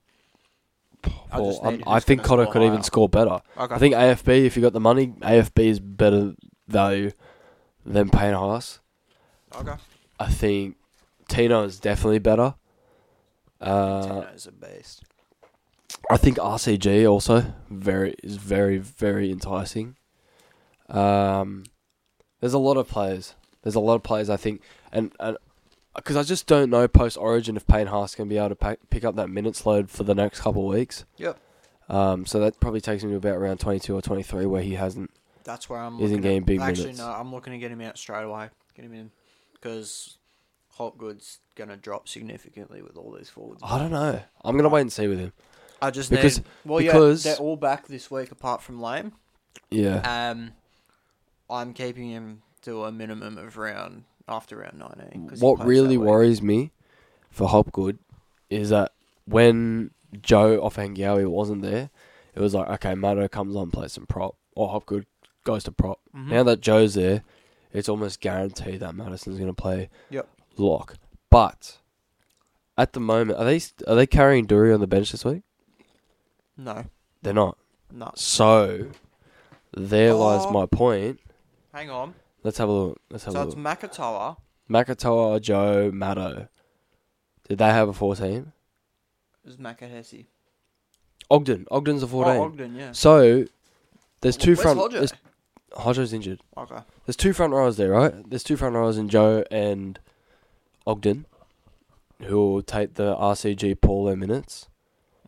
I 1.33 1.41
well, 1.41 1.61
I'm- 1.65 1.83
I 1.87 2.01
think 2.01 2.23
Cotter 2.23 2.47
could 2.47 2.63
even 2.63 2.83
score 2.83 3.09
better. 3.09 3.41
Okay. 3.57 3.75
I 3.75 3.79
think 3.79 3.95
AFB, 3.95 4.45
if 4.45 4.57
you 4.57 4.63
got 4.63 4.73
the 4.73 4.81
money, 4.81 5.15
AFB 5.23 5.67
is 5.67 5.81
better 5.81 6.35
value 6.67 7.13
than 7.87 8.11
Payne 8.11 8.35
Haas. 8.35 8.81
okay. 9.55 9.75
I 10.21 10.27
think 10.29 10.77
Tino 11.29 11.63
is 11.65 11.79
definitely 11.79 12.19
better. 12.19 12.55
Uh, 13.61 14.03
Tino's 14.03 14.47
a 14.47 14.53
beast. 14.53 15.05
I 16.11 16.17
think 16.17 16.37
RCG 16.37 17.11
also 17.11 17.55
very 17.71 18.15
is 18.23 18.37
very 18.37 18.79
very 18.79 19.31
enticing. 19.31 19.97
Um, 20.89 21.65
there's 22.41 22.55
a 22.55 22.59
lot 22.59 22.77
of 22.77 22.89
players. 22.89 23.35
There's 23.63 23.75
a 23.75 23.81
lot 23.81 23.97
of 23.97 24.03
players 24.03 24.31
I 24.31 24.37
think, 24.37 24.63
and 24.93 25.13
and 25.19 25.37
because 25.95 26.17
I 26.17 26.23
just 26.23 26.47
don't 26.47 26.71
know 26.71 26.87
post 26.87 27.17
Origin 27.17 27.57
if 27.57 27.67
Payne 27.67 27.89
Haas 27.89 28.15
can 28.15 28.29
be 28.29 28.39
able 28.39 28.51
to 28.51 28.55
pack, 28.57 28.79
pick 28.91 29.05
up 29.05 29.17
that 29.17 29.29
minutes 29.29 29.67
load 29.67 29.91
for 29.91 30.05
the 30.05 30.15
next 30.15 30.41
couple 30.41 30.63
of 30.69 30.75
weeks. 30.75 31.05
Yep. 31.17 31.39
Um, 31.89 32.27
so 32.27 32.39
that 32.41 32.61
probably 32.61 32.81
takes 32.81 33.03
him 33.03 33.11
to 33.11 33.17
about 33.17 33.37
around 33.37 33.61
22 33.61 33.95
or 33.95 34.03
23, 34.03 34.45
where 34.47 34.63
he 34.63 34.75
hasn't. 34.75 35.11
That's 35.45 35.69
where 35.71 35.81
I'm. 35.81 35.95
Isn't 35.95 36.03
looking 36.03 36.23
getting 36.23 36.39
at, 36.39 36.47
big 36.47 36.61
Actually, 36.61 36.83
minutes. 36.85 36.99
no. 37.01 37.09
I'm 37.09 37.33
looking 37.33 37.55
to 37.55 37.59
get 37.59 37.71
him 37.71 37.81
out 37.81 37.97
straight 37.97 38.25
away. 38.25 38.51
Get 38.75 38.85
him 38.85 38.93
in 38.93 39.11
because 39.55 40.18
Hopgood's 40.79 41.41
gonna 41.57 41.77
drop 41.77 42.09
significantly 42.09 42.83
with 42.83 42.97
all 42.97 43.13
these 43.13 43.29
forwards. 43.29 43.61
I 43.65 43.79
don't 43.79 43.91
know. 43.91 44.21
I'm 44.45 44.57
gonna 44.57 44.69
wait 44.69 44.83
and 44.83 44.93
see 44.93 45.07
with 45.09 45.19
him. 45.19 45.33
I 45.83 45.91
just 45.91 46.11
because- 46.11 46.39
need. 46.39 46.47
Well, 46.65 46.79
because- 46.79 47.25
yeah, 47.27 47.33
they're 47.35 47.41
all 47.41 47.57
back 47.57 47.87
this 47.87 48.11
week 48.11 48.31
apart 48.33 48.63
from 48.63 48.81
Lame. 48.81 49.13
Yeah. 49.71 50.31
Um, 50.31 50.53
I'm 51.51 51.73
keeping 51.75 52.11
him 52.11 52.43
to 52.63 52.85
a 52.85 52.93
minimum 52.93 53.39
of 53.39 53.57
round 53.57 54.05
after 54.29 54.57
round 54.59 54.79
19. 54.79 55.29
'cause 55.29 55.41
he 55.41 55.45
what 55.45 55.65
really 55.65 55.97
worries 55.97 56.43
me 56.43 56.73
for 57.31 57.49
Hopgood 57.49 57.99
is 58.51 58.71
that 58.71 58.93
when 59.27 59.91
Joe 60.21 60.61
Ofahengaue 60.61 61.29
wasn't 61.29 61.63
there, 61.63 61.91
it 62.35 62.41
was 62.41 62.55
like, 62.55 62.69
okay, 62.71 62.95
Mato 62.95 63.29
comes 63.29 63.55
on, 63.57 63.71
plays 63.71 63.93
some 63.93 64.07
prop, 64.07 64.37
or 64.55 64.69
Hopgood 64.69 65.07
goes 65.45 65.65
to 65.65 65.73
prop. 65.73 66.01
Mhm. 66.15 66.29
Now 66.29 66.43
that 66.45 66.61
Joe's 66.61 66.95
there, 66.95 67.23
it's 67.73 67.89
almost 67.89 68.21
guaranteed 68.21 68.81
that 68.81 68.95
Matterson's 68.95 69.39
going 69.39 69.49
to 69.55 69.61
play 69.63 69.89
Yep. 70.11 70.29
Lock. 70.59 70.97
But 71.31 71.79
at 72.77 72.93
the 72.93 73.01
moment, 73.01 73.39
are 73.39 73.45
they 73.45 73.61
are 73.87 73.95
they 73.95 74.07
carrying 74.07 74.47
Doorey 74.47 74.73
on 74.73 74.81
the 74.81 74.87
bench 74.87 75.13
this 75.13 75.25
week? 75.25 75.43
No, 76.57 76.85
They're 77.23 77.33
not. 77.35 77.57
no. 77.93 78.11
So 78.17 78.89
there 79.73 80.13
oh. 80.13 80.19
lies 80.19 80.41
Oh. 80.45 80.51
my 80.51 80.67
point. 80.67 81.21
Hang 81.73 81.91
on. 81.91 82.15
Let's 82.43 82.59
have 82.59 82.69
a 82.69 82.73
look. 82.73 83.01
Let's 83.11 83.25
have 83.25 83.35
So 83.35 83.41
a 83.43 83.47
it's 83.47 83.55
look. 83.57 83.65
Makatoa. 83.65 84.37
Makatoa, 84.71 85.41
Joe, 85.41 85.91
Matto. 85.93 86.49
Did 87.49 87.59
they 87.59 87.67
have 87.71 87.89
a 87.89 87.93
14? 87.93 88.53
Is 89.47 89.57
Makahesi. 89.57 90.27
Ogden. 91.31 91.67
Ogden's 91.71 92.03
a 92.03 92.07
14. 92.07 92.35
Oh, 92.37 92.43
Ogden, 92.45 92.75
yeah. 92.75 92.93
So 92.93 93.45
there's 94.21 94.37
oh, 94.37 94.41
two 94.41 94.51
Where's 94.51 94.61
front. 94.63 94.79
Hodjo? 94.79 94.93
there's- 94.93 95.13
Hodjo's 95.75 96.13
injured. 96.13 96.41
Okay. 96.57 96.79
There's 97.07 97.17
two 97.17 97.33
front 97.33 97.53
rows 97.53 97.77
there, 97.77 97.91
right? 97.91 98.29
There's 98.29 98.43
two 98.43 98.57
front 98.57 98.75
rows 98.75 98.97
in 98.99 99.09
Joe 99.09 99.45
and 99.51 99.99
Ogden, 100.89 101.27
who 102.23 102.37
will 102.37 102.63
take 102.63 102.95
the 102.95 103.15
RCG 103.15 103.79
Paulo 103.81 104.17
minutes. 104.17 104.69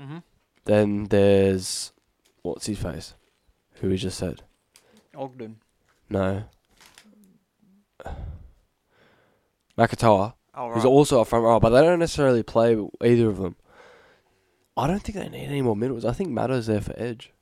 Mm-hmm. 0.00 0.18
Then 0.64 1.04
there's 1.04 1.92
what's 2.40 2.64
his 2.66 2.78
face, 2.78 3.14
who 3.74 3.90
we 3.90 3.96
just 3.98 4.18
said. 4.18 4.42
Ogden. 5.14 5.56
No. 6.08 6.44
Makatoa, 9.76 10.34
Oh, 10.54 10.72
who's 10.72 10.84
also 10.84 11.20
a 11.20 11.24
front 11.24 11.44
row, 11.44 11.60
but 11.60 11.70
they 11.70 11.82
don't 11.82 11.98
necessarily 11.98 12.42
play 12.42 12.76
either 13.04 13.28
of 13.28 13.38
them. 13.38 13.56
I 14.76 14.86
don't 14.86 15.00
think 15.00 15.16
they 15.18 15.28
need 15.28 15.46
any 15.46 15.62
more 15.62 15.76
middles. 15.76 16.04
I 16.04 16.12
think 16.12 16.30
Matto's 16.30 16.66
there 16.66 16.80
for 16.80 16.94
edge. 16.96 17.32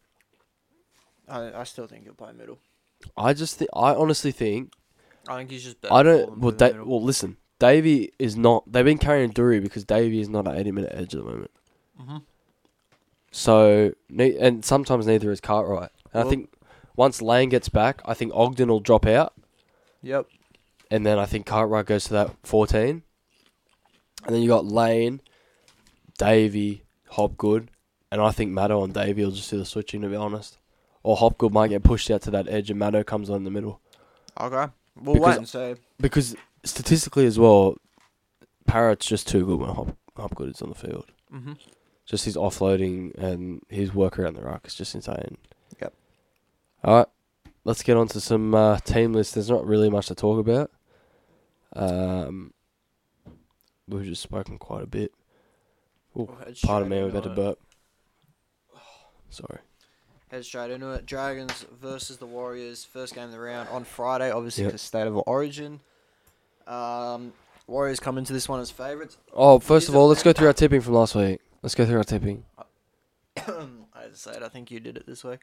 I, 1.29 1.61
I 1.61 1.65
still 1.65 1.87
think 1.87 2.05
he'll 2.05 2.15
play 2.15 2.33
middle. 2.33 2.59
I 3.17 3.33
just 3.33 3.57
think 3.57 3.71
I 3.75 3.95
honestly 3.95 4.33
think 4.33 4.73
I 5.29 5.37
think 5.37 5.51
he's 5.51 5.65
just 5.65 5.81
better. 5.81 5.95
I 5.95 6.03
don't. 6.03 6.39
Well, 6.39 6.55
well, 6.85 7.03
listen. 7.03 7.37
Davey 7.59 8.13
is 8.19 8.37
not. 8.37 8.71
They've 8.71 8.85
been 8.85 8.99
carrying 8.99 9.31
Doorey 9.31 9.61
because 9.61 9.85
Davy 9.85 10.21
is 10.21 10.29
not 10.29 10.47
an 10.47 10.57
eighty 10.57 10.71
minute 10.71 10.93
edge 10.95 11.15
at 11.15 11.21
the 11.25 11.31
moment. 11.31 11.51
Mhm. 12.01 12.23
So 13.31 13.93
and 14.19 14.65
sometimes 14.65 15.07
neither 15.07 15.31
is 15.31 15.41
Cartwright. 15.41 15.91
And 16.13 16.27
I 16.27 16.31
think 16.31 16.51
once 16.97 17.21
Lane 17.21 17.49
gets 17.49 17.69
back, 17.69 18.01
I 18.05 18.15
think 18.15 18.33
Ogden 18.35 18.69
will 18.69 18.81
drop 18.81 19.07
out, 19.07 19.35
Yep. 20.03 20.27
and 20.91 21.05
then 21.05 21.19
I 21.19 21.27
think 21.27 21.47
Cartwright 21.47 21.87
goes 21.87 22.05
to 22.05 22.13
that 22.15 22.31
fourteen, 22.43 23.03
and 24.25 24.35
then 24.35 24.43
you 24.43 24.49
got 24.49 24.65
Lane, 24.65 25.21
Davy, 26.17 26.85
Hopgood, 27.11 27.71
and 28.11 28.21
I 28.21 28.31
think 28.31 28.53
Maddo 28.53 28.83
and 28.85 28.95
Davy 28.95 29.25
will 29.25 29.33
just 29.33 29.51
do 29.51 29.59
the 29.59 29.65
switching. 29.67 30.01
To 30.03 30.09
be 30.09 30.17
honest, 30.17 30.59
or 31.03 31.17
Hopgood 31.17 31.53
might 31.53 31.69
get 31.69 31.83
pushed 31.83 32.11
out 32.11 32.23
to 32.23 32.31
that 32.31 32.49
edge, 32.49 32.71
and 32.71 32.81
Maddo 32.81 33.05
comes 33.05 33.29
on 33.31 33.37
in 33.37 33.45
the 33.45 33.51
middle. 33.51 33.81
Okay. 34.41 34.73
We'll 35.01 35.15
Because- 35.15 35.29
wait 35.29 35.37
and 35.39 35.49
see. 35.49 35.75
Because 36.01 36.37
statistically 36.69 37.27
as 37.27 37.39
well, 37.39 37.77
Parrot's 38.67 39.07
just 39.07 39.27
too 39.29 39.45
good 39.47 39.61
when 39.61 39.71
Hop- 39.71 39.97
Hopgood 40.17 40.51
is 40.51 40.63
on 40.63 40.69
the 40.69 40.75
field. 40.75 41.07
Mm-hmm. 41.33 41.53
Just 42.07 42.25
his 42.25 42.37
offloading 42.37 43.15
and 43.17 43.63
his 43.69 43.95
work 43.95 44.19
around 44.19 44.35
the 44.35 44.43
ruck 44.43 44.67
is 44.67 44.75
just 44.75 44.95
insane. 44.95 45.37
Yep. 45.81 45.93
All 46.85 46.97
right, 46.99 47.07
let's 47.65 47.83
get 47.83 47.97
on 47.97 48.09
to 48.09 48.21
some 48.21 48.55
uh, 48.55 48.79
team 48.79 49.13
lists. 49.13 49.35
There's 49.35 49.51
not 49.51 49.67
really 49.67 49.91
much 49.91 50.07
to 50.09 50.15
talk 50.15 50.39
about. 50.39 50.71
Um, 51.75 52.53
we've 53.87 54.05
just 54.07 54.23
spoken 54.23 54.59
quite 54.59 54.83
a 54.83 54.87
bit. 54.87 55.13
Oh, 56.17 56.35
Pardon 56.65 56.89
me, 56.89 57.03
we've 57.03 57.13
had 57.13 57.25
to 57.25 57.31
burp. 57.31 57.59
Sorry. 59.31 59.59
Head 60.31 60.45
straight 60.45 60.71
into 60.71 60.91
it. 60.93 61.07
Dragons 61.07 61.65
versus 61.81 62.17
the 62.19 62.27
Warriors. 62.27 62.85
First 62.85 63.15
game 63.15 63.25
of 63.25 63.33
the 63.33 63.39
round 63.41 63.69
on 63.71 63.85
Friday, 63.85 64.31
obviously 64.31 64.65
Yep. 64.65 64.73
the 64.73 64.79
state 64.79 65.07
of 65.07 65.17
origin. 65.27 65.81
Um, 66.69 67.33
Warriors 67.67 68.01
come 68.01 68.19
into 68.19 68.33
this 68.33 68.49
one 68.49 68.61
as 68.61 68.71
favourites. 68.71 69.19
Oh, 69.35 69.59
first 69.59 69.89
of 69.89 69.97
all, 69.97 70.09
let's 70.09 70.23
go 70.23 70.33
through 70.33 70.47
our 70.47 70.53
tipping 70.53 70.81
from 70.81 70.95
last 70.95 71.15
week. 71.15 71.41
Let's 71.63 71.75
go 71.75 71.85
through 71.85 71.99
our 71.99 72.05
tipping. 72.05 72.45
I 73.37 73.43
had 74.03 74.13
to 74.13 74.17
say 74.17 74.33
it. 74.33 74.43
I 74.43 74.49
think 74.49 74.71
you 74.71 74.81
did 74.81 74.97
it 74.97 75.07
this 75.07 75.25
week. 75.25 75.41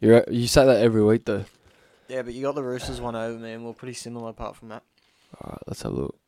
You 0.00 0.22
you 0.30 0.46
say 0.46 0.64
that 0.64 0.80
every 0.80 1.02
week 1.02 1.24
though. 1.24 1.44
Yeah, 2.08 2.22
but 2.22 2.32
you 2.34 2.42
got 2.42 2.54
the 2.54 2.62
Roosters 2.62 3.00
one 3.00 3.16
over 3.16 3.38
me, 3.38 3.52
and 3.52 3.64
we're 3.64 3.72
pretty 3.72 3.94
similar 3.94 4.30
apart 4.30 4.56
from 4.56 4.68
that. 4.68 4.82
All 5.40 5.50
right, 5.50 5.62
let's 5.66 5.82
have 5.82 5.92
a 5.92 5.96
look. 5.96 6.18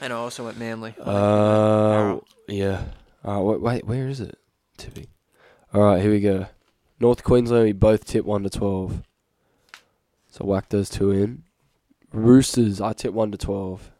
And 0.00 0.12
I 0.12 0.16
also 0.16 0.44
went 0.44 0.58
Manly. 0.58 0.90
I 0.90 0.94
think 0.94 1.06
you 1.06 1.12
went 1.12 1.16
Uh, 1.16 2.20
yeah. 2.48 2.84
Right, 3.24 3.38
wait, 3.38 3.60
wait, 3.60 3.86
where 3.86 4.08
is 4.08 4.20
it? 4.20 4.38
Tipping. 4.76 5.06
All 5.72 5.82
right, 5.82 6.02
here 6.02 6.10
we 6.10 6.20
go. 6.20 6.46
North 6.98 7.22
Queensland, 7.24 7.64
we 7.64 7.72
both 7.72 8.04
tip 8.04 8.24
one 8.24 8.42
to 8.42 8.50
twelve. 8.50 9.02
So 10.30 10.44
whack 10.44 10.68
those 10.70 10.88
two 10.90 11.10
in. 11.12 11.44
Roosters, 12.12 12.80
I 12.80 12.92
tip 12.92 13.12
one 13.12 13.30
to 13.32 13.38
twelve, 13.38 13.90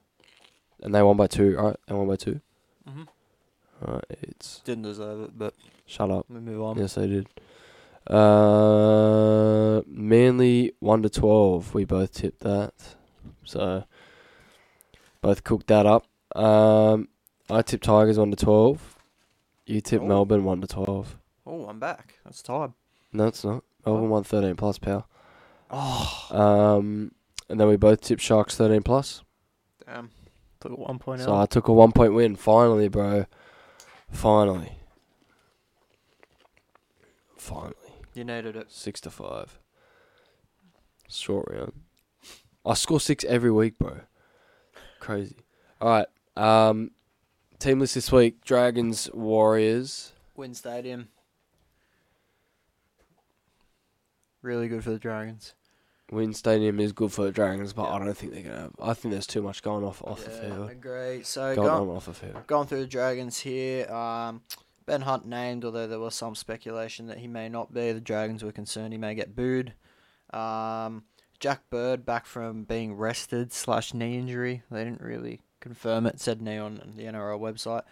and 0.82 0.94
they 0.94 1.02
won 1.02 1.16
by 1.16 1.26
two. 1.26 1.56
All 1.58 1.66
right, 1.68 1.76
they 1.86 1.94
won 1.94 2.06
by 2.08 2.16
two. 2.16 2.40
Mhm. 2.88 3.06
All 3.86 3.94
right, 3.94 4.04
it's 4.22 4.60
Didn't 4.60 4.84
deserve 4.84 5.22
it, 5.22 5.38
but 5.38 5.54
shut 5.86 6.10
up. 6.10 6.26
we 6.28 6.40
move 6.40 6.62
on. 6.62 6.78
Yes, 6.78 6.94
they 6.94 7.06
did. 7.06 7.28
Uh, 8.06 9.82
Manly 9.86 10.72
one 10.80 11.02
to 11.02 11.08
twelve. 11.08 11.74
We 11.74 11.84
both 11.84 12.12
tipped 12.12 12.40
that, 12.40 12.74
so 13.44 13.84
both 15.20 15.44
cooked 15.44 15.68
that 15.68 15.86
up. 15.86 16.06
Um, 16.36 17.08
I 17.50 17.62
tipped 17.62 17.84
Tigers 17.84 18.18
one 18.18 18.30
to 18.30 18.36
twelve. 18.36 18.96
You 19.66 19.80
tipped 19.80 20.02
Oh. 20.04 20.08
Melbourne 20.08 20.44
one 20.44 20.60
to 20.60 20.66
twelve. 20.66 21.16
Oh, 21.46 21.66
I'm 21.66 21.78
back. 21.78 22.18
That's 22.24 22.42
time. 22.42 22.74
No, 23.12 23.26
it's 23.28 23.44
not. 23.44 23.64
Melbourne 23.86 24.10
won 24.10 24.24
thirteen 24.24 24.56
plus 24.56 24.78
power. 24.78 25.04
Oh, 25.70 26.26
Um, 26.30 27.12
and 27.52 27.60
then 27.60 27.68
we 27.68 27.76
both 27.76 28.00
tipped 28.00 28.22
Sharks 28.22 28.56
thirteen 28.56 28.82
plus. 28.82 29.22
damn. 29.86 30.10
Took 30.60 30.72
a 30.72 30.76
one 30.76 30.98
point 30.98 31.20
So 31.20 31.34
I 31.36 31.46
took 31.46 31.68
a 31.68 31.72
one 31.72 31.92
point 31.92 32.14
win. 32.14 32.34
Finally, 32.34 32.88
bro. 32.88 33.26
Finally. 34.10 34.72
Finally. 37.36 37.74
You 38.14 38.24
needed 38.24 38.56
it. 38.56 38.72
Six 38.72 39.00
to 39.02 39.10
five. 39.10 39.58
Short 41.08 41.46
round. 41.50 41.72
I 42.64 42.74
score 42.74 43.00
six 43.00 43.24
every 43.24 43.50
week, 43.50 43.76
bro. 43.78 44.00
Crazy. 45.00 45.36
All 45.80 45.88
right. 45.90 46.06
Um, 46.36 46.92
team 47.58 47.80
list 47.80 47.94
this 47.94 48.10
week: 48.10 48.44
Dragons, 48.44 49.10
Warriors. 49.12 50.12
Win 50.36 50.54
Stadium. 50.54 51.08
Really 54.40 54.68
good 54.68 54.82
for 54.82 54.90
the 54.90 54.98
Dragons. 54.98 55.54
Win 56.10 56.34
Stadium 56.34 56.78
is 56.80 56.92
good 56.92 57.12
for 57.12 57.24
the 57.24 57.32
Dragons, 57.32 57.72
but 57.72 57.84
Yeah. 57.84 57.94
I 57.94 57.98
don't 58.00 58.14
think 58.16 58.32
they're 58.32 58.42
gonna. 58.42 58.60
Have, 58.62 58.72
I 58.82 58.92
think 58.94 59.12
there's 59.12 59.26
too 59.26 59.40
much 59.42 59.62
going 59.62 59.84
off 59.84 60.02
off 60.04 60.24
the 60.24 60.30
Yeah, 60.30 60.40
field. 60.40 60.70
agree. 60.70 61.22
So 61.22 61.54
Going 61.54 61.68
go, 61.68 61.90
on 61.90 61.96
off 61.96 62.06
the 62.06 62.12
field. 62.14 62.46
going 62.46 62.66
through 62.66 62.80
the 62.80 62.86
Dragons 62.86 63.38
here. 63.40 63.90
Um, 63.90 64.42
ben 64.84 65.02
Hunt 65.02 65.24
named, 65.26 65.64
although 65.64 65.86
there 65.86 66.00
was 66.00 66.14
some 66.14 66.34
speculation 66.34 67.06
that 67.06 67.18
he 67.18 67.28
may 67.28 67.48
not 67.48 67.72
be. 67.72 67.92
The 67.92 68.00
Dragons 68.00 68.42
were 68.44 68.52
concerned 68.52 68.92
he 68.92 68.98
may 68.98 69.14
get 69.14 69.34
booed. 69.34 69.72
Um, 70.34 71.04
Jack 71.40 71.70
Bird 71.70 72.04
back 72.04 72.26
from 72.26 72.64
being 72.64 72.94
rested 72.94 73.52
slash 73.52 73.94
knee 73.94 74.18
injury. 74.18 74.62
They 74.70 74.84
didn't 74.84 75.00
really 75.00 75.40
confirm 75.60 76.06
it. 76.06 76.20
Said 76.20 76.42
knee 76.42 76.58
on 76.58 76.92
the 76.96 77.04
NRL 77.04 77.38
website. 77.40 77.82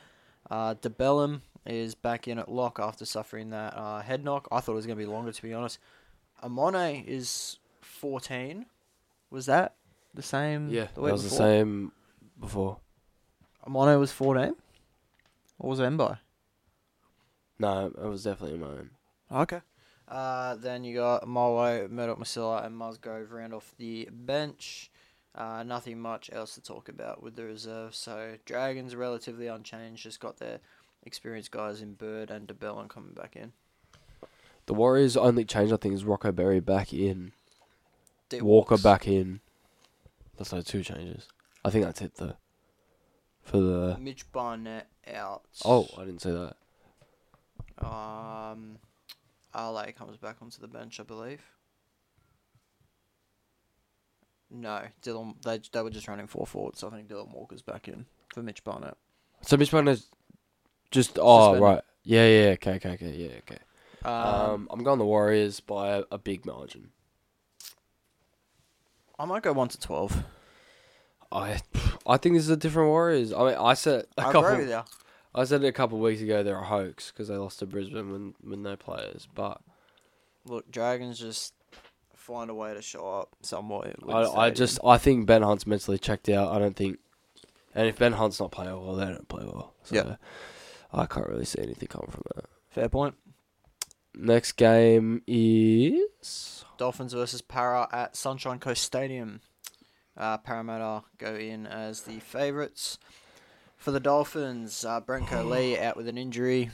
Uh, 0.51 0.75
de 0.75 0.91
Belin 0.91 1.41
is 1.65 1.95
back 1.95 2.27
in 2.29 2.39
at 2.39 2.51
lock 2.51 2.79
after 2.81 3.05
suffering 3.05 3.51
that 3.51 3.75
uh, 3.77 4.01
head 4.03 4.25
knock. 4.25 4.49
I 4.53 4.61
thought 4.61 4.73
it 4.73 4.77
was 4.77 4.87
going 4.87 4.99
to 4.99 5.05
be 5.05 5.11
longer, 5.11 5.33
to 5.33 5.43
be 5.43 5.55
honest. 5.55 5.79
Amone 6.43 7.05
is 7.07 7.59
14. 8.01 8.67
Was 9.31 9.47
that 9.47 9.75
the 10.15 10.23
same? 10.23 10.71
Yeah, 10.71 10.89
the 10.95 11.03
that 11.03 11.13
was 11.13 11.23
the 11.23 11.31
same 11.31 11.93
before. 12.41 12.79
Amone 13.67 13.99
was 13.99 14.11
14? 14.11 14.55
Or 15.59 15.71
was 15.71 15.81
it 15.81 15.83
Mbai? 15.85 16.19
No, 17.59 17.87
it 17.87 18.09
was 18.09 18.25
definitely 18.25 18.59
mine. 18.59 18.91
Okay. 19.31 19.61
Uh, 20.09 20.57
then 20.57 20.83
you 20.83 20.97
got 20.97 21.29
Molo, 21.29 21.87
Murdoch 21.89 22.19
Masilla, 22.19 22.65
and 22.65 22.75
Musgrove 22.77 23.31
round 23.33 23.53
off 23.53 23.75
the 23.77 24.09
bench. 24.11 24.91
Uh, 25.35 25.63
nothing 25.63 26.01
much 26.01 26.31
else 26.33 26.55
to 26.55 26.63
talk 26.63 26.89
about 26.89 27.23
with 27.23 27.37
the 27.37 27.45
reserve. 27.45 27.95
So 27.95 28.37
Dragons 28.47 28.97
relatively 28.97 29.47
unchanged. 29.47 30.03
Just 30.03 30.19
got 30.19 30.39
their 30.39 30.61
experienced 31.05 31.51
guys 31.51 31.83
in 31.83 31.95
Bird 31.95 32.31
and 32.31 32.47
de 32.47 32.55
Belin 32.55 32.89
coming 32.89 33.13
back 33.13 33.37
in. 33.37 33.53
The 34.67 34.75
Warriors' 34.75 35.17
only 35.17 35.45
change, 35.45 35.71
I 35.73 35.77
think, 35.77 35.95
is 35.95 36.05
Rocco 36.05 36.33
Berry 36.33 36.61
back 36.61 36.93
in, 36.93 37.33
Walker 38.41 38.75
walks. 38.75 38.83
back 38.83 39.09
in. 39.09 39.41
That's 40.37 40.53
like 40.53 40.65
two 40.65 40.83
changes. 40.83 41.29
I 41.65 41.71
think 41.71 41.85
that's 41.85 42.01
it 42.01 42.15
though. 42.17 42.37
For 43.43 43.59
the 43.61 43.97
Mitch 44.01 44.31
Barnett 44.33 44.87
out. 45.13 45.43
oh, 45.65 45.89
I 45.99 46.05
didn't 46.05 46.23
say 46.23 46.31
that. 46.31 46.57
Um, 47.85 48.79
Ale 49.57 49.93
comes 49.97 50.17
back 50.19 50.37
onto 50.41 50.61
the 50.61 50.69
bench, 50.69 51.01
I 51.01 51.03
believe. 51.03 51.43
No, 54.51 54.83
Dylan. 55.03 55.41
They 55.43 55.61
they 55.73 55.83
were 55.83 55.91
just 55.91 56.09
running 56.09 56.27
four 56.27 56.47
forwards. 56.47 56.81
So 56.81 56.89
I 56.89 56.91
think 56.91 57.09
Dylan 57.09 57.33
Walker's 57.33 57.63
back 57.63 57.89
in 57.89 58.07
for 58.33 58.43
Mitch 58.43 58.65
Barnett. 58.65 58.97
So 59.43 59.57
Mitch 59.57 59.71
Barnett's 59.71 60.07
just 60.91 61.19
oh 61.21 61.53
Suspended. 61.55 61.63
right, 61.63 61.83
yeah, 62.05 62.27
yeah, 62.27 62.51
okay, 62.53 62.73
okay, 62.75 62.91
okay, 62.91 63.11
yeah, 63.17 63.39
okay. 63.39 63.59
Um, 64.05 64.15
Um, 64.15 64.69
I'm 64.71 64.83
going 64.83 64.99
the 64.99 65.05
Warriors 65.05 65.61
by 65.61 65.91
a, 65.99 66.03
a 66.11 66.19
big 66.19 66.45
margin. 66.45 66.91
I 69.21 69.25
might 69.27 69.43
go 69.43 69.53
one 69.53 69.69
to 69.69 69.79
twelve. 69.79 70.25
I 71.31 71.61
I 72.07 72.17
think 72.17 72.35
this 72.37 72.45
is 72.45 72.51
a 72.51 72.57
different 72.57 72.89
Warriors. 72.89 73.33
I 73.33 73.45
mean, 73.45 73.55
I 73.59 73.75
said 73.75 74.07
a 74.17 74.21
I 74.23 74.25
couple. 74.33 74.47
agree 74.47 74.65
with 74.65 74.71
you. 74.71 74.83
I 75.35 75.45
said 75.45 75.63
it 75.63 75.67
a 75.69 75.73
couple 75.73 75.99
of 75.99 76.03
weeks 76.03 76.23
ago. 76.23 76.43
They're 76.43 76.57
a 76.59 76.65
hoax 76.65 77.11
because 77.13 77.29
they 77.29 77.37
lost 77.37 77.61
to 77.61 77.67
Brisbane 77.67 78.11
when 78.11 78.35
with 78.43 78.59
no 78.59 78.77
players. 78.77 79.29
But 79.33 79.61
Look, 80.47 80.71
Dragons 80.71 81.19
just 81.21 81.55
find 82.17 82.51
a 82.51 82.55
way 82.55 82.75
to 82.75 82.83
show 82.83 83.07
up 83.21 83.37
somewhat. 83.43 83.95
with 84.05 84.15
I, 84.15 84.21
I 84.23 84.25
Stadium. 84.25 84.55
just 84.55 84.79
I 84.85 84.99
think 84.99 85.27
Ben 85.27 85.43
Hunt's 85.43 85.67
mentally 85.67 85.99
checked 85.99 86.29
out. 86.31 86.51
I 86.53 86.59
don't 86.59 86.75
think, 86.75 86.99
and 87.75 87.87
if 87.87 87.99
Ben 87.99 88.13
Hunt's 88.15 88.41
not 88.41 88.51
playing 88.51 88.73
well, 88.73 88.97
they 88.97 89.05
don't 89.05 89.29
play 89.29 89.45
well. 89.45 89.75
So 89.85 89.95
Yeah. 89.97 90.17
I 90.93 91.07
can't 91.07 91.29
really 91.29 91.45
see 91.45 91.63
anything 91.63 91.87
coming 91.89 92.11
from 92.11 92.23
that. 92.35 92.47
fair 92.71 92.89
point. 92.89 93.15
Next 94.15 94.53
game 94.53 95.23
is 95.29 96.65
Dolphins 96.81 97.13
versus 97.13 97.43
Para 97.43 97.87
at 97.93 98.17
Sunshine 98.17 98.59
Coast 98.59 98.83
Stadium. 98.83 99.43
Uh, 100.17 100.39
Parramatta 100.39 101.05
go 101.19 101.35
in 101.35 101.67
as 101.67 102.05
the 102.05 102.21
favourites. 102.21 102.99
For 103.77 103.91
the 103.91 104.01
Dolphins, 104.01 104.83
uh, 104.83 105.03
Brenko 105.03 105.47
Lee 105.51 105.79
out 105.79 105.95
with 105.95 106.09
an 106.09 106.17
injury, 106.17 106.71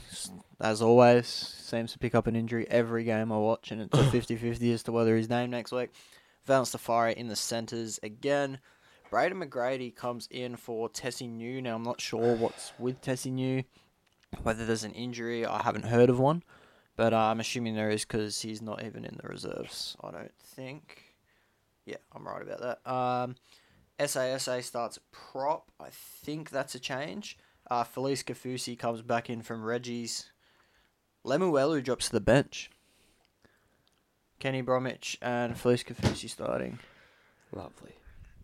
as 0.61 0.81
always. 0.81 1.27
Seems 1.27 1.91
to 1.91 1.99
pick 1.99 2.15
up 2.15 2.25
an 2.25 2.37
injury 2.37 2.65
every 2.69 3.03
game 3.03 3.33
I 3.33 3.37
watch, 3.37 3.69
and 3.69 3.81
it's 3.81 3.99
a 3.99 4.03
50 4.11 4.37
50 4.37 4.71
as 4.71 4.83
to 4.83 4.93
whether 4.93 5.17
he's 5.17 5.27
named 5.27 5.51
next 5.51 5.73
week. 5.73 5.89
Valynce 6.47 6.71
Te 6.71 6.77
Whare 6.89 7.09
in 7.09 7.27
the 7.27 7.35
centres 7.35 7.99
again. 8.01 8.59
Braden 9.11 9.37
McGrady 9.37 9.93
comes 9.93 10.29
in 10.31 10.55
for 10.55 10.87
Tesi 10.87 11.29
Niu. 11.29 11.61
Now, 11.61 11.75
I'm 11.75 11.83
not 11.83 11.99
sure 11.99 12.33
what's 12.33 12.71
with 12.79 13.01
Tesi 13.01 13.29
Niu, 13.29 13.63
whether 14.41 14.65
there's 14.65 14.85
an 14.85 14.93
injury. 14.93 15.45
I 15.45 15.63
haven't 15.63 15.83
heard 15.83 16.09
of 16.09 16.17
one. 16.17 16.43
But 16.97 17.13
uh, 17.13 17.17
I'm 17.17 17.39
assuming 17.39 17.75
there 17.75 17.91
is 17.91 18.03
because 18.03 18.41
he's 18.41 18.61
not 18.61 18.83
even 18.83 19.05
in 19.05 19.17
the 19.21 19.29
reserves. 19.29 19.95
I 20.03 20.11
don't 20.11 20.33
think. 20.43 21.03
Yeah, 21.85 21.97
I'm 22.13 22.27
right 22.27 22.41
about 22.41 22.59
that. 22.59 22.91
Um, 22.91 23.35
SASA 23.99 24.63
starts 24.63 24.99
prop. 25.11 25.71
I 25.79 25.89
think 25.91 26.49
that's 26.49 26.75
a 26.75 26.79
change. 26.79 27.37
Uh, 27.69 27.83
Felise 27.83 28.23
Kaufusi 28.23 28.77
comes 28.77 29.01
back 29.03 29.29
in 29.29 29.41
from 29.41 29.63
Reggie's. 29.63 30.31
Lemuelu 31.25 31.83
drops 31.83 32.07
to 32.07 32.13
the 32.13 32.19
bench. 32.19 32.71
Kenny 34.39 34.61
Bromwich 34.61 35.17
and 35.21 35.55
Felise 35.55 35.85
Kaufusi 35.85 36.29
starting. 36.29 36.79
Lovely. 37.53 37.93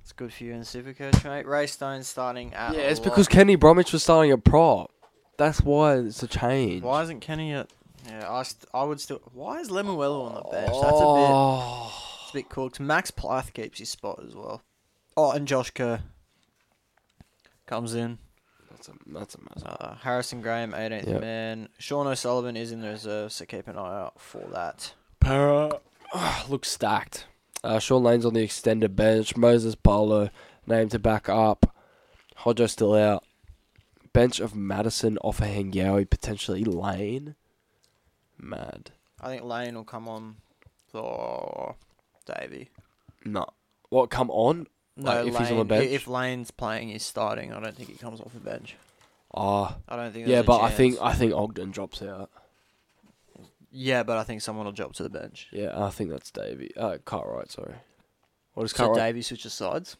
It's 0.02 0.12
good 0.12 0.34
for 0.34 0.44
you 0.44 0.54
in 0.54 0.60
the 0.60 0.66
Supercoach, 0.66 1.24
mate. 1.24 1.48
Ray 1.48 1.66
Stone 1.66 2.04
starting 2.04 2.54
at 2.54 2.76
yeah, 2.76 2.82
it's 2.82 3.00
lock. 3.00 3.10
because 3.10 3.28
Kenny 3.28 3.56
Bromwich 3.56 3.94
was 3.94 4.04
starting 4.04 4.32
a 4.32 4.38
prop. 4.38 4.92
That's 5.38 5.62
why 5.62 5.96
it's 5.96 6.22
a 6.22 6.28
change. 6.28 6.84
Why 6.84 7.02
isn't 7.04 7.22
Kenny 7.22 7.54
at? 7.54 7.72
Yeah, 8.08 8.32
I, 8.32 8.44
st- 8.44 8.66
I 8.74 8.84
would 8.84 9.00
still. 9.00 9.22
Why 9.34 9.60
is 9.60 9.70
Lemuelu 9.70 10.26
on 10.26 10.36
the 10.36 10.42
bench? 10.50 10.72
That's 10.74 10.84
a 10.84 11.14
bit. 11.16 11.32
Oh. 11.32 11.94
It's 12.24 12.32
a 12.32 12.34
bit 12.34 12.50
cooked. 12.50 12.80
Max 12.80 13.12
Plath 13.12 13.54
keeps 13.54 13.80
his 13.80 13.90
spot 13.90 14.22
as 14.26 14.36
well. 14.36 14.62
Oh, 15.16 15.32
and 15.32 15.48
Josh 15.48 15.70
Kerr 15.72 16.02
comes 17.66 17.94
in. 17.94 18.18
That's 18.72 18.88
a 18.90 18.92
that's 19.08 19.36
a 19.36 19.40
mess. 19.42 19.64
Uh, 19.66 19.96
Harrison 20.02 20.42
Graham, 20.42 20.72
18th 20.74 21.08
Yep. 21.08 21.22
man. 21.22 21.70
Sean 21.78 22.08
O'Sullivan 22.08 22.58
is 22.58 22.72
in 22.72 22.82
the 22.82 22.90
reserve, 22.90 23.32
so 23.32 23.46
keep 23.46 23.68
an 23.68 23.78
eye 23.78 24.02
out 24.02 24.20
for 24.20 24.42
that. 24.52 24.94
Para 25.20 25.80
looks 26.50 26.70
stacked. 26.70 27.26
Uh, 27.64 27.80
Shaun 27.80 28.04
Lane's 28.04 28.26
on 28.26 28.34
the 28.34 28.44
extended 28.44 28.96
bench. 28.96 29.38
Moses 29.38 29.76
Barlow 29.76 30.30
named 30.68 30.92
to 30.92 31.00
back 31.00 31.30
up. 31.30 31.74
Hodjo 32.40 32.70
still 32.70 32.94
out. 32.96 33.24
Bench 34.12 34.40
of 34.42 34.54
Matterson, 34.56 35.18
Offa 35.20 35.46
Hengawi, 35.46 36.10
potentially 36.10 36.64
Lane. 36.66 37.36
Mad. 38.44 38.92
I 39.22 39.28
think 39.28 39.44
Lane 39.44 39.76
will 39.76 39.84
come 39.84 40.08
on 40.08 40.36
for 40.92 41.76
Davey. 42.26 42.70
No. 43.26 43.46
What, 43.90 44.10
come 44.10 44.30
on? 44.32 44.68
No, 44.98 45.12
Like, 45.12 45.28
if 45.28 45.38
he's 45.38 45.52
on 45.52 45.58
the 45.58 45.66
bench? 45.66 45.90
If 45.90 46.08
Lane's 46.08 46.52
playing, 46.52 46.90
he's 46.90 47.04
starting. 47.06 47.54
I 47.54 47.60
don't 47.60 47.76
think 47.76 47.90
he 47.90 47.96
comes 47.96 48.20
off 48.22 48.34
the 48.34 48.40
bench. 48.40 48.76
Ah, 49.34 49.78
I 49.90 49.96
don't 49.96 50.12
think. 50.14 50.28
yeah, 50.28 50.36
there's 50.36 50.44
a 50.44 50.48
but 50.48 50.62
I 50.62 50.70
think 50.70 50.96
chance. 50.98 51.06
I 51.06 51.14
think 51.18 51.34
Ogden 51.34 51.72
drops 51.72 52.02
out. 52.04 52.30
Yeah, 53.72 54.04
but 54.04 54.18
I 54.20 54.24
think 54.24 54.42
someone 54.44 54.66
will 54.66 54.72
drop 54.72 54.94
to 54.96 55.04
the 55.04 55.10
bench. 55.10 55.48
Yeah, 55.52 55.72
I 55.84 55.90
think 55.90 56.12
that's 56.12 56.30
Davey. 56.30 56.72
Uh, 56.78 56.98
Cartwright, 57.04 57.50
sorry. 57.50 57.74
What 58.54 58.66
is 58.66 58.72
So 58.72 58.78
Cartwright? 58.78 59.00
Davey 59.08 59.22
switches 59.24 59.54
sides. 59.54 59.98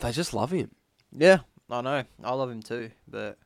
They 0.00 0.12
just 0.12 0.32
love 0.32 0.52
him. 0.52 0.70
Yeah, 1.10 1.38
I 1.68 1.80
know. 1.80 2.04
I 2.22 2.32
love 2.34 2.50
him 2.50 2.62
too, 2.62 2.90
but 3.08 3.38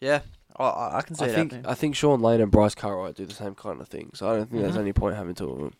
yeah, 0.00 0.20
I- 0.56 0.64
I, 0.64 0.98
I 0.98 1.02
can 1.02 1.16
see 1.16 1.24
I 1.24 1.28
it 1.28 1.34
think 1.34 1.52
happening. 1.52 1.70
I 1.70 1.74
think 1.74 1.96
Shaun 1.96 2.20
Lane 2.20 2.40
and 2.40 2.50
Bryce 2.50 2.74
Cartwright 2.74 3.14
do 3.16 3.26
the 3.26 3.34
same 3.34 3.54
kind 3.54 3.80
of 3.80 3.88
thing, 3.88 4.10
so 4.14 4.28
I 4.30 4.36
don't 4.36 4.50
think 4.50 4.62
there's 4.62 4.76
Mhm. 4.76 4.80
any 4.80 4.92
point 4.92 5.16
having 5.16 5.34
two 5.34 5.50
of 5.50 5.58
them. 5.58 5.72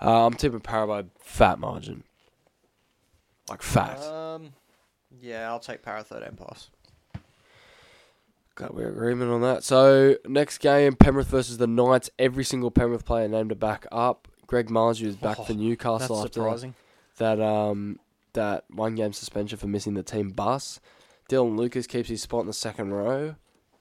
Uh, 0.00 0.26
I'm 0.26 0.34
tipping 0.34 0.60
Para 0.60 0.86
by 0.86 1.04
fat 1.18 1.58
margin, 1.58 2.02
like 3.48 3.62
fat. 3.62 4.00
Um, 4.02 4.52
yeah, 5.20 5.48
I'll 5.48 5.60
take 5.60 5.82
Para 5.82 6.02
third 6.02 6.22
and 6.22 6.36
pass. 6.38 6.70
Got 8.56 8.74
we 8.74 8.84
agreement 8.84 9.30
on 9.30 9.40
that. 9.42 9.64
So 9.64 10.16
next 10.26 10.58
game, 10.58 10.94
Penrith 10.94 11.28
versus 11.28 11.56
the 11.58 11.66
Knights. 11.66 12.10
Every 12.18 12.44
single 12.44 12.70
Penrith 12.70 13.04
player 13.04 13.28
named 13.28 13.50
to 13.50 13.54
back 13.54 13.86
up. 13.90 14.28
Greg 14.46 14.68
Marzhew 14.68 15.06
is 15.06 15.16
back 15.16 15.38
Oh, 15.38 15.44
for 15.44 15.54
Newcastle 15.54 16.16
That's 16.16 16.26
after 16.26 16.40
surprising. 16.40 16.74
that 17.18 17.40
um 17.40 18.00
that 18.32 18.64
one 18.70 18.96
game 18.96 19.12
suspension 19.12 19.56
for 19.58 19.66
missing 19.68 19.94
the 19.94 20.02
team 20.02 20.30
bus. 20.30 20.80
Dylan 21.28 21.56
Lucas 21.56 21.86
keeps 21.86 22.08
his 22.08 22.20
spot 22.22 22.40
in 22.40 22.46
the 22.48 22.52
second 22.52 22.92
row. 22.92 23.36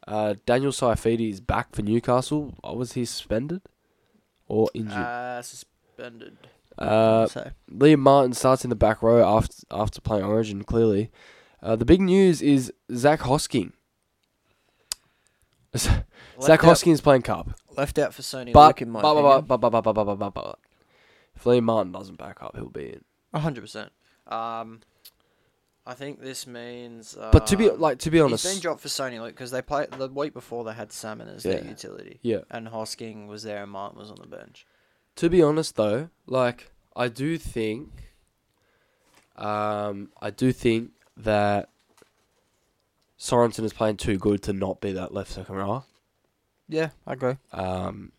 Uh, 0.09 0.33
Daniel 0.47 0.71
Saifiti 0.71 1.29
is 1.29 1.39
back 1.39 1.75
for 1.75 1.83
Newcastle. 1.83 2.55
Was 2.63 2.93
he 2.93 3.05
suspended 3.05 3.61
or 4.47 4.67
injured? 4.73 4.97
Uh, 4.97 5.41
suspended. 5.43 6.35
Uh, 6.79 7.27
so 7.27 7.51
Liam 7.71 7.99
Martin 7.99 8.33
starts 8.33 8.63
in 8.63 8.71
the 8.71 8.75
back 8.75 9.03
row 9.03 9.23
after 9.23 9.55
after 9.69 10.01
playing 10.01 10.25
Origin. 10.25 10.63
Clearly, 10.63 11.11
uh, 11.61 11.75
the 11.75 11.85
big 11.85 12.01
news 12.01 12.41
is 12.41 12.73
Zac 12.91 13.19
Hosking. 13.19 13.73
Zac 15.77 16.61
Hosking 16.61 16.93
is 16.93 17.01
playing 17.01 17.21
Cup, 17.21 17.51
left 17.77 17.99
out 17.99 18.11
for 18.11 18.23
Sony 18.23 18.51
but 18.51 18.67
Luke 18.67 18.81
in 18.81 18.89
my 18.89 19.01
but, 19.03 19.11
opinion. 19.11 19.45
but, 19.45 19.57
but, 19.57 19.69
but, 19.69 19.81
but, 19.83 19.93
but, 19.93 20.03
but, 20.05 20.15
but, 20.15 20.33
but, 20.33 20.59
if 21.35 21.43
Liam 21.43 21.63
Martin 21.63 21.91
doesn't 21.91 22.17
back 22.17 22.41
up, 22.41 22.55
he'll 22.55 22.69
be 22.69 22.93
in. 22.93 23.03
A 23.33 23.39
hundred 23.39 23.61
percent. 23.61 23.91
Um, 24.25 24.79
I 25.89 25.95
think 25.95 26.21
this 26.21 26.45
means. 26.45 27.17
Uh, 27.17 27.31
But 27.31 27.47
to 27.47 27.57
be 27.57 27.69
like 27.71 27.97
to 27.99 28.11
be 28.11 28.17
he's 28.17 28.23
honest, 28.23 28.43
been 28.45 28.59
dropped 28.59 28.81
for 28.81 28.89
Soni 28.89 29.19
Luke 29.19 29.33
because 29.33 29.49
they 29.49 29.61
played 29.63 29.89
the 29.91 30.07
week 30.07 30.33
before 30.33 30.63
they 30.63 30.73
had 30.73 30.91
Salmon 30.91 31.27
as 31.27 31.41
their 31.43 31.63
Yeah. 31.63 31.69
utility, 31.69 32.19
yeah. 32.21 32.41
and 32.51 32.67
Hosking 32.67 33.27
was 33.27 33.41
there 33.41 33.63
and 33.63 33.71
Martin 33.71 33.97
was 33.97 34.11
on 34.11 34.17
the 34.21 34.27
bench. 34.27 34.67
To 35.15 35.29
be 35.29 35.41
honest, 35.41 35.75
though, 35.77 36.09
like 36.27 36.71
I 36.95 37.07
do 37.07 37.39
think, 37.39 37.89
um, 39.35 40.11
I 40.21 40.29
do 40.29 40.51
think 40.51 40.91
that 41.17 41.69
Sorensen 43.17 43.63
is 43.63 43.73
playing 43.73 43.97
too 43.97 44.17
good 44.17 44.43
to 44.43 44.53
not 44.53 44.79
be 44.81 44.91
that 44.93 45.11
left 45.13 45.31
second 45.31 45.55
row. 45.55 45.83
Yeah, 46.67 46.89
I 47.07 47.13
agree. 47.13 47.37
Um, 47.51 48.11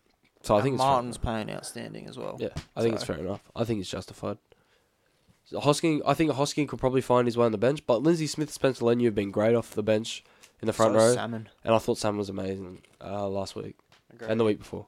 so 0.43 0.57
I 0.57 0.61
think 0.61 0.75
it's 0.75 0.83
fair 0.83 0.91
Martin's 0.91 1.15
enough. 1.15 1.23
playing 1.23 1.51
outstanding 1.51 2.07
as 2.09 2.17
well. 2.17 2.35
Yeah, 2.37 2.49
I 2.75 2.81
think 2.81 2.95
it's 2.95 3.05
fair 3.05 3.17
enough. 3.17 3.41
I 3.55 3.63
think 3.63 3.79
it's 3.79 3.89
justified. 3.89 4.37
Hosking, 5.53 6.01
I 6.05 6.13
think 6.13 6.31
Hosking 6.31 6.67
could 6.67 6.79
probably 6.79 7.01
find 7.01 7.27
his 7.27 7.37
way 7.37 7.45
on 7.45 7.51
the 7.51 7.57
bench, 7.57 7.85
but 7.85 8.01
Lindsay 8.03 8.27
Smith, 8.27 8.51
Spencer 8.51 8.85
Leniu 8.85 9.05
have 9.05 9.15
been 9.15 9.31
great 9.31 9.55
off 9.55 9.71
the 9.71 9.83
bench 9.83 10.23
in 10.61 10.65
the 10.67 10.73
front 10.73 10.93
So 10.93 10.99
row, 10.99 11.13
Salmon. 11.13 11.49
and 11.63 11.73
I 11.75 11.77
thought 11.77 11.97
Sam 11.97 12.17
was 12.17 12.29
amazing 12.29 12.81
uh, 13.03 13.27
last 13.27 13.55
week 13.55 13.75
Agree. 14.13 14.27
and 14.29 14.39
the 14.39 14.43
week 14.45 14.59
before. 14.59 14.85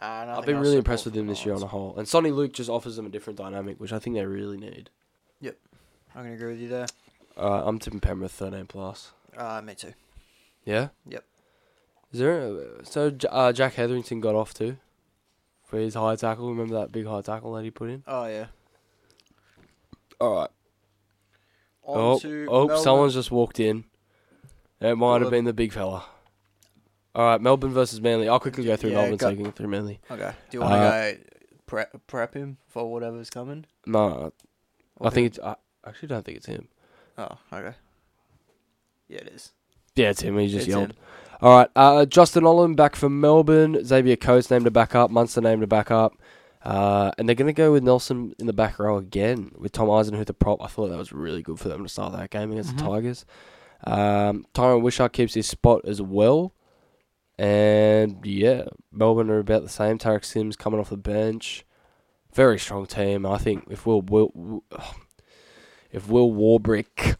Uh, 0.00 0.34
I've 0.36 0.44
been 0.44 0.58
really 0.60 0.76
impressed 0.76 1.04
with 1.06 1.16
him 1.16 1.26
this 1.28 1.46
year 1.46 1.54
on 1.54 1.62
a 1.62 1.66
whole, 1.66 1.96
and 1.96 2.06
Soni 2.06 2.34
Luke 2.34 2.52
just 2.52 2.68
offers 2.68 2.96
them 2.96 3.06
a 3.06 3.08
different 3.08 3.38
dynamic, 3.38 3.78
which 3.80 3.92
I 3.92 3.98
think 3.98 4.16
they 4.16 4.26
really 4.26 4.58
need. 4.58 4.90
Yep. 5.40 5.56
I'm 6.14 6.22
gonna 6.24 6.34
agree 6.34 6.52
with 6.52 6.60
you 6.60 6.68
there. 6.68 6.86
Uh, 7.36 7.62
I'm 7.64 7.78
tipping 7.78 8.00
Penrith 8.00 8.32
13 8.32 8.66
plus. 8.66 9.12
Uh, 9.36 9.62
me 9.64 9.74
too. 9.74 9.94
Yeah. 10.64 10.88
Yep. 11.08 11.24
Is 12.12 12.20
there 12.20 12.40
a, 12.40 12.84
so 12.86 13.12
uh, 13.30 13.52
Jack 13.52 13.74
Hetherington 13.74 14.20
got 14.20 14.34
off 14.34 14.52
too 14.54 14.76
for 15.64 15.78
his 15.78 15.94
high 15.94 16.16
tackle? 16.16 16.48
Remember 16.48 16.74
that 16.74 16.92
big 16.92 17.06
high 17.06 17.22
tackle 17.22 17.52
that 17.54 17.64
he 17.64 17.70
put 17.70 17.88
in? 17.90 18.02
Oh 18.06 18.26
yeah. 18.26 18.46
All 20.20 20.34
right. 20.34 20.50
On 21.82 21.98
Oh, 22.14 22.18
to 22.20 22.46
oh, 22.48 22.66
Melbourne. 22.66 22.82
someone's 22.82 23.14
just 23.14 23.30
walked 23.30 23.60
in. 23.60 23.84
It 24.80 24.96
might 24.96 25.20
have 25.22 25.30
been 25.30 25.44
the 25.44 25.52
big 25.52 25.72
fella. 25.72 26.04
All 27.14 27.24
right, 27.26 27.40
Melbourne 27.40 27.72
versus 27.72 28.00
Manly. 28.00 28.28
I'll 28.28 28.40
quickly 28.40 28.64
go 28.64 28.76
through 28.76 28.90
Yeah, 28.90 28.96
Melbourne 29.02 29.18
so 29.18 29.26
go- 29.26 29.30
you 29.30 29.36
can 29.36 29.44
go 29.44 29.50
through 29.52 29.68
Manly. 29.68 30.00
Okay. 30.10 30.32
Do 30.50 30.56
you 30.56 30.60
want 30.62 30.72
to 30.72 30.78
Uh, 30.78 31.12
go 31.12 31.18
prep 31.66 32.06
prep 32.06 32.34
him 32.34 32.56
for 32.68 32.90
whatever's 32.90 33.30
coming? 33.30 33.66
No, 33.86 34.32
I 35.00 35.10
think 35.10 35.28
it's. 35.28 35.38
I 35.38 35.56
actually 35.86 36.08
don't 36.08 36.24
think 36.24 36.38
it's 36.38 36.46
him. 36.46 36.68
Oh, 37.16 37.28
okay. 37.52 37.74
Yeah, 39.08 39.18
it 39.18 39.28
is. 39.28 39.52
Yeah, 39.94 40.10
it's 40.10 40.22
him. 40.22 40.36
He 40.38 40.46
just 40.48 40.66
It's 40.66 40.68
yelled. 40.68 40.90
him. 40.90 40.96
All 41.40 41.56
right, 41.58 41.68
uh, 41.76 42.06
Justin 42.06 42.44
Olam 42.44 42.74
back 42.74 42.96
from 42.96 43.20
Melbourne. 43.20 43.84
Xavier 43.84 44.16
Coates 44.16 44.50
named 44.50 44.64
to 44.64 44.70
back 44.70 44.94
up. 44.94 45.10
Munster 45.10 45.40
named 45.40 45.60
to 45.60 45.66
back 45.66 45.90
up. 45.90 46.14
Uh, 46.64 47.10
and 47.18 47.28
they're 47.28 47.36
going 47.36 47.46
to 47.46 47.52
go 47.52 47.72
with 47.72 47.82
Nelson 47.84 48.34
in 48.38 48.46
the 48.46 48.52
back 48.54 48.78
row 48.78 48.96
again 48.96 49.52
with 49.56 49.70
Tom 49.72 49.88
Eisenhuth 49.88 50.24
the 50.26 50.32
prop. 50.34 50.62
I 50.62 50.66
thought 50.66 50.88
that 50.88 50.96
was 50.98 51.12
really 51.12 51.42
good 51.42 51.60
for 51.60 51.68
them 51.68 51.82
to 51.82 51.88
start 51.90 52.12
that 52.14 52.30
game 52.30 52.50
against 52.52 52.74
Mhm. 52.74 52.78
the 52.78 52.84
Tigers. 52.84 53.26
Um, 53.86 54.46
Tyran 54.54 54.80
Wishart 54.82 55.12
keeps 55.12 55.34
his 55.34 55.46
spot 55.46 55.82
as 55.84 56.00
well. 56.00 56.54
And 57.38 58.24
yeah, 58.24 58.64
Melbourne 58.90 59.28
are 59.28 59.38
about 59.40 59.62
the 59.62 59.68
same. 59.68 59.98
Tariq 59.98 60.24
Sims 60.24 60.56
coming 60.56 60.80
off 60.80 60.88
the 60.90 60.96
bench. 60.96 61.66
Very 62.32 62.58
strong 62.58 62.86
team. 62.86 63.26
I 63.26 63.38
think 63.38 63.66
if 63.70 63.84
Will, 63.86 64.00
Will 64.00 64.62
if 65.92 66.08
Will 66.08 66.32
Warbrick 66.32 67.16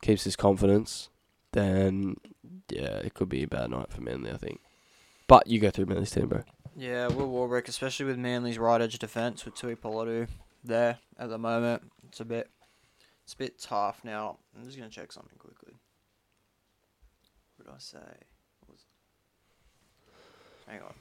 keeps 0.00 0.24
his 0.24 0.36
confidence, 0.36 1.10
then 1.52 2.16
yeah, 2.70 2.96
it 2.98 3.14
could 3.14 3.28
be 3.28 3.42
a 3.42 3.48
bad 3.48 3.70
night 3.70 3.90
for 3.92 4.00
Manly. 4.00 4.30
I 4.30 4.36
think. 4.38 4.60
But 5.26 5.46
you 5.46 5.60
go 5.60 5.70
through 5.70 5.86
Manly's 5.86 6.10
team, 6.10 6.28
bro. 6.28 6.42
Yeah, 6.76 7.08
Will 7.08 7.28
Warbrick, 7.28 7.68
especially 7.68 8.06
with 8.06 8.16
Manly's 8.16 8.58
right 8.58 8.80
edge 8.80 8.98
defence 8.98 9.44
with 9.44 9.54
Tui 9.54 9.76
Poladu 9.76 10.26
there 10.64 10.98
at 11.18 11.28
the 11.28 11.38
moment. 11.38 11.82
It's 12.08 12.20
a 12.20 12.24
bit, 12.24 12.48
it's 13.24 13.34
a 13.34 13.36
bit 13.36 13.60
tough 13.60 14.00
now. 14.04 14.38
I'm 14.56 14.64
just 14.64 14.78
gonna 14.78 14.88
check 14.88 15.12
something 15.12 15.38
quickly. 15.38 15.74
What 17.56 17.66
did 17.66 17.74
I 17.74 17.78
say? 17.78 17.98
Hang 20.66 20.80
on. 20.80 20.94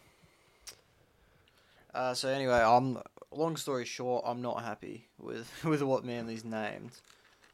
Uh, 1.94 2.14
so 2.14 2.30
anyway, 2.30 2.62
I'm. 2.62 3.00
Long 3.34 3.56
story 3.56 3.86
short, 3.86 4.26
I'm 4.28 4.42
not 4.42 4.62
happy 4.62 5.08
with 5.18 5.50
with 5.64 5.82
what 5.82 6.04
Manly's 6.04 6.44
named, 6.44 6.92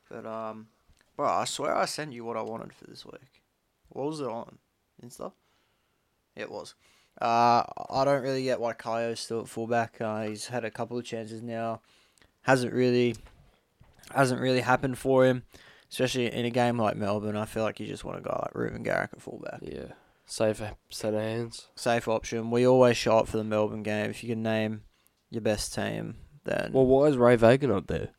but 0.09 0.25
um, 0.25 0.67
bro, 1.15 1.27
I 1.27 1.45
swear 1.45 1.75
I 1.75 1.85
sent 1.85 2.13
you 2.13 2.25
what 2.25 2.35
I 2.35 2.41
wanted 2.41 2.73
for 2.73 2.85
this 2.85 3.05
week. 3.05 3.43
What 3.89 4.07
was 4.07 4.19
it 4.19 4.27
on? 4.27 4.57
Insta. 5.05 5.31
Yeah, 6.35 6.43
it 6.43 6.51
was. 6.51 6.73
Uh, 7.21 7.63
I 7.89 8.05
don't 8.05 8.21
really 8.21 8.43
get 8.43 8.59
why 8.59 8.73
Kaio's 8.73 9.19
still 9.19 9.41
at 9.41 9.47
fullback. 9.47 9.99
Uh, 9.99 10.23
he's 10.23 10.47
had 10.47 10.63
a 10.65 10.71
couple 10.71 10.97
of 10.97 11.05
chances 11.05 11.41
now. 11.41 11.81
Hasn't 12.43 12.73
really, 12.73 13.15
hasn't 14.13 14.39
really 14.39 14.61
happened 14.61 14.97
for 14.97 15.25
him, 15.25 15.43
especially 15.91 16.31
in 16.31 16.45
a 16.45 16.49
game 16.49 16.77
like 16.77 16.95
Melbourne. 16.95 17.35
I 17.35 17.45
feel 17.45 17.63
like 17.63 17.79
you 17.79 17.87
just 17.87 18.05
want 18.05 18.19
a 18.19 18.21
guy 18.21 18.39
like 18.41 18.55
Reuben 18.55 18.83
Garrick 18.83 19.09
at 19.13 19.21
fullback. 19.21 19.59
Yeah, 19.61 19.93
safe 20.25 20.61
set 20.89 21.13
of 21.13 21.19
hands. 21.19 21.67
Safe 21.75 22.07
option. 22.07 22.51
We 22.51 22.67
always 22.67 22.97
show 22.97 23.17
up 23.17 23.27
for 23.27 23.37
the 23.37 23.43
Melbourne 23.43 23.83
game. 23.83 24.09
If 24.09 24.23
you 24.23 24.29
can 24.29 24.43
name 24.43 24.83
your 25.29 25.41
best 25.41 25.73
team, 25.73 26.17
then 26.45 26.71
Well, 26.71 26.85
why 26.85 27.07
is 27.07 27.17
Ray 27.17 27.35
Vega 27.35 27.67
not 27.67 27.87
there? 27.87 28.09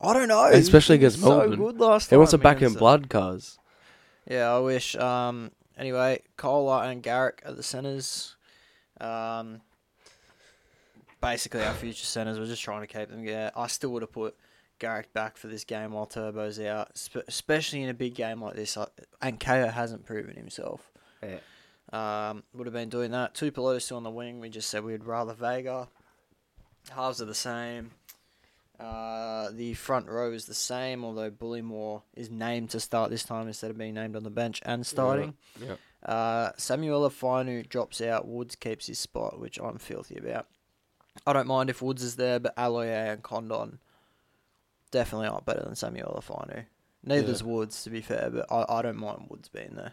I 0.00 0.12
don't 0.12 0.28
know. 0.28 0.44
Especially 0.46 0.96
against 0.96 1.20
Melbourne. 1.22 1.52
So 1.52 1.56
good 1.56 1.80
last 1.80 2.10
He 2.10 2.16
wants 2.16 2.34
it 2.34 2.42
back 2.42 2.60
in 2.60 2.74
blood, 2.74 3.08
cuz. 3.08 3.58
Yeah, 4.28 4.52
I 4.52 4.58
wish. 4.58 4.96
Um, 4.96 5.52
anyway, 5.76 6.22
Kohler 6.36 6.84
and 6.84 7.02
Garrick 7.02 7.42
are 7.44 7.52
the 7.52 7.62
centers. 7.62 8.36
Um, 9.00 9.60
basically, 11.20 11.62
our 11.62 11.74
future 11.74 12.04
centers. 12.04 12.38
We're 12.38 12.46
just 12.46 12.62
trying 12.62 12.82
to 12.82 12.86
keep 12.86 13.08
them. 13.08 13.24
Yeah, 13.24 13.50
I 13.56 13.66
still 13.66 13.90
would 13.90 14.02
have 14.02 14.12
put 14.12 14.36
Garrick 14.78 15.12
back 15.12 15.36
for 15.36 15.46
this 15.48 15.64
game 15.64 15.92
while 15.92 16.06
Turbo's 16.06 16.60
out, 16.60 16.96
spe- 16.96 17.28
especially 17.28 17.82
in 17.82 17.88
a 17.88 17.94
big 17.94 18.14
game 18.14 18.42
like 18.42 18.54
this. 18.54 18.76
And 19.20 19.38
KO 19.38 19.68
hasn't 19.68 20.04
proven 20.04 20.36
himself. 20.36 20.90
Yeah. 21.22 21.38
Um, 21.92 22.42
would 22.54 22.66
have 22.66 22.74
been 22.74 22.88
doing 22.88 23.10
that. 23.10 23.34
Two 23.34 23.52
Pelotas 23.52 23.82
still 23.82 23.98
on 23.98 24.02
the 24.02 24.10
wing. 24.10 24.40
We 24.40 24.48
just 24.48 24.70
said 24.70 24.84
we'd 24.84 25.04
rather 25.04 25.34
Vega. 25.34 25.88
Halves 26.90 27.20
are 27.22 27.26
the 27.26 27.34
same. 27.34 27.92
Uh, 28.80 29.50
the 29.52 29.74
front 29.74 30.08
row 30.08 30.32
is 30.32 30.46
the 30.46 30.54
same, 30.54 31.04
although 31.04 31.30
Bullemor 31.30 32.02
is 32.14 32.30
named 32.30 32.70
to 32.70 32.80
start 32.80 33.10
this 33.10 33.22
time 33.22 33.46
instead 33.46 33.70
of 33.70 33.78
being 33.78 33.94
named 33.94 34.16
on 34.16 34.24
the 34.24 34.30
bench 34.30 34.60
and 34.64 34.84
starting. 34.86 35.34
Yep. 35.60 35.78
Uh, 36.04 36.50
Samuela 36.56 37.10
Fainu 37.10 37.68
drops 37.68 38.00
out. 38.00 38.26
Woods 38.26 38.56
keeps 38.56 38.88
his 38.88 38.98
spot, 38.98 39.38
which 39.38 39.58
I'm 39.60 39.78
filthy 39.78 40.16
about. 40.16 40.46
I 41.26 41.32
don't 41.32 41.46
mind 41.46 41.70
if 41.70 41.82
Woods 41.82 42.02
is 42.02 42.16
there, 42.16 42.40
but 42.40 42.56
Aloiai 42.56 43.12
and 43.12 43.22
Condon 43.22 43.78
definitely 44.90 45.28
aren't 45.28 45.46
better 45.46 45.62
than 45.62 45.74
Samuela 45.74 46.22
Fainu. 46.22 46.64
Neither's 47.04 47.42
Woods, 47.42 47.84
to 47.84 47.90
be 47.90 48.00
fair, 48.00 48.30
but 48.30 48.50
I, 48.50 48.64
I 48.68 48.82
don't 48.82 48.96
mind 48.96 49.26
Woods 49.28 49.48
being 49.48 49.74
there. 49.74 49.92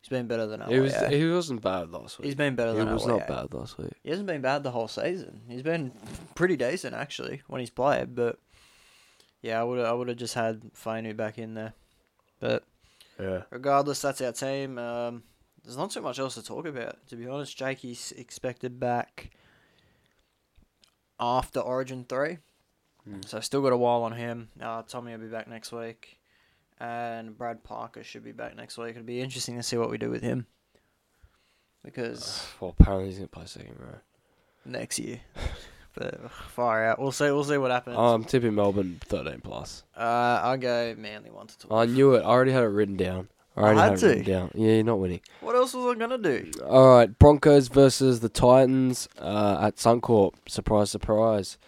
He's 0.00 0.08
been 0.10 0.26
better 0.28 0.46
than 0.46 0.60
Aloiai. 0.60 0.70
He 0.72 0.80
was 0.80 0.94
he 1.08 1.28
wasn't 1.30 1.60
bad 1.62 1.90
last 1.90 2.18
week. 2.18 2.26
He's 2.26 2.34
been 2.34 2.54
better 2.54 2.72
he 2.72 2.78
than 2.78 2.92
was 2.92 3.02
Aloiai. 3.04 3.18
not 3.18 3.28
bad 3.28 3.54
last 3.54 3.78
week. 3.78 3.92
He 4.02 4.10
hasn't 4.10 4.26
been 4.28 4.40
bad 4.40 4.62
the 4.62 4.70
whole 4.70 4.88
season. 4.88 5.40
He's 5.48 5.62
been 5.62 5.92
pretty 6.34 6.56
decent 6.56 6.94
actually 6.94 7.42
when 7.48 7.60
he's 7.60 7.70
played, 7.70 8.14
but 8.14 8.38
yeah, 9.42 9.60
I 9.60 9.64
would 9.64 9.80
I 9.84 9.92
would 9.92 10.08
have 10.08 10.16
just 10.16 10.34
had 10.34 10.62
Fainu 10.74 11.16
back 11.16 11.36
in 11.38 11.54
there. 11.54 11.74
But 12.40 12.64
Yeah. 13.18 13.42
regardless, 13.50 14.00
that's 14.00 14.20
our 14.20 14.32
team. 14.32 14.78
Um, 14.78 15.24
there's 15.64 15.76
not 15.76 15.90
too 15.90 16.00
much 16.00 16.18
else 16.20 16.34
to 16.34 16.42
talk 16.42 16.66
about, 16.66 17.04
to 17.08 17.16
be 17.16 17.26
honest. 17.26 17.56
Jakey's 17.56 18.12
expected 18.12 18.78
back 18.80 19.30
after 21.20 21.60
Origin 21.60 22.04
three, 22.08 22.38
Mm. 23.08 23.26
so 23.26 23.40
still 23.40 23.62
got 23.62 23.72
a 23.72 23.76
while 23.76 24.02
on 24.02 24.12
him. 24.12 24.50
Uh, 24.60 24.82
Tommy 24.82 25.12
will 25.12 25.18
be 25.18 25.26
back 25.28 25.48
next 25.48 25.72
week, 25.72 26.17
and 26.80 27.36
Brad 27.36 27.62
Parker 27.64 28.02
should 28.04 28.24
be 28.24 28.32
back 28.32 28.56
next 28.56 28.78
week. 28.78 28.90
It'll 28.90 29.02
be 29.02 29.20
interesting 29.20 29.56
to 29.56 29.62
see 29.62 29.76
what 29.76 29.90
we 29.90 29.98
do 29.98 30.10
with 30.10 30.22
him 30.22 30.46
because 31.84 32.46
Well, 32.60 32.74
apparently 32.78 33.08
he's 33.08 33.16
gonna 33.18 33.28
play 33.28 33.46
second 33.46 33.76
row. 33.78 33.98
next 34.64 34.98
year. 34.98 35.20
but 35.94 36.14
ugh, 36.24 36.30
far 36.30 36.84
out. 36.86 36.98
We'll 36.98 37.12
see. 37.12 37.24
We'll 37.30 37.44
see 37.44 37.56
what 37.58 37.70
happens. 37.70 37.96
I'm 37.98 38.24
tipping 38.24 38.54
Melbourne 38.54 39.00
13 39.04 39.40
plus. 39.42 39.84
uh, 39.96 40.00
I'll 40.42 40.56
go 40.56 40.94
Manly 40.98 41.30
one 41.30 41.46
to 41.46 41.58
twelve. 41.58 41.88
I 41.88 41.92
knew 41.92 42.14
it. 42.14 42.20
I 42.20 42.24
already 42.26 42.52
had 42.52 42.62
it 42.64 42.68
written 42.68 42.96
down. 42.96 43.28
I 43.56 43.60
already 43.60 43.80
had 43.80 43.90
had, 43.90 43.98
to? 44.00 44.06
written 44.06 44.24
down. 44.24 44.50
Yeah, 44.54 44.72
you're 44.74 44.84
not 44.84 45.00
winning. 45.00 45.20
What 45.40 45.56
else 45.56 45.74
was 45.74 45.96
I 45.96 45.98
gonna 45.98 46.18
do? 46.18 46.50
All 46.64 46.94
right, 46.96 47.18
Broncos 47.18 47.66
versus 47.68 48.20
the 48.20 48.28
Titans 48.28 49.08
uh, 49.18 49.58
at 49.62 49.76
Suncorp. 49.76 50.34
Surprise, 50.46 50.90
surprise. 50.92 51.58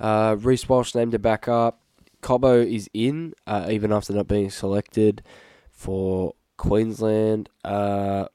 Uh, 0.00 0.36
Reece 0.40 0.68
Walsh 0.68 0.94
named 0.94 1.12
to 1.12 1.18
back 1.20 1.46
up. 1.46 1.80
Cobbo 2.26 2.66
is 2.66 2.90
in, 2.92 3.34
uh, 3.46 3.68
even 3.70 3.92
after 3.92 4.12
not 4.12 4.26
being 4.26 4.50
selected 4.50 5.22
for 5.70 6.34
Queensland. 6.56 7.48
Uh, 7.64 8.26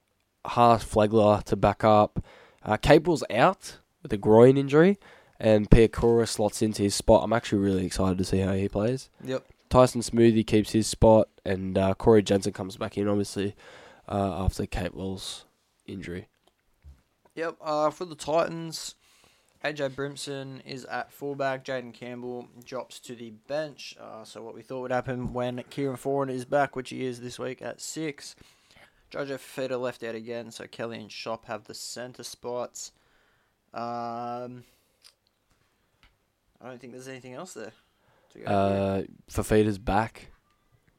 Haas 0.46 0.82
Flagler 0.82 1.42
to 1.48 1.58
back 1.58 1.84
up. 1.84 2.24
Uh, 2.64 2.78
Cable's 2.78 3.26
out 3.30 3.80
with 4.02 4.14
a 4.14 4.18
groin 4.18 4.56
injury, 4.56 4.98
and 5.42 5.70
Piakura 5.70 6.26
slots 6.26 6.62
into 6.62 6.84
his 6.84 6.96
spot. 6.96 7.22
I'm 7.22 7.34
actually 7.34 7.60
really 7.60 7.86
excited 7.86 8.18
to 8.20 8.24
see 8.24 8.40
how 8.40 8.54
he 8.54 8.70
plays. 8.70 9.10
Yep. 9.26 9.44
Tyson 9.70 10.00
Smoothy 10.00 10.48
keeps 10.48 10.72
his 10.72 10.88
spot, 10.88 11.28
and 11.46 11.78
uh, 11.78 11.94
Corey 11.94 12.24
Jensen 12.24 12.54
comes 12.54 12.78
back 12.78 12.98
in, 12.98 13.10
obviously, 13.10 13.56
uh, 14.08 14.46
after 14.46 14.66
Cable's 14.66 15.44
injury. 15.86 16.30
Yep. 17.36 17.58
Uh, 17.60 17.90
for 17.90 18.06
the 18.06 18.16
Titans, 18.16 18.96
AJ 19.64 19.90
Brimson 19.92 20.62
is 20.66 20.86
at 20.86 21.12
fullback. 21.12 21.64
Jayden 21.64 21.94
Campbell 21.94 22.48
drops 22.66 23.00
to 23.02 23.16
the 23.16 23.30
bench. 23.48 23.96
Uh, 24.02 24.24
so 24.24 24.42
what 24.42 24.56
we 24.56 24.62
thought 24.64 24.82
would 24.82 24.92
happen 24.92 25.34
when 25.34 25.64
Kieran 25.70 25.98
Foran 25.98 26.30
is 26.32 26.46
back, 26.46 26.76
which 26.76 26.90
he 26.90 27.06
is 27.06 27.22
this 27.22 27.38
week 27.38 27.62
at 27.62 27.80
six. 27.80 28.36
Jojo 29.12 29.36
Fifita 29.38 29.80
left 29.80 30.04
out 30.04 30.16
again, 30.16 30.50
so 30.52 30.66
Kelly 30.66 30.98
and 31.00 31.12
Shop 31.12 31.46
have 31.46 31.66
the 31.66 31.74
centre 31.76 32.24
spots. 32.24 32.92
Um, 33.74 34.64
I 36.62 36.68
don't 36.70 36.80
think 36.80 36.94
there's 36.94 37.08
anything 37.08 37.34
else 37.34 37.54
there. 37.54 37.74
to 38.34 38.40
go. 38.40 38.46
Uh, 38.46 39.04
Fifita's 39.30 39.78
back. 39.78 40.32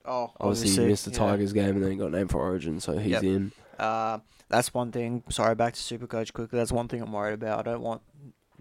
oh, 0.04 0.30
Obviously, 0.38 0.84
he 0.84 0.88
missed 0.90 1.04
the 1.06 1.10
yeah. 1.10 1.18
Tigers 1.18 1.52
game 1.52 1.70
and 1.76 1.82
then 1.82 1.90
he 1.90 1.96
got 1.96 2.10
named 2.12 2.30
for 2.30 2.40
Origin, 2.40 2.78
so 2.80 2.96
he's 2.98 3.12
Yep. 3.12 3.22
in. 3.24 3.52
Uh, 3.78 4.18
that's 4.48 4.72
one 4.74 4.92
thing. 4.92 5.24
Sorry, 5.30 5.54
back 5.54 5.74
to 5.74 5.80
Supercoach 5.80 6.32
quickly. 6.32 6.58
That's 6.58 6.70
one 6.72 6.86
thing 6.88 7.00
I'm 7.02 7.12
worried 7.12 7.34
about. 7.34 7.66
I 7.66 7.70
don't 7.72 7.80
want 7.82 8.02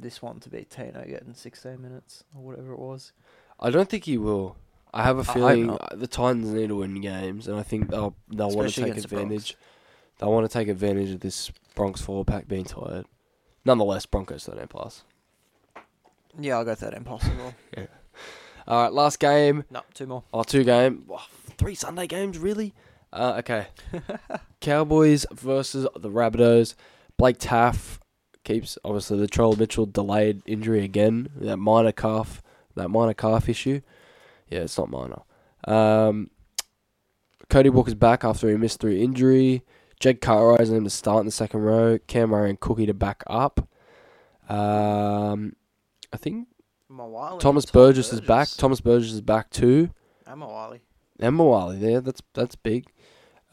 this 0.02 0.22
one 0.22 0.40
to 0.42 0.50
be 0.50 0.66
Tino 0.70 1.04
getting 1.08 1.34
16 1.34 1.82
minutes 1.82 2.24
or 2.36 2.44
whatever 2.44 2.74
it 2.74 2.80
was. 2.80 3.14
I 3.60 3.70
don't 3.70 3.90
think 3.90 4.06
he 4.06 4.18
will. 4.18 4.58
I 4.94 5.04
have 5.04 5.18
a 5.18 5.24
feeling 5.24 5.78
the 5.94 6.08
Titans 6.08 6.52
need 6.52 6.68
to 6.68 6.76
win 6.76 7.00
games, 7.00 7.48
and 7.48 7.58
I 7.58 7.64
think 7.64 7.90
they'll 7.90 8.16
they'll 8.30 8.52
want 8.52 8.70
to 8.70 8.76
take 8.82 8.92
against 8.92 9.10
the 9.10 9.16
advantage. 9.18 9.56
They'll 10.18 10.32
want 10.32 10.50
to 10.50 10.54
take 10.54 10.68
advantage 10.68 11.12
of 11.12 11.22
this 11.22 11.52
Bronx 11.76 12.02
four 12.02 12.26
pack 12.26 12.48
being 12.48 12.66
tired. 12.66 13.06
Nonetheless, 13.64 14.06
Broncos 14.06 14.46
thirteen 14.46 14.68
plus. 14.68 15.04
Yeah, 16.40 16.58
I'll 16.58 16.66
go 16.66 16.76
13 16.76 17.04
possible. 17.04 17.54
All 18.68 18.84
right, 18.84 18.94
last 18.94 19.20
game. 19.20 19.66
no, 19.70 19.82
two 19.94 20.08
more. 20.08 20.24
Oh, 20.34 20.44
two 20.44 20.64
game. 20.64 21.06
Oh, 21.10 21.26
three 21.58 21.76
Sunday 21.76 22.08
games, 22.08 22.38
really? 22.38 22.74
Uh, 23.12 23.36
okay. 23.40 23.68
Cowboys 24.62 25.26
versus 25.32 25.88
the 25.96 26.10
Rabbitohs. 26.10 26.76
Blake 27.18 27.38
Taff 27.40 28.00
keeps 28.44 28.78
obviously 28.84 29.20
the 29.20 29.28
Troll 29.28 29.56
Mitchell 29.56 29.86
delayed 29.86 30.42
injury 30.46 30.84
again. 30.84 31.30
That 31.36 31.58
minor 31.58 31.92
calf, 31.92 32.42
that 32.76 32.90
minor 32.90 33.14
calf 33.14 33.50
issue. 33.50 33.82
Yeah, 34.50 34.60
it's 34.60 34.78
not 34.78 34.90
minor. 34.90 35.22
Um, 35.66 36.30
Cody 37.50 37.70
Walker's 37.70 37.96
back 37.96 38.24
after 38.24 38.50
he 38.50 38.56
missed 38.56 38.80
through 38.80 38.98
injury. 38.98 39.64
Jed 40.00 40.20
Cartwright 40.22 40.62
is 40.62 40.72
named 40.72 40.86
to 40.86 40.90
start 40.90 41.20
in 41.20 41.26
the 41.28 41.32
second 41.32 41.62
row. 41.62 42.00
Cam 42.08 42.34
and 42.34 42.60
Cookie 42.60 42.88
to 42.88 42.94
back 42.94 43.24
up. 43.28 43.68
Um, 44.50 45.56
I 46.12 46.18
think 46.18 46.48
Mawali. 46.92 47.40
Thomas 47.40 47.66
Tom 47.66 47.74
Burgess, 47.74 48.12
is 48.12 48.22
back. 48.22 48.50
Thomas 48.58 48.82
Burgess 48.82 49.12
is 49.12 49.22
back 49.22 49.50
too. 49.50 49.92
And 50.26 50.42
Mawali. 50.42 50.80
And 51.20 51.38
Mawali 51.38 51.80
there. 51.80 52.02
That's 52.02 52.22
that's 52.34 52.56
big. 52.56 52.88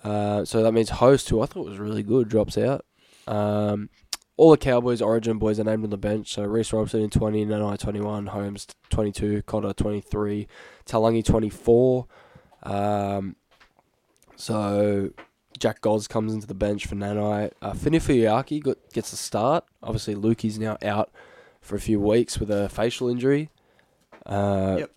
Uh, 0.03 0.45
so 0.45 0.63
that 0.63 0.73
means 0.73 0.91
host, 0.91 1.29
who 1.29 1.43
I 1.43 1.47
thought 1.47 1.67
was 1.67 1.79
really 1.79 2.03
good, 2.03 2.29
drops 2.29 2.57
out. 2.57 2.85
Um, 3.27 3.91
all 4.39 4.51
the 4.53 4.57
Cowboys 4.57 5.03
Origin 5.03 5.37
boys 5.37 5.61
are 5.61 5.65
named 5.65 5.85
on 5.85 5.91
the 5.91 5.99
bench. 5.99 6.33
So 6.33 6.45
Reece 6.45 6.73
Robson 6.73 7.03
in 7.03 7.11
twenty, 7.11 7.45
Nanai 7.45 7.79
twenty 7.79 8.01
one, 8.01 8.29
Holmes 8.29 8.67
twenty 8.89 9.13
two, 9.13 9.43
Cotter 9.43 9.75
twenty 9.75 10.01
three, 10.01 10.49
Taulagi 10.87 11.23
twenty 11.23 11.51
four. 11.51 12.07
Um, 12.63 13.37
so 14.37 15.11
Jack 15.59 15.81
Gods 15.81 16.09
comes 16.09 16.33
into 16.33 16.47
the 16.47 16.55
bench 16.55 16.87
for 16.87 16.95
Nanai. 16.95 17.51
Uh, 17.61 17.73
Finefeuiaki 17.73 18.63
got 18.63 18.79
gets 18.93 19.11
the 19.11 19.17
start. 19.17 19.65
Obviously, 19.83 20.15
Luki's 20.15 20.59
now 20.59 20.79
out 20.83 21.11
for 21.61 21.77
a 21.77 21.81
few 21.81 22.01
weeks 22.01 22.39
with 22.39 22.51
a 22.51 22.69
facial 22.71 23.09
injury. 23.09 23.51
Uh, 24.25 24.77
Yep. 24.79 24.91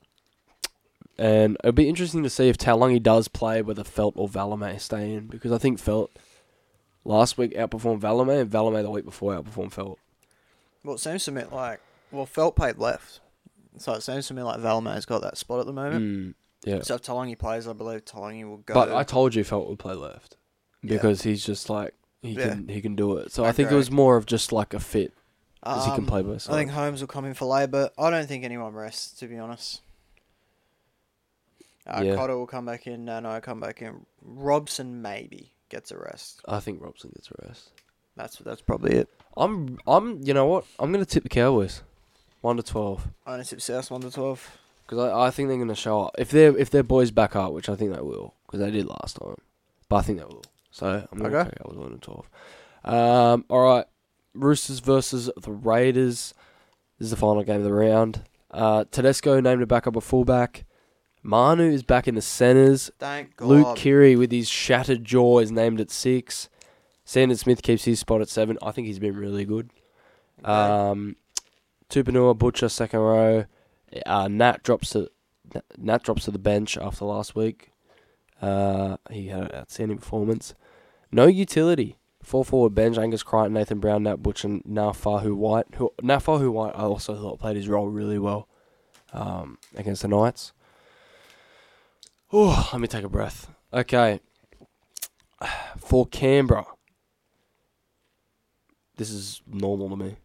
And 1.17 1.58
it'll 1.60 1.73
be 1.73 1.89
interesting 1.89 2.23
to 2.23 2.30
see 2.32 2.49
if 2.49 2.58
Taulagi 2.58 3.04
does 3.04 3.27
play 3.27 3.62
whether 3.62 3.84
Feldt 3.84 4.13
or 4.15 4.27
Valemei 4.27 4.80
stay 4.80 5.13
in 5.13 5.27
because 5.27 5.51
I 5.51 5.60
think 5.60 5.80
Feldt 5.80 6.08
last 7.04 7.38
week 7.38 7.54
outperformed 7.54 8.00
Valemei 8.02 8.42
and 8.42 8.50
Valemei 8.52 8.82
the 8.84 8.90
week 8.92 9.06
before 9.06 9.34
outperformed 9.34 9.74
Feldt. 9.74 9.98
Well, 10.84 10.96
it 10.96 11.00
seems 11.00 11.24
to 11.26 11.32
me 11.32 11.44
like. 11.52 11.80
Well, 12.12 12.26
Feldt 12.26 12.56
played 12.56 12.78
left. 12.78 13.20
So 13.78 13.94
it 13.94 14.02
seems 14.02 14.28
to 14.28 14.34
me 14.34 14.42
like 14.44 14.60
Valemei's 14.60 15.06
got 15.06 15.22
that 15.22 15.38
spot 15.38 15.62
at 15.62 15.66
the 15.66 15.72
moment. 15.74 16.04
Mm, 16.04 16.34
yeah. 16.66 16.82
So 16.82 16.96
if 16.96 17.02
Taulagi 17.04 17.38
plays, 17.40 17.68
I 17.68 17.74
believe 17.74 18.04
Taulagi 18.06 18.44
will 18.48 18.58
go. 18.58 18.74
But 18.74 18.92
I 18.92 19.04
told 19.04 19.34
you 19.34 19.44
Feldt 19.44 19.70
would 19.70 19.80
play 19.80 19.94
left 19.94 20.36
Yeah. 20.84 20.96
because 20.96 21.22
he's 21.22 21.46
just 21.46 21.70
like 21.70 21.94
he 22.22 22.32
Yeah. 22.34 22.50
can 22.50 22.68
he 22.68 22.82
can 22.82 22.96
do 22.96 23.16
it. 23.18 23.32
So 23.32 23.46
I 23.46 23.50
I, 23.50 23.52
think 23.54 23.72
it 23.72 23.76
was 23.76 23.90
more 23.90 24.18
of 24.18 24.26
just 24.26 24.52
like 24.52 24.74
a 24.74 24.80
fit 24.80 25.14
because 25.64 25.86
he 25.86 25.92
can 25.92 26.02
Um, 26.02 26.06
play 26.08 26.22
both 26.22 26.42
Sides. 26.42 26.50
I 26.56 26.58
think. 26.60 26.72
Holmes 26.72 27.00
will 27.02 27.08
come 27.08 27.24
in 27.26 27.34
for 27.34 27.46
labour. 27.46 27.92
I 27.98 28.10
don't 28.10 28.28
think 28.28 28.44
anyone 28.44 28.74
rests, 28.74 29.18
to 29.20 29.28
be 29.28 29.38
honest. 29.38 29.82
Uh, 31.88 32.02
Yeah. 32.04 32.15
Cotter 32.15 32.38
will 32.38 32.48
come 32.48 32.65
back 32.65 32.88
in. 32.88 33.06
No, 33.06 33.19
no, 33.21 33.40
come 33.42 33.60
back 33.60 33.82
in. 33.82 34.06
Robson 34.21 35.02
maybe 35.02 35.54
gets 35.72 35.90
a 35.92 35.98
rest. 35.98 36.42
I 36.48 36.60
think 36.60 36.82
Robson 36.84 37.12
gets 37.15 37.30
a 37.32 37.48
rest. 37.48 37.72
That's 38.15 38.36
that's 38.38 38.62
probably 38.62 38.94
it. 38.98 39.10
I'm 39.36 39.80
I'm 39.88 40.22
you 40.22 40.34
know 40.36 40.46
what 40.46 40.65
I'm 40.78 40.92
gonna 40.92 41.06
tip 41.06 41.24
the 41.24 41.30
Cowboys, 41.30 41.82
one 42.42 42.58
to 42.58 42.63
twelve. 42.63 43.08
Ownership 43.26 43.60
South 43.62 43.90
one 43.90 44.02
to 44.02 44.12
twelve. 44.12 44.58
Because 44.86 45.10
I, 45.10 45.28
I 45.28 45.32
think 45.32 45.48
they're 45.48 45.56
going 45.58 45.69
to 45.69 45.76
show 45.76 46.02
up 46.02 46.15
if 46.17 46.30
they're 46.32 46.56
if 46.58 46.69
their 46.69 46.84
boys 46.84 47.12
back 47.12 47.34
up, 47.36 47.54
which 47.54 47.69
I 47.69 47.76
think 47.76 47.96
they 47.96 48.02
will, 48.02 48.34
because 48.46 48.60
they 48.60 48.69
did 48.72 48.86
last 48.88 49.15
time. 49.15 49.36
But 49.88 49.96
I 49.98 50.02
think 50.02 50.19
they 50.19 50.26
will. 50.26 50.44
So 50.69 51.08
I'm 51.10 51.19
to 51.19 51.26
Okay. 51.28 51.50
take 51.50 51.62
out 51.62 51.76
one 51.78 51.92
to 51.92 51.98
twelve. 51.98 52.30
Um, 52.84 53.46
all 53.50 53.63
right, 53.63 53.86
Roosters 54.34 54.80
versus 54.80 55.30
the 55.42 55.52
Raiders. 55.52 56.34
This 57.00 57.06
is 57.06 57.12
the 57.12 57.15
final 57.15 57.44
game 57.44 57.58
of 57.58 57.63
the 57.63 57.74
round. 57.74 58.22
Uh, 58.50 58.84
Tedesco 58.92 59.40
named 59.40 59.62
a 59.62 59.65
backup 59.65 59.96
a 59.96 60.02
fullback. 60.02 60.65
Manu 61.24 61.69
is 61.69 61.84
back 61.84 62.08
in 62.08 62.15
the 62.15 62.22
centres. 62.22 62.92
Thank 62.98 63.36
God. 63.36 63.48
Luke 63.48 63.78
Keary 63.78 64.15
with 64.15 64.32
his 64.32 64.50
shattered 64.50 65.06
jaw 65.06 65.40
is 65.40 65.52
named 65.52 65.80
at 65.80 65.92
six. 65.92 66.50
Sandon 67.06 67.38
Smith 67.38 67.62
keeps 67.62 67.84
his 67.84 68.00
spot 68.00 68.22
at 68.22 68.30
seven. 68.30 68.58
I 68.62 68.72
think 68.72 68.88
he's 68.88 69.00
been 69.00 69.15
really 69.15 69.46
good. 69.46 69.69
Okay. 70.40 70.52
Um, 70.52 71.15
Tupouniua, 71.90 72.38
Butcher, 72.38 72.69
second 72.69 73.00
row. 73.02 73.46
Uh, 74.06 74.28
Nat 74.28 74.63
drops 74.63 74.92
to 74.92 75.10
Nat 75.78 76.04
drops 76.04 76.26
to 76.26 76.32
the 76.32 76.40
bench 76.40 76.78
after 76.78 77.06
last 77.06 77.36
week. 77.36 77.72
Uh, 78.42 78.98
he 79.10 79.28
had 79.28 79.44
an 79.44 79.56
outstanding 79.56 79.98
performance. 79.98 80.56
No 81.12 81.28
utility. 81.28 81.98
Four 82.24 82.46
forward 82.46 82.74
bench: 82.74 82.98
Angus 82.98 83.24
Crichton, 83.24 83.54
Nathan 83.54 83.80
Brown, 83.80 84.04
Nat 84.04 84.17
Butcher, 84.17 84.48
and 84.48 84.63
Naufahu 84.63 85.36
Whyte. 85.36 85.65
Who 85.76 85.92
Naufahu 86.02 86.52
Whyte, 86.52 86.74
I 86.76 86.84
also 86.84 87.15
thought 87.15 87.40
played 87.40 87.58
his 87.58 87.67
role 87.67 87.88
really 87.88 88.19
well 88.19 88.48
um, 89.12 89.58
against 89.76 90.04
the 90.04 90.08
Knights. 90.08 90.54
Oh, 92.34 92.69
let 92.71 92.82
me 92.82 92.88
take 92.88 93.04
a 93.04 93.10
breath. 93.10 93.50
Okay, 93.73 94.19
for 95.77 96.06
Canberra, 96.06 96.65
this 98.98 99.10
is 99.10 99.42
normal 99.48 99.90
to 99.90 99.96
me. 99.96 100.15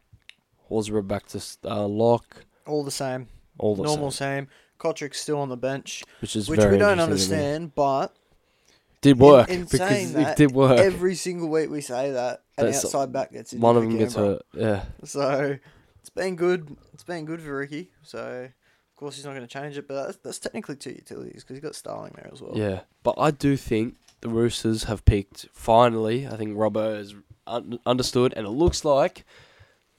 Horsburgh 0.71 1.07
back 1.07 1.27
to 1.29 1.41
uh, 1.65 1.87
lock. 1.87 2.45
All 2.67 2.83
the 2.85 2.91
same. 2.91 3.29
All 3.59 3.75
the 3.77 3.85
Normal 3.85 4.11
same, 4.11 4.47
same. 4.47 4.49
Kotrick's 4.79 5.19
still 5.21 5.39
on 5.39 5.49
the 5.49 5.57
bench, 5.57 6.03
which 6.21 6.37
is 6.37 6.49
which 6.49 6.59
we 6.59 6.65
don't 6.65 6.73
interesting 6.75 6.97
to 6.97 6.97
me. 6.97 7.03
understand, 7.47 7.75
but 7.75 8.15
Did 9.01 9.19
work 9.19 9.49
in 9.49 9.65
because 9.65 9.79
saying 9.79 10.17
it 10.19 10.37
did 10.37 10.51
work. 10.53 10.79
every 10.79 11.15
single 11.15 11.49
week 11.49 11.71
we 11.71 11.81
say 11.81 12.11
that 12.11 12.43
an 12.59 12.67
That's- 12.67 12.85
outside 12.85 13.13
back 13.13 13.33
gets 13.33 13.53
injured 13.53 13.63
One 13.63 13.77
of 13.77 13.85
them 13.85 13.97
gets 13.97 14.15
Canberra. 14.15 14.35
hurt. 14.35 14.61
Yeah, 14.61 14.85
So 15.05 15.59
it's 16.01 16.11
been 16.11 16.37
good. 16.37 16.77
It's 16.93 17.05
been 17.05 17.25
good 17.25 17.41
for 17.41 17.57
Ricky. 17.57 17.91
So 18.03 18.49
of 18.97 19.01
course 19.01 19.17
he's 19.17 19.27
not 19.27 19.33
going 19.35 19.47
to 19.47 19.53
change 19.53 19.77
it, 19.77 19.87
but 19.87 20.07
that's, 20.07 20.17
that's 20.19 20.39
technically 20.39 20.75
two 20.77 20.89
utilities 20.91 21.43
because 21.45 21.57
he's 21.57 21.63
got 21.63 21.75
Starling 21.75 22.13
there 22.17 22.31
as 22.33 22.41
well. 22.41 22.53
yeah. 22.57 22.81
But 23.03 23.17
I 23.19 23.31
do 23.31 23.55
think 23.59 23.97
the 24.23 24.31
Roosters 24.31 24.85
have 24.85 25.05
peaked 25.05 25.47
finally. 25.53 26.27
I 26.27 26.37
think 26.37 26.57
Robbo 26.57 26.97
has 26.97 27.15
un- 27.47 27.79
understood, 27.85 28.33
and 28.35 28.47
it 28.47 28.51
looks 28.51 28.87
like 28.87 29.27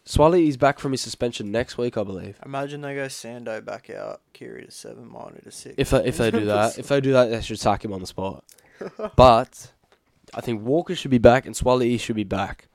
Swally 0.03 0.47
is 0.47 0.57
back 0.57 0.79
from 0.79 0.93
his 0.93 1.01
suspension 1.01 1.51
next 1.51 1.77
week, 1.77 1.95
I 1.95 2.03
believe. 2.03 2.39
Imagine 2.43 2.81
they 2.81 2.95
go 2.95 3.05
Sando 3.05 3.63
back 3.63 3.91
out, 3.91 4.21
Keary 4.33 4.65
to 4.65 4.71
seven, 4.71 5.05
Manu 5.07 5.41
to 5.41 5.51
six. 5.51 5.75
If 5.77 5.91
they, 5.91 6.03
if 6.05 6.17
they 6.17 6.31
do 6.31 6.45
that, 6.53 6.79
if 6.79 6.87
they 6.87 6.99
do 6.99 7.13
that, 7.13 7.25
they 7.29 7.41
should 7.41 7.59
sack 7.59 7.85
him 7.85 7.93
on 7.93 7.99
the 8.01 8.07
spot. 8.07 8.43
but 9.15 9.71
I 10.33 10.41
think 10.41 10.63
Walker 10.63 10.95
should 10.95 11.11
be 11.11 11.17
back 11.19 11.45
and 11.45 11.55
Swally 11.55 11.99
should 11.99 12.15
be 12.15 12.23
back. 12.23 12.67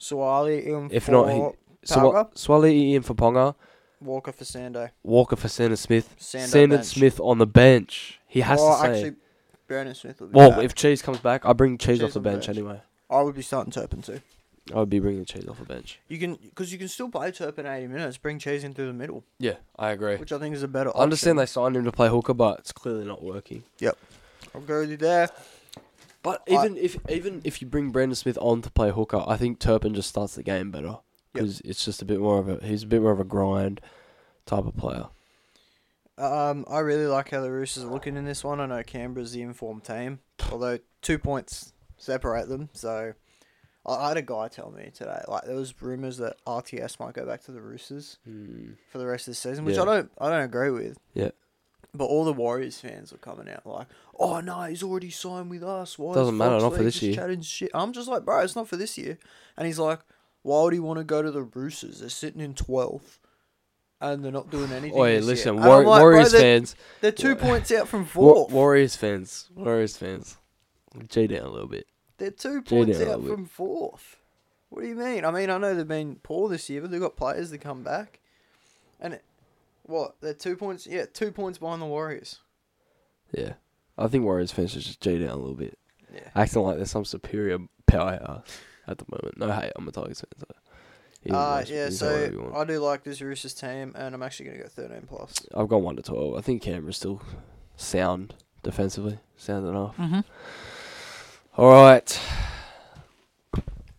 Swali 0.00 0.66
in 0.66 0.88
If 0.90 1.04
for 1.04 1.12
not, 1.12 1.28
he- 1.30 1.38
Parker, 1.88 2.10
what? 2.10 2.34
Swally 2.34 2.94
in 2.94 3.02
for 3.02 3.14
Ponga, 3.14 3.54
Walker 4.00 4.32
for 4.32 4.44
Sando. 4.44 4.90
Walker 5.02 5.36
for 5.36 5.48
Sandon 5.48 5.76
Smith, 5.76 6.14
Sando 6.18 6.46
Sandon 6.46 6.78
bench. 6.78 6.86
Smith 6.86 7.20
on 7.20 7.38
the 7.38 7.46
bench. 7.46 8.18
He 8.26 8.40
has 8.40 8.58
to 8.60 8.78
say. 8.80 8.88
actually, 8.88 9.14
Brandon 9.66 9.94
Smith 9.94 10.20
will 10.20 10.28
be 10.28 10.34
well, 10.34 10.50
back. 10.52 10.64
if 10.64 10.74
Cheese 10.74 11.02
comes 11.02 11.18
back, 11.18 11.44
I 11.44 11.52
bring 11.52 11.76
Cheese, 11.78 11.98
Cheese 11.98 12.02
off 12.04 12.12
the 12.14 12.18
on 12.20 12.22
the 12.24 12.30
bench, 12.30 12.46
bench. 12.46 12.58
anyway. 12.58 12.80
I 13.10 13.20
would 13.22 13.34
be 13.34 13.42
starting 13.42 13.72
Turpin 13.72 14.02
too. 14.02 14.20
I 14.74 14.78
would 14.78 14.90
be 14.90 15.00
bringing 15.00 15.24
Cheese 15.24 15.48
off 15.48 15.58
the 15.58 15.64
bench. 15.64 15.98
You 16.08 16.18
can 16.18 16.34
because 16.36 16.72
you 16.72 16.78
can 16.78 16.88
still 16.88 17.08
play 17.10 17.30
Turpin 17.32 17.66
eighty 17.66 17.86
minutes, 17.88 18.16
bring 18.16 18.38
Cheese 18.38 18.64
in 18.64 18.72
through 18.72 18.86
the 18.86 18.92
middle, 18.92 19.24
Yeah, 19.38 19.54
I 19.78 19.90
agree. 19.90 20.16
which 20.16 20.32
I 20.32 20.38
think 20.38 20.54
is 20.54 20.62
a 20.62 20.68
better. 20.68 20.96
I 20.96 21.00
understand 21.02 21.38
they 21.38 21.46
signed 21.46 21.76
him 21.76 21.84
to 21.84 21.92
play 21.92 22.08
hooker, 22.08 22.34
but 22.34 22.60
it's 22.60 22.72
clearly 22.72 23.04
not 23.04 23.22
working. 23.22 23.64
Yep. 23.80 23.98
I'll 24.54 24.60
go 24.62 24.80
with 24.80 24.90
you 24.90 24.96
there. 24.96 25.28
But 26.22 26.42
I- 26.48 26.52
even 26.54 26.76
if 26.76 26.96
even 27.10 27.40
if 27.44 27.60
you 27.60 27.68
bring 27.68 27.90
Brandon 27.90 28.14
Smith 28.14 28.38
on 28.40 28.62
to 28.62 28.70
play 28.70 28.90
hooker, 28.90 29.24
I 29.26 29.36
think 29.36 29.58
Turpin 29.58 29.94
just 29.94 30.08
starts 30.08 30.34
the 30.34 30.42
game 30.42 30.70
better 30.70 30.98
because 31.32 31.60
it's 31.60 31.84
just 31.84 32.02
a 32.02 32.04
bit 32.04 32.20
more 32.20 32.38
of 32.38 32.48
a 32.48 32.64
he's 32.64 32.82
a 32.82 32.86
bit 32.86 33.02
more 33.02 33.12
of 33.12 33.20
a 33.20 33.24
grind 33.24 33.80
type 34.46 34.66
of 34.66 34.76
player. 34.76 35.06
Um, 36.18 36.66
I 36.68 36.80
really 36.80 37.06
like 37.06 37.30
how 37.30 37.40
the 37.40 37.50
Roosters 37.50 37.84
are 37.84 37.90
looking 37.90 38.16
in 38.16 38.26
this 38.26 38.44
one. 38.44 38.60
I 38.60 38.66
know 38.66 38.82
Canberra's 38.82 39.32
the 39.32 39.40
informed 39.40 39.84
team, 39.84 40.20
although 40.52 40.78
two 41.00 41.18
points 41.18 41.72
separate 41.96 42.48
them. 42.48 42.68
So, 42.74 43.14
I, 43.86 44.08
had 44.08 44.18
a 44.18 44.22
guy 44.22 44.48
tell 44.48 44.70
me 44.70 44.90
today, 44.92 45.22
like 45.28 45.44
there 45.44 45.56
was 45.56 45.80
rumours 45.80 46.18
that 46.18 46.36
RTS 46.44 47.00
might 47.00 47.14
go 47.14 47.24
back 47.24 47.42
to 47.44 47.52
the 47.52 47.62
Roosters 47.62 48.18
for 48.90 48.98
the 48.98 49.06
rest 49.06 49.28
of 49.28 49.32
the 49.32 49.36
season, 49.36 49.64
which 49.64 49.76
Yeah. 49.76 49.82
I 49.82 49.84
don't, 49.86 50.12
I 50.18 50.28
don't 50.28 50.42
agree 50.42 50.70
with. 50.70 50.98
Yeah. 51.14 51.30
But 51.94 52.04
all 52.04 52.24
the 52.24 52.34
Warriors 52.34 52.78
fans 52.78 53.12
were 53.12 53.18
coming 53.18 53.48
out 53.48 53.66
like, 53.66 53.88
"Oh 54.16 54.40
no, 54.40 54.62
he's 54.62 54.82
already 54.82 55.10
signed 55.10 55.50
with 55.50 55.64
us. 55.64 55.98
Why 55.98 56.14
Doesn't 56.14 56.36
matter, 56.36 56.60
Fox 56.60 56.62
not 56.62 56.76
for 56.76 56.82
this 56.84 56.94
just 56.94 57.02
year." 57.02 57.14
Chatting 57.14 57.40
shit. 57.40 57.70
I'm 57.74 57.92
just 57.92 58.06
like, 58.08 58.24
bro, 58.24 58.40
it's 58.40 58.54
not 58.54 58.68
for 58.68 58.76
this 58.76 58.96
year. 58.96 59.18
And 59.56 59.66
he's 59.66 59.78
like, 59.78 60.00
why 60.42 60.62
would 60.62 60.72
he 60.72 60.78
want 60.80 60.98
to 60.98 61.04
go 61.04 61.22
to 61.22 61.30
the 61.30 61.42
Roosters? 61.42 62.00
They're 62.00 62.08
sitting 62.08 62.40
in 62.40 62.54
twelfth, 62.54 63.18
and 64.00 64.24
they're 64.24 64.32
not 64.32 64.50
doing 64.50 64.72
anything. 64.72 64.98
Oi, 64.98 65.18
listen, 65.20 65.56
War- 65.56 65.76
like, 65.84 65.84
bro, 65.84 65.98
Warriors 66.10 66.32
they're- 66.32 66.40
fans, 66.40 66.76
they're 67.00 67.12
two 67.12 67.36
points 67.36 67.70
out 67.72 67.88
from 67.88 68.04
fourth. 68.06 68.52
Warriors 68.52 68.96
fans, 68.96 69.48
Warriors 69.54 69.96
fans, 69.96 70.36
G 71.08 71.26
down 71.26 71.42
a 71.46 71.50
little 71.50 71.68
bit. 71.68 71.86
They're 72.18 72.30
two 72.30 72.62
points 72.62 73.00
out 73.00 73.24
from 73.24 73.46
fourth. 73.46 74.16
What 74.68 74.82
do 74.82 74.88
you 74.88 74.94
mean? 74.94 75.24
I 75.24 75.30
mean, 75.30 75.50
I 75.50 75.58
know 75.58 75.74
they've 75.74 75.86
been 75.88 76.16
poor 76.22 76.48
this 76.48 76.70
year, 76.70 76.80
but 76.82 76.90
they've 76.90 77.00
got 77.00 77.16
players 77.16 77.50
that 77.50 77.58
come 77.58 77.82
back. 77.82 78.20
And 79.00 79.14
it, 79.14 79.24
what? 79.82 80.14
They're 80.20 80.34
two 80.34 80.54
points. 80.56 80.86
Yeah, 80.86 81.06
two 81.12 81.32
points 81.32 81.58
behind 81.58 81.82
the 81.82 81.86
Warriors. 81.86 82.38
Yeah, 83.32 83.54
I 83.98 84.06
think 84.08 84.24
Warriors 84.24 84.52
fans 84.52 84.72
should 84.72 84.82
just 84.82 85.00
G 85.00 85.18
down 85.18 85.30
a 85.30 85.36
little 85.36 85.54
bit, 85.54 85.76
Yeah. 86.14 86.20
acting 86.36 86.62
like 86.62 86.76
there's 86.76 86.90
some 86.90 87.04
superior 87.04 87.58
power 87.86 88.42
at 88.90 88.98
the 88.98 89.04
moment. 89.10 89.38
No 89.38 89.50
hate, 89.52 89.72
I'm 89.76 89.86
a 89.88 89.92
Tigers 89.92 90.20
fan. 90.20 90.28
So 90.38 90.46
you 91.24 91.34
Uh, 91.34 91.38
watch- 91.58 91.70
you 91.70 91.76
yeah, 91.76 91.84
can 91.86 91.92
say 91.92 92.06
whatever 92.06 92.32
you 92.32 92.38
so 92.38 92.44
want. 92.44 92.56
I 92.56 92.64
do 92.72 92.78
like 92.80 93.04
this 93.04 93.20
Roosters 93.20 93.54
team, 93.54 93.92
and 93.96 94.14
I'm 94.14 94.22
actually 94.22 94.46
going 94.46 94.58
to 94.58 94.62
go 94.64 94.68
13 94.68 95.02
plus. 95.06 95.34
I've 95.54 95.68
gone 95.68 95.82
one 95.82 95.96
to 95.96 96.02
twelve. 96.02 96.34
I 96.36 96.40
think 96.40 96.62
Canberra's 96.62 96.96
still 96.96 97.20
sound 97.76 98.34
defensively, 98.62 99.18
sound 99.36 99.66
enough. 99.66 99.96
Mm-hmm. 99.96 100.20
All 101.56 101.70
right. 101.70 102.20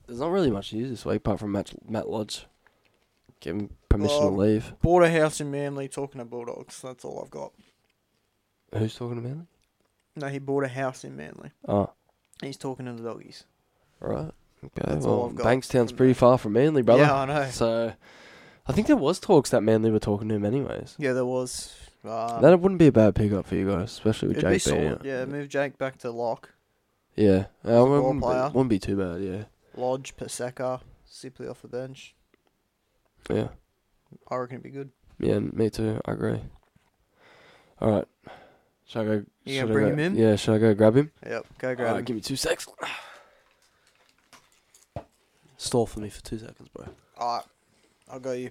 There's 0.08 0.20
not 0.20 0.32
really 0.32 0.52
much 0.52 0.74
news 0.74 0.90
this 0.90 1.06
week 1.06 1.18
apart 1.18 1.40
from 1.40 1.52
Matt, 1.54 1.74
Matt 1.90 2.10
Lodge 2.10 2.46
getting 3.40 3.70
permission 3.90 4.18
Um, 4.24 4.36
to 4.36 4.42
leave. 4.42 4.74
Bought 4.82 5.04
a 5.04 5.10
house 5.10 5.40
in 5.42 5.50
Manly 5.52 5.88
talking 5.88 6.20
to 6.20 6.26
Bulldogs. 6.26 6.82
That's 6.82 7.06
all 7.06 7.22
I've 7.24 7.32
got. 7.32 7.54
Who's 8.78 8.96
talking 8.96 9.18
about 9.20 9.32
it? 9.44 9.48
No, 10.16 10.28
he 10.28 10.40
bought 10.40 10.64
a 10.64 10.68
house 10.70 11.04
in 11.04 11.16
Manly. 11.16 11.52
Oh, 11.68 11.92
He's 12.42 12.58
talking 12.58 12.86
to 12.88 12.94
the 12.94 13.04
doggies. 13.04 13.46
all 14.02 14.10
right. 14.10 14.32
Okay. 14.64 14.94
That's 14.94 15.06
all 15.06 15.18
well, 15.22 15.30
I've 15.30 15.36
got 15.36 15.48
Bankstown's 15.48 15.92
pretty 15.92 16.14
far 16.14 16.38
from 16.38 16.54
Manly, 16.54 16.82
brother. 16.84 17.04
Yeah, 17.04 17.16
I 17.16 17.26
know. 17.26 17.50
So, 17.50 17.94
I 18.68 18.72
think 18.74 18.88
there 18.88 18.96
was 18.96 19.20
talks 19.20 19.50
that 19.50 19.62
Manly 19.62 19.90
were 19.90 20.00
talking 20.00 20.30
to 20.30 20.36
him 20.36 20.46
anyways. 20.46 20.96
Yeah, 21.00 21.14
there 21.14 21.26
was. 21.26 21.76
Um, 22.04 22.42
that 22.42 22.60
wouldn't 22.60 22.80
be 22.80 22.88
a 22.88 22.92
bad 22.92 23.16
pickup 23.16 23.46
for 23.48 23.56
you 23.56 23.68
guys, 23.70 23.92
especially 23.92 24.30
with 24.30 24.38
it'd 24.38 24.50
be 24.50 24.58
Jake 24.58 24.66
being 24.74 24.88
solid. 24.90 25.00
out. 25.00 25.06
Yeah, 25.06 25.26
move 25.26 25.50
Jake 25.50 25.78
back 25.78 25.98
to 26.00 26.12
lock. 26.12 26.50
Yeah, 27.16 27.46
uh, 27.66 27.72
a 27.72 27.86
ball 27.86 27.90
wouldn't, 27.90 28.20
be, 28.22 28.26
player. 28.26 28.44
wouldn't 28.50 28.70
be 28.70 28.80
too 28.80 28.96
bad. 28.98 29.22
Yeah, 29.22 29.44
Lodge, 29.76 30.16
Paseka, 30.16 30.82
Sipley 31.10 31.48
off 31.50 31.62
the 31.62 31.68
bench. 31.68 32.16
yeah, 33.30 33.50
I 34.30 34.36
reckon 34.38 34.56
it'd 34.58 34.64
be 34.64 34.70
good. 34.70 34.92
yeah. 35.20 35.40
Me 35.40 35.70
too. 35.70 36.00
I 36.06 36.12
agree. 36.14 36.40
All 37.80 37.92
right. 37.92 38.06
Should 38.86 39.02
I 39.02 39.06
go? 39.06 39.26
You 39.46 39.60
gonna 39.62 39.72
I 39.72 39.74
bring 39.74 39.86
go- 39.88 39.94
him 39.94 40.00
in? 40.00 40.16
Yeah. 40.16 40.36
Should 40.36 40.56
I 40.56 40.58
go 40.60 40.74
grab 40.74 40.96
him? 40.96 41.12
Yep, 41.26 41.46
go 41.60 41.76
grab 41.76 41.88
Alright, 41.88 42.00
him. 42.00 42.06
give 42.06 42.16
me 42.16 42.22
two 42.22 42.36
secs. 42.36 42.68
Stall 45.62 45.86
for 45.86 46.00
me 46.00 46.10
for 46.10 46.24
two 46.24 46.40
seconds, 46.40 46.70
bro. 46.74 46.88
Alright, 47.20 47.46
I'll 48.10 48.20
go 48.20 48.32
you. 48.32 48.50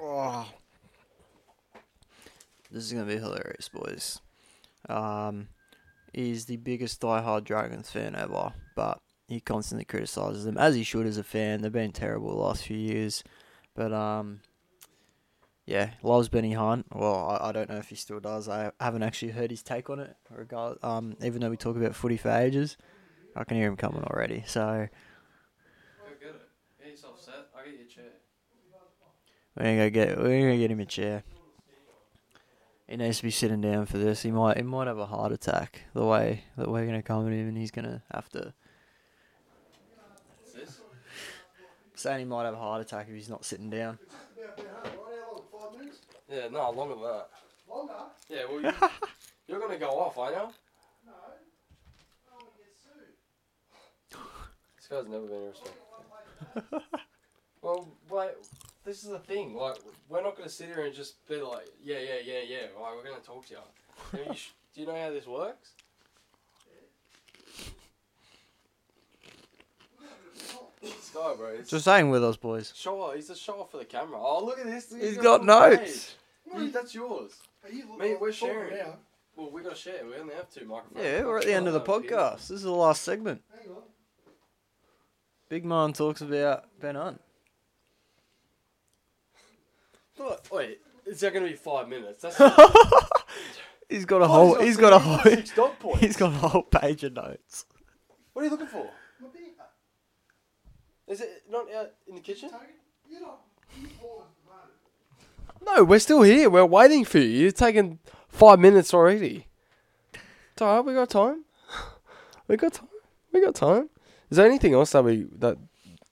Oh. 0.00 0.48
This 2.70 2.84
is 2.84 2.92
gonna 2.92 3.06
be 3.06 3.16
hilarious, 3.16 3.68
boys. 3.68 4.20
Um, 4.88 5.48
he's 6.12 6.44
the 6.44 6.58
biggest 6.58 7.00
diehard 7.00 7.42
Dragons 7.42 7.90
fan 7.90 8.14
ever, 8.14 8.52
but 8.76 9.00
he 9.26 9.40
constantly 9.40 9.84
criticizes 9.84 10.44
them 10.44 10.56
as 10.56 10.76
he 10.76 10.84
should 10.84 11.06
as 11.06 11.18
a 11.18 11.24
fan. 11.24 11.60
They've 11.60 11.72
been 11.72 11.90
terrible 11.90 12.30
the 12.30 12.36
last 12.40 12.62
few 12.62 12.76
years, 12.76 13.24
but 13.74 13.92
um, 13.92 14.42
yeah, 15.66 15.90
loves 16.04 16.28
Benny 16.28 16.52
Hunt. 16.52 16.86
Well, 16.94 17.36
I, 17.42 17.48
I 17.48 17.52
don't 17.52 17.68
know 17.68 17.78
if 17.78 17.88
he 17.88 17.96
still 17.96 18.20
does. 18.20 18.48
I 18.48 18.70
haven't 18.78 19.02
actually 19.02 19.32
heard 19.32 19.50
his 19.50 19.64
take 19.64 19.90
on 19.90 19.98
it. 19.98 20.14
Regard, 20.30 20.78
um, 20.84 21.16
even 21.20 21.40
though 21.40 21.50
we 21.50 21.56
talk 21.56 21.76
about 21.76 21.96
footy 21.96 22.16
for 22.16 22.30
ages, 22.30 22.76
I 23.34 23.42
can 23.42 23.56
hear 23.56 23.66
him 23.66 23.76
coming 23.76 24.04
already. 24.04 24.44
So. 24.46 24.86
Get 26.20 26.30
it. 26.30 26.40
Get 26.82 26.90
yourself 26.90 27.20
set. 27.20 27.34
I'll 27.56 27.64
get 27.64 27.74
you 27.74 27.84
a 27.84 27.88
chair. 27.88 28.10
We're 29.58 29.64
gonna 29.64 29.76
go 29.76 29.90
get 29.90 30.18
we're 30.18 30.40
gonna 30.40 30.56
get 30.56 30.70
him 30.70 30.80
a 30.80 30.86
chair. 30.86 31.24
He 32.86 32.96
needs 32.96 33.18
to 33.18 33.24
be 33.24 33.30
sitting 33.30 33.60
down 33.60 33.86
for 33.86 33.98
this. 33.98 34.22
He 34.22 34.30
might 34.30 34.56
he 34.56 34.62
might 34.62 34.86
have 34.86 34.98
a 34.98 35.06
heart 35.06 35.32
attack 35.32 35.82
the 35.94 36.04
way 36.04 36.44
that 36.56 36.68
we're 36.68 36.86
gonna 36.86 37.02
come 37.02 37.26
at 37.26 37.32
him 37.32 37.48
and 37.48 37.58
he's 37.58 37.70
gonna 37.70 38.02
have 38.10 38.28
to 38.30 38.54
What's 41.98 42.04
saying 42.04 42.20
he 42.20 42.24
might 42.26 42.44
have 42.44 42.54
a 42.54 42.58
heart 42.58 42.80
attack 42.80 43.08
if 43.08 43.14
he's 43.16 43.28
not 43.28 43.44
sitting 43.44 43.70
down. 43.70 43.98
Yeah, 46.30 46.46
no, 46.46 46.70
longer 46.70 46.94
than 46.94 47.02
that. 47.02 47.28
Longer? 47.68 47.92
Yeah, 48.28 48.44
well, 48.48 48.60
you, 48.62 48.72
you're 49.48 49.58
going 49.58 49.72
to 49.72 49.78
go 49.78 49.98
off, 49.98 50.16
aren't 50.16 50.36
you? 50.36 50.42
No. 51.04 51.12
This 54.76 54.86
guy's 54.88 55.08
never 55.08 55.26
been 55.26 55.42
irresponsible. 55.42 56.82
well, 57.62 57.88
wait, 58.08 58.30
this 58.88 59.04
is 59.04 59.10
the 59.10 59.18
thing. 59.18 59.54
Like, 59.54 59.76
we're 60.08 60.22
not 60.22 60.36
gonna 60.36 60.48
sit 60.48 60.68
here 60.68 60.84
and 60.86 60.94
just 60.94 61.26
be 61.28 61.36
like, 61.42 61.68
yeah, 61.84 61.98
yeah, 61.98 62.20
yeah, 62.24 62.40
yeah. 62.48 62.56
Like, 62.80 62.94
we're 62.96 63.04
gonna 63.10 63.22
talk 63.22 63.44
to 63.46 63.54
you. 63.54 63.60
You 64.14 64.18
know, 64.24 64.30
you 64.32 64.36
sh- 64.38 64.50
do 64.74 64.80
you 64.80 64.86
know 64.86 64.96
how 65.00 65.10
this 65.10 65.26
works? 65.26 65.70
This 70.80 71.10
guy, 71.12 71.34
bro. 71.36 71.48
It's 71.48 71.70
Just 71.70 71.84
saying 71.84 72.08
with 72.10 72.22
us, 72.24 72.36
boys. 72.36 72.72
show 72.76 73.00
off. 73.02 73.14
He's 73.16 73.28
a 73.30 73.36
show 73.36 73.60
off 73.60 73.70
for 73.72 73.78
the 73.78 73.84
camera. 73.84 74.18
Oh, 74.20 74.44
look 74.44 74.58
at 74.60 74.66
this. 74.66 74.92
He's 74.98 75.18
got 75.18 75.42
a 75.42 75.44
notes. 75.44 76.14
page. 76.50 76.60
You- 76.62 76.70
that's 76.70 76.94
yours. 76.94 77.32
Mate, 77.98 78.18
we're 78.20 78.32
sharing. 78.32 78.76
Now? 78.78 78.94
Well, 79.36 79.50
we 79.50 79.62
gotta 79.62 79.74
share. 79.76 80.06
We 80.06 80.14
only 80.16 80.34
have 80.34 80.48
two 80.50 80.64
microphones. 80.64 81.04
Yeah, 81.04 81.24
we're 81.24 81.38
at 81.38 81.44
the 81.44 81.52
end 81.52 81.66
of 81.66 81.74
the 81.74 81.80
Oh, 81.80 82.00
yeah. 82.02 82.10
podcast. 82.10 82.36
This 82.48 82.50
is 82.52 82.62
the 82.62 82.70
last 82.70 83.02
segment. 83.02 83.42
Hang 83.52 83.70
on. 83.70 83.82
Big 85.48 85.64
Man 85.64 85.92
talks 85.92 86.20
about 86.20 86.64
Ben 86.80 86.94
Hunt. 86.94 87.20
What? 90.18 90.50
Wait, 90.50 90.80
is 91.06 91.20
that 91.20 91.32
gonna 91.32 91.46
be 91.46 91.54
five 91.54 91.88
minutes? 91.88 92.22
That's 92.22 92.36
He's 93.88 94.04
got 94.04 94.20
a 94.20 94.28
whole. 94.28 94.60
He's 94.60 94.76
got 94.76 94.92
a 94.92 94.98
whole. 94.98 95.18
six 95.20 95.50
dot 95.54 95.78
points. 95.80 96.00
He's 96.00 96.16
got 96.16 96.32
a 96.32 96.48
whole 96.48 96.62
page 96.62 97.04
of 97.04 97.14
notes. 97.14 97.64
What 98.32 98.42
are 98.42 98.44
you 98.44 98.50
looking 98.50 98.66
for? 98.66 98.90
My 99.20 99.28
beer. 99.32 99.44
Is 101.06 101.22
it 101.22 101.44
not 101.50 101.72
out 101.72 101.90
in 102.06 102.14
the 102.16 102.20
kitchen? 102.20 102.50
Target. 102.50 102.68
You're 103.08 103.22
not. 103.22 103.40
You 103.80 103.86
fall 103.88 104.24
at 104.26 104.28
the 104.44 104.50
moment. 105.64 105.78
No, 105.78 105.84
we're 105.84 105.98
still 105.98 106.22
here. 106.22 106.50
We're 106.50 106.66
waiting 106.66 107.04
for 107.04 107.18
you. 107.18 107.24
You're 107.28 107.50
taking 107.50 107.98
five 108.28 108.58
minutes 108.58 108.92
already. 108.92 109.46
It's 110.52 110.60
alright. 110.60 110.84
We 110.84 110.92
got 110.92 111.08
time. 111.08 111.44
We 112.46 112.56
got 112.56 112.74
time. 112.74 112.88
We 113.32 113.40
got 113.40 113.54
time. 113.54 113.88
Is 114.30 114.36
there 114.36 114.46
anything 114.46 114.74
else 114.74 114.90
that 114.92 115.04
we 115.04 115.26
that 115.38 115.56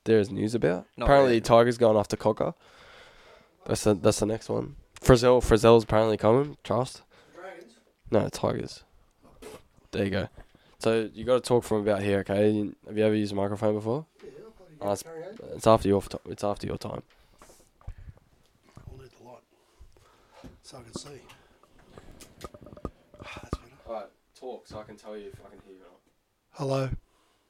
there 0.05 0.19
is 0.19 0.31
news 0.31 0.55
about? 0.55 0.87
Not 0.97 1.07
apparently, 1.07 1.33
really. 1.33 1.41
Tiger's 1.43 1.77
going 1.77 1.99
after 1.99 2.17
Cocker. 2.17 2.55
That's 3.67 3.85
the 3.85 3.95
that's 3.95 4.21
the 4.21 4.27
next 4.27 4.49
one. 4.49 4.77
Frizell 5.01 5.43
Frizell's 5.43 5.85
apparently 5.85 6.17
coming. 6.17 6.57
Trust. 6.65 7.03
Dragons. 7.35 7.73
No, 8.11 8.29
Tigers. 8.29 8.85
There 9.91 10.05
you 10.05 10.11
go. 10.11 10.29
So 10.79 11.09
you 11.13 11.25
got 11.25 11.35
to 11.43 11.49
talk 11.49 11.65
from 11.65 11.79
about 11.79 12.03
here, 12.03 12.21
okay? 12.21 12.51
You- 12.51 12.77
Have 12.87 12.97
you 12.99 13.05
ever 13.05 13.15
used 13.15 13.33
a 13.33 13.35
microphone 13.35 13.75
before? 13.75 14.07
Yeah, 14.23 14.31
that's- 14.81 15.03
carry 15.03 15.25
on. 15.25 15.39
It's 15.57 15.67
after 15.67 15.89
your 15.89 16.03
t- 16.03 16.19
it's 16.27 16.45
after 16.45 16.67
your 16.67 16.77
time. 16.79 17.03
I'll 18.91 18.99
need 18.99 19.11
the 19.19 19.25
light 19.29 19.43
so 20.63 20.79
I 20.79 20.83
can 20.83 20.95
see. 20.95 21.09
Ah, 23.25 23.41
That's 23.43 23.59
better. 23.59 23.73
All 23.89 23.95
right, 23.95 24.07
talk 24.39 24.67
so 24.67 24.79
I 24.79 24.83
can 24.85 24.97
tell 24.97 25.17
you 25.17 25.29
if 25.29 25.41
I 25.45 25.49
can 25.51 25.61
hear 25.67 25.75
you. 25.77 25.83
Or 25.83 25.91
not. 25.91 26.01
Hello. 26.53 26.91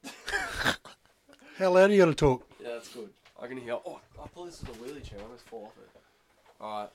How 1.59 1.71
loud 1.71 1.91
are 1.91 1.93
you 1.93 1.99
going 2.03 2.15
to 2.15 2.17
talk? 2.17 2.47
Yeah, 2.63 2.69
that's 2.75 2.89
good. 2.89 3.09
I 3.41 3.47
can 3.49 3.57
hear. 3.59 3.75
Oh, 3.85 4.01
I 4.23 4.27
thought 4.29 4.47
this 4.47 4.63
was 4.63 4.77
a 4.77 4.79
wheelie 4.81 5.03
chair. 5.03 5.19
I 5.19 5.23
almost 5.25 5.45
fall 5.47 5.65
off 5.67 5.73
it. 5.79 5.96
All 6.61 6.81
right. 6.83 6.91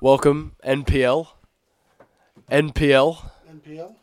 Welcome 0.00 0.54
NPL. 0.64 1.28
NPL, 2.50 3.28
NPL. 3.50 3.94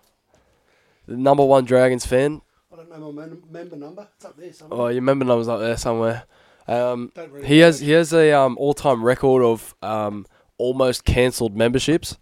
the 1.07 1.15
number 1.15 1.45
one 1.45 1.63
Dragons 1.65 2.05
fan. 2.05 2.41
I 2.71 2.75
don't 2.75 2.89
know 2.99 3.11
my 3.11 3.25
mem- 3.25 3.43
member 3.49 3.75
number. 3.77 4.07
It's 4.17 4.25
up 4.25 4.35
there 4.37 4.51
somewhere. 4.51 4.79
Oh, 4.81 4.87
your 4.87 5.01
member 5.01 5.23
number's 5.23 5.47
up 5.47 5.59
there 5.61 5.77
somewhere. 5.77 6.23
Um, 6.67 7.11
Don't 7.15 7.31
really 7.31 7.47
he 7.47 7.59
has 7.59 7.79
he 7.79 7.91
has 7.91 8.11
a 8.13 8.33
um 8.33 8.57
all 8.57 8.73
time 8.73 9.03
record 9.03 9.43
of 9.43 9.75
um 9.81 10.25
almost 10.57 11.05
cancelled 11.05 11.55
memberships. 11.55 12.17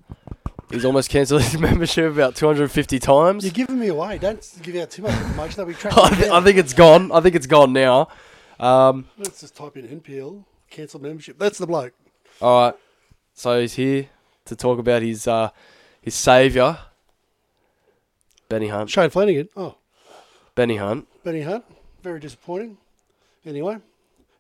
He's 0.70 0.86
almost 0.86 1.10
cancelled 1.10 1.42
his 1.44 1.58
membership 1.60 2.12
about 2.12 2.36
two 2.36 2.46
hundred 2.46 2.64
and 2.64 2.72
fifty 2.72 3.00
times. 3.00 3.44
You're 3.44 3.52
giving 3.54 3.80
me 3.80 3.88
away. 3.88 4.20
Don't 4.20 4.60
give 4.62 4.76
out 4.76 4.92
too 4.92 5.02
much 5.02 5.14
information. 5.20 5.58
They'll 5.58 5.66
be 5.66 5.74
tracking 5.80 6.04
I, 6.04 6.10
th- 6.10 6.32
I 6.32 6.42
think 6.44 6.58
it's 6.58 6.74
gone. 6.74 7.12
I 7.12 7.22
think 7.22 7.36
it's 7.36 7.48
gone 7.48 7.74
now. 7.74 8.10
Um, 8.60 9.06
Let's 9.18 9.42
just 9.42 9.56
type 9.56 9.76
in 9.78 9.88
NPL. 9.88 10.44
cancelled 10.70 11.02
membership. 11.04 11.40
That's 11.40 11.58
the 11.58 11.66
bloke. 11.68 11.94
All 12.42 12.62
right. 12.66 12.76
So 13.34 13.62
he's 13.62 13.74
here 13.74 14.08
to 14.46 14.56
talk 14.56 14.80
about 14.80 15.02
his 15.02 15.28
uh, 15.28 15.50
his 16.02 16.16
saviour, 16.16 16.78
Benny 18.50 18.68
Hunt. 18.68 18.90
Shane 18.90 19.10
Flanagan. 19.10 19.50
Oh, 19.56 19.76
Benny 20.56 20.78
Hunt. 20.78 21.08
Benny 21.24 21.42
Hunt. 21.42 21.64
Very 22.04 22.20
disappointing. 22.20 22.78
Anyway, 23.46 23.78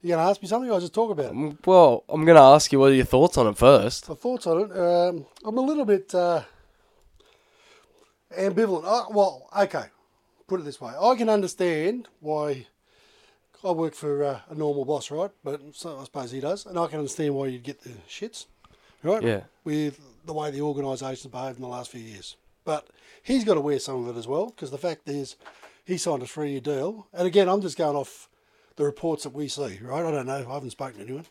you 0.01 0.09
going 0.09 0.19
to 0.23 0.29
ask 0.29 0.41
me 0.41 0.47
something 0.47 0.69
or 0.69 0.79
just 0.79 0.93
talk 0.93 1.11
about 1.11 1.25
it? 1.25 1.31
Um, 1.31 1.57
Well, 1.65 2.03
I'm 2.09 2.25
going 2.25 2.35
to 2.35 2.41
ask 2.41 2.71
you 2.71 2.79
what 2.79 2.91
are 2.91 2.95
your 2.95 3.05
thoughts 3.05 3.37
on 3.37 3.47
it 3.47 3.57
first. 3.57 4.09
My 4.09 4.15
thoughts 4.15 4.45
on 4.47 4.61
it. 4.61 4.77
Um, 4.77 5.25
I'm 5.43 5.57
a 5.57 5.61
little 5.61 5.85
bit 5.85 6.13
uh, 6.13 6.43
ambivalent. 8.37 8.83
Uh, 8.85 9.05
well, 9.11 9.47
okay. 9.57 9.85
Put 10.47 10.59
it 10.59 10.63
this 10.63 10.81
way. 10.81 10.93
I 10.99 11.15
can 11.15 11.29
understand 11.29 12.07
why 12.19 12.67
I 13.63 13.71
work 13.71 13.93
for 13.93 14.23
uh, 14.23 14.39
a 14.49 14.55
normal 14.55 14.85
boss, 14.85 15.11
right? 15.11 15.31
But 15.43 15.61
so 15.73 15.99
I 15.99 16.03
suppose 16.03 16.31
he 16.31 16.39
does. 16.39 16.65
And 16.65 16.77
I 16.77 16.87
can 16.87 16.99
understand 16.99 17.35
why 17.35 17.47
you'd 17.47 17.63
get 17.63 17.81
the 17.81 17.91
shits, 18.09 18.45
right? 19.03 19.21
Yeah. 19.21 19.41
With 19.63 19.99
the 20.25 20.33
way 20.33 20.51
the 20.51 20.61
organisation's 20.61 21.31
behaved 21.31 21.57
in 21.57 21.63
the 21.63 21.67
last 21.67 21.91
few 21.91 22.01
years. 22.01 22.37
But 22.63 22.87
he's 23.23 23.43
got 23.43 23.55
to 23.55 23.61
wear 23.61 23.79
some 23.79 24.07
of 24.07 24.15
it 24.15 24.19
as 24.19 24.27
well 24.27 24.47
because 24.47 24.71
the 24.71 24.77
fact 24.77 25.07
is 25.07 25.35
he 25.85 25.97
signed 25.97 26.23
a 26.23 26.27
three 26.27 26.51
year 26.51 26.59
deal. 26.59 27.07
And 27.13 27.27
again, 27.27 27.49
I'm 27.49 27.61
just 27.61 27.77
going 27.77 27.95
off 27.95 28.29
the 28.75 28.83
reports 28.83 29.23
that 29.23 29.33
we 29.33 29.47
see, 29.47 29.79
right? 29.81 30.05
I 30.05 30.11
don't 30.11 30.25
know. 30.25 30.45
I 30.49 30.53
haven't 30.53 30.71
spoken 30.71 30.99
to 30.99 31.05
anyone. 31.05 31.25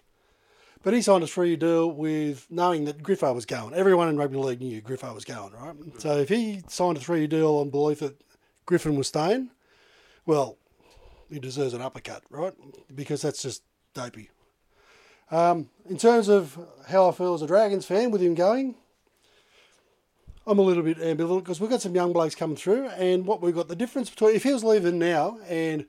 But 0.83 0.95
he 0.95 1.03
signed 1.03 1.23
a 1.23 1.27
three 1.27 1.49
year 1.49 1.57
deal 1.57 1.91
with 1.91 2.47
knowing 2.51 2.85
that 2.87 3.03
Griffo 3.03 3.35
was 3.35 3.45
going. 3.45 3.75
Everyone 3.75 4.09
in 4.09 4.17
rugby 4.17 4.39
league 4.39 4.61
knew 4.61 4.81
Griffo 4.81 5.15
was 5.15 5.25
going, 5.25 5.53
right? 5.53 5.77
So 5.99 6.19
if 6.19 6.29
he 6.29 6.63
signed 6.69 6.97
a 6.97 7.01
three 7.01 7.21
year 7.21 7.29
deal 7.29 7.59
on 7.59 7.71
belief 7.71 8.01
that 8.01 8.21
Griffin 8.67 8.97
was 8.97 9.09
staying, 9.09 9.51
well, 10.27 10.57
he 11.31 11.39
deserves 11.39 11.75
an 11.75 11.81
uppercut, 11.83 12.23
right? 12.31 12.53
Because 12.95 13.23
that's 13.23 13.43
just 13.43 13.63
dopey. 13.95 14.31
Um, 15.31 15.69
in 15.89 15.97
terms 15.97 16.29
of 16.29 16.59
how 16.89 17.09
I 17.09 17.13
feel 17.13 17.35
as 17.35 17.43
a 17.43 17.47
Dragons 17.47 17.87
fan 17.87 18.11
with 18.11 18.21
him 18.21 18.35
going, 18.35 18.75
I'm 20.47 20.59
a 20.59 20.63
little 20.63 20.83
bit 20.83 20.99
ambivalent 20.99 21.41
because 21.41 21.61
we've 21.61 21.71
got 21.71 21.83
some 21.83 21.95
young 21.95 22.13
blokes 22.13 22.35
coming 22.35 22.57
through, 22.57 22.87
and 22.89 23.27
what 23.27 23.41
we've 23.41 23.55
got 23.55 23.69
the 23.69 23.77
difference 23.77 24.11
between 24.11 24.35
if 24.35 24.43
he 24.43 24.53
was 24.53 24.65
leaving 24.65 24.99
now 24.99 25.39
and 25.49 25.87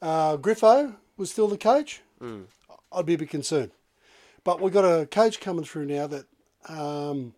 uh, 0.00 0.36
Griffo 0.38 0.94
was 1.16 1.30
still 1.30 1.48
the 1.48 1.58
coach, 1.58 2.00
I'd 2.92 3.06
be 3.06 3.14
a 3.14 3.18
bit 3.18 3.28
concerned. 3.30 3.72
But 4.44 4.60
we've 4.60 4.72
got 4.72 4.84
a 4.84 5.06
coach 5.06 5.40
coming 5.40 5.64
through 5.64 5.86
now 5.86 6.06
that 6.06 6.24
um, 6.68 7.34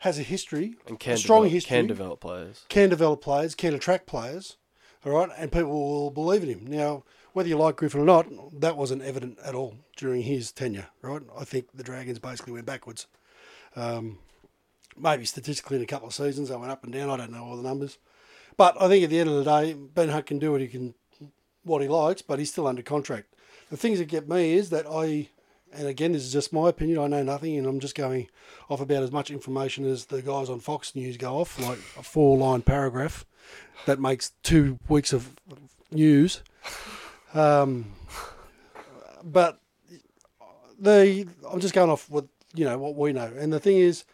has 0.00 0.18
a 0.18 0.22
history, 0.22 0.74
And 0.86 0.98
can 0.98 1.14
a 1.14 1.16
strong 1.16 1.42
develop, 1.44 1.52
history, 1.52 1.76
can 1.76 1.86
develop 1.86 2.20
players. 2.20 2.64
can 2.68 2.88
develop 2.90 3.22
players, 3.22 3.54
can 3.54 3.74
attract 3.74 4.06
players, 4.06 4.56
all 5.04 5.12
right, 5.12 5.30
and 5.36 5.50
people 5.50 5.70
will 5.70 6.10
believe 6.10 6.42
in 6.42 6.48
him. 6.48 6.66
Now, 6.66 7.04
whether 7.32 7.48
you 7.48 7.56
like 7.56 7.76
Griffin 7.76 8.00
or 8.00 8.04
not, 8.04 8.26
that 8.60 8.76
wasn't 8.76 9.02
evident 9.02 9.38
at 9.44 9.54
all 9.54 9.76
during 9.96 10.22
his 10.22 10.52
tenure, 10.52 10.88
right? 11.00 11.22
I 11.36 11.44
think 11.44 11.68
the 11.74 11.82
Dragons 11.82 12.18
basically 12.18 12.52
went 12.52 12.66
backwards. 12.66 13.06
Um, 13.74 14.18
maybe 14.96 15.24
statistically 15.24 15.78
in 15.78 15.82
a 15.82 15.86
couple 15.86 16.08
of 16.08 16.14
seasons 16.14 16.50
they 16.50 16.56
went 16.56 16.70
up 16.70 16.84
and 16.84 16.92
down. 16.92 17.10
I 17.10 17.16
don't 17.16 17.32
know 17.32 17.44
all 17.44 17.56
the 17.56 17.62
numbers, 17.62 17.98
but 18.56 18.80
I 18.80 18.88
think 18.88 19.02
at 19.04 19.10
the 19.10 19.18
end 19.18 19.30
of 19.30 19.44
the 19.44 19.60
day, 19.60 19.72
Ben 19.72 20.10
Hunt 20.10 20.26
can 20.26 20.38
do 20.38 20.52
what 20.52 20.60
he 20.60 20.68
can, 20.68 20.94
what 21.64 21.82
he 21.82 21.88
likes, 21.88 22.22
but 22.22 22.38
he's 22.38 22.50
still 22.52 22.66
under 22.66 22.82
contract. 22.82 23.34
The 23.70 23.76
things 23.76 23.98
that 23.98 24.08
get 24.08 24.28
me 24.28 24.52
is 24.52 24.70
that 24.70 24.86
I, 24.86 25.30
and 25.72 25.88
again, 25.88 26.12
this 26.12 26.22
is 26.22 26.32
just 26.32 26.52
my 26.52 26.68
opinion. 26.68 26.98
I 26.98 27.06
know 27.06 27.22
nothing, 27.22 27.56
and 27.56 27.66
I'm 27.66 27.80
just 27.80 27.94
going 27.94 28.28
off 28.68 28.82
about 28.82 29.02
as 29.02 29.10
much 29.10 29.30
information 29.30 29.86
as 29.86 30.04
the 30.04 30.20
guys 30.20 30.50
on 30.50 30.60
Fox 30.60 30.94
News 30.94 31.16
go 31.16 31.38
off, 31.38 31.58
like 31.58 31.78
a 31.98 32.02
four-line 32.02 32.62
paragraph 32.62 33.24
that 33.86 33.98
makes 34.00 34.32
two 34.42 34.78
weeks 34.88 35.12
of 35.12 35.34
news. 35.90 36.42
Um, 37.34 37.92
but 39.24 39.60
the 40.78 41.26
I'm 41.50 41.60
just 41.60 41.74
going 41.74 41.90
off 41.90 42.08
with 42.10 42.26
you 42.54 42.64
know 42.64 42.78
what 42.78 42.96
we 42.96 43.12
know, 43.12 43.32
and 43.38 43.52
the 43.52 43.60
thing 43.60 43.76
is, 43.78 44.04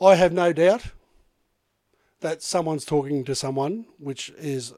I 0.00 0.14
have 0.16 0.32
no 0.32 0.52
doubt 0.52 0.82
that 2.20 2.42
someone's 2.42 2.84
talking 2.84 3.24
to 3.24 3.34
someone, 3.34 3.86
which 3.98 4.30
is 4.38 4.72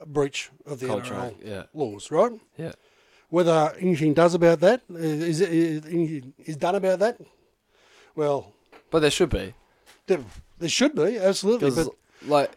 a 0.00 0.06
breach 0.06 0.50
of 0.66 0.80
the 0.80 0.86
Contract. 0.86 1.40
NRL 1.40 1.46
Yeah. 1.48 1.62
laws, 1.74 2.10
right? 2.10 2.32
Yeah. 2.56 2.72
Whether 3.28 3.74
anything 3.78 4.14
does 4.14 4.34
about 4.34 4.60
that 4.60 4.82
is 4.90 5.40
is, 5.40 5.84
is 6.38 6.56
done 6.56 6.74
about 6.76 6.98
that, 7.00 7.20
well, 8.14 8.52
But 8.90 9.00
there 9.00 9.10
should 9.10 9.30
be. 9.30 9.54
there, 10.06 10.20
there 10.58 10.68
should 10.68 10.94
be 10.94 11.18
absolutely. 11.18 11.70
But 11.70 11.88
like, 12.26 12.52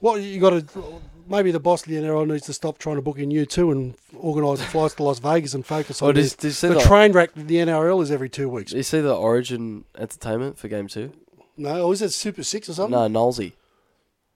what 0.00 0.22
you 0.22 0.40
got 0.40 0.50
to 0.50 1.00
maybe 1.28 1.50
the 1.50 1.60
boss 1.60 1.82
of 1.82 1.88
the 1.88 1.96
NRL 1.96 2.26
needs 2.26 2.46
to 2.46 2.52
stop 2.52 2.78
trying 2.78 2.96
to 2.96 3.02
book 3.02 3.18
in 3.18 3.30
you 3.30 3.46
too 3.46 3.70
and 3.70 3.94
organise 4.16 4.62
flights 4.62 4.94
to 4.94 5.02
Las 5.02 5.18
Vegas 5.18 5.54
and 5.54 5.64
focus 5.64 6.00
on 6.02 6.10
oh, 6.10 6.12
this. 6.12 6.34
did 6.34 6.48
you 6.48 6.52
see 6.52 6.68
The 6.68 6.74
the, 6.74 6.80
train 6.80 7.12
wreck 7.12 7.34
that 7.34 7.48
the 7.48 7.56
NRL 7.56 8.02
is 8.02 8.10
every 8.10 8.28
two 8.28 8.48
weeks. 8.48 8.70
did 8.70 8.78
you 8.78 8.82
see 8.82 9.00
the 9.00 9.14
Origin 9.14 9.84
entertainment 9.96 10.58
for 10.58 10.68
game 10.68 10.88
two? 10.88 11.12
No, 11.56 11.86
or 11.86 11.92
is 11.92 12.02
it 12.02 12.10
Super 12.10 12.42
Six 12.42 12.68
or 12.68 12.74
something? 12.74 12.92
No, 12.92 13.08
Nolsey. 13.08 13.52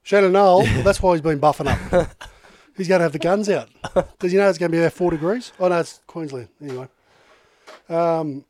Shannon 0.02 0.32
Noll, 0.32 0.62
well, 0.62 0.82
that's 0.84 1.00
why 1.00 1.12
he's 1.12 1.20
been 1.20 1.40
buffing 1.40 1.68
up. 1.68 2.08
he's 2.76 2.88
going 2.88 2.98
to 2.98 3.04
have 3.04 3.12
the 3.12 3.18
guns 3.18 3.48
out. 3.48 3.68
Because 3.94 4.32
you 4.32 4.40
know 4.40 4.48
it's 4.48 4.58
going 4.58 4.70
to 4.70 4.76
be 4.76 4.80
about 4.80 4.92
four 4.92 5.10
degrees? 5.12 5.52
Oh, 5.60 5.68
no, 5.68 5.78
it's 5.78 6.00
Queensland. 6.06 6.48
Anyway. 6.60 6.88
Um, 7.88 8.44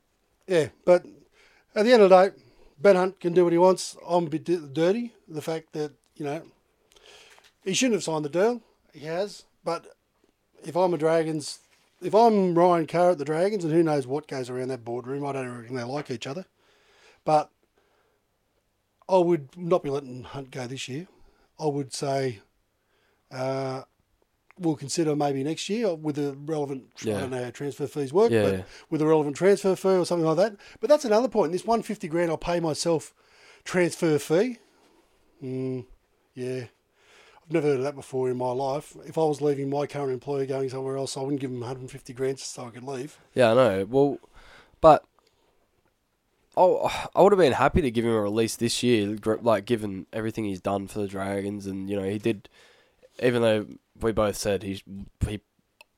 yeah, 0.47 0.69
but 0.85 1.05
at 1.75 1.85
the 1.85 1.93
end 1.93 2.03
of 2.03 2.11
the 2.11 2.29
day, 2.29 2.37
Ben 2.81 2.97
Hunt 2.97 3.21
can 3.21 3.35
do 3.35 3.45
what 3.45 3.53
he 3.53 3.59
wants. 3.59 3.97
I'm 4.09 4.27
a 4.27 4.31
bit 4.31 4.45
dirty. 4.73 5.13
The 5.29 5.43
fact 5.43 5.73
that, 5.75 5.93
you 6.17 6.25
know, 6.25 6.43
he 7.65 7.75
shouldn't 7.75 7.95
have 7.95 8.05
signed 8.05 8.25
the 8.25 8.29
deal. 8.29 8.63
He 8.93 9.01
has. 9.07 9.45
But 9.65 9.87
if 10.65 10.77
I'm 10.77 10.95
a 10.95 10.99
Dragons 10.99 11.59
if 12.03 12.15
I'm 12.15 12.57
Ryan 12.59 12.87
Carr 12.87 13.11
at 13.13 13.19
the 13.19 13.25
Dragons, 13.25 13.65
and 13.65 13.73
who 13.73 13.83
knows 13.83 14.07
what 14.07 14.27
goes 14.27 14.51
around 14.51 14.69
that 14.69 14.85
boardroom, 14.85 15.25
I 15.25 15.33
don't 15.33 15.49
reckon 15.49 15.77
they 15.77 15.85
like 15.85 16.11
each 16.11 16.27
other, 16.27 16.47
but 17.25 17.51
I 19.09 19.19
would 19.19 19.57
not 19.57 19.83
be 19.83 19.91
letting 19.91 20.25
Hunt 20.25 20.51
go 20.51 20.67
this 20.67 20.89
year. 20.89 21.07
I 21.61 21.67
would 21.67 21.93
say 21.93 22.41
uh, 23.31 23.83
we'll 24.59 24.75
consider 24.77 25.15
maybe 25.15 25.45
next 25.45 25.69
year 25.69 25.95
with 25.95 26.17
the 26.17 26.35
relevant. 26.45 26.91
yeah. 27.05 27.19
I 27.19 27.21
don't 27.21 27.31
know 27.31 27.45
how 27.45 27.51
transfer 27.51 27.87
fees 27.87 28.13
work, 28.13 28.33
Yeah, 28.33 28.43
but 28.43 28.53
yeah. 28.55 28.63
with 28.91 29.01
a 29.03 29.07
relevant 29.07 29.37
transfer 29.37 29.77
fee 29.77 29.89
or 29.91 30.05
something 30.07 30.27
like 30.27 30.37
that. 30.39 30.57
But 30.81 30.91
that's 30.91 31.05
another 31.05 31.29
point. 31.29 31.53
This 31.53 31.65
one 31.65 31.83
fifty 31.83 32.09
grand, 32.09 32.31
I'll 32.31 32.37
pay 32.37 32.59
myself 32.59 33.15
transfer 33.65 34.19
fee. 34.19 34.59
Mm, 35.43 35.87
yeah, 36.35 36.65
I've 37.45 37.53
never 37.53 37.67
heard 37.69 37.79
of 37.79 37.85
that 37.85 37.95
before 37.95 38.31
in 38.31 38.37
my 38.37 38.53
life. 38.53 38.95
If 39.07 39.19
I 39.19 39.23
was 39.25 39.41
leaving 39.41 39.69
my 39.69 39.87
current 39.87 40.13
employer 40.13 40.47
going 40.47 40.69
somewhere 40.69 40.97
else, 40.97 41.17
I 41.17 41.21
wouldn't 41.21 41.41
give 41.41 41.51
them 41.51 41.61
150 41.61 42.13
grand 42.13 42.39
just 42.39 42.53
so 42.55 42.67
I 42.67 42.71
could 42.71 42.85
leave. 42.85 43.19
Yeah, 43.35 43.51
I 43.51 43.55
know. 43.55 43.87
Well, 43.89 44.19
but 44.81 45.05
oh, 46.57 47.09
I 47.15 47.23
would 47.23 47.33
have 47.33 47.39
been 47.39 47.53
happy 47.53 47.83
to 47.83 47.91
give 47.91 48.05
him 48.05 48.13
a 48.13 48.21
release 48.21 48.57
this 48.57 48.83
year, 48.83 49.17
like 49.43 49.65
given 49.65 50.07
everything 50.13 50.45
he's 50.45 50.61
done 50.61 50.87
for 50.89 51.01
the 51.01 51.09
Dragons, 51.09 51.67
and 51.67 51.89
you 51.91 51.97
know 51.97 52.05
he 52.09 52.19
did. 52.19 52.49
Even 53.23 53.43
though 53.43 53.67
we 54.01 54.13
both 54.13 54.37
said 54.37 54.63
he 54.63 54.83
he, 55.29 55.41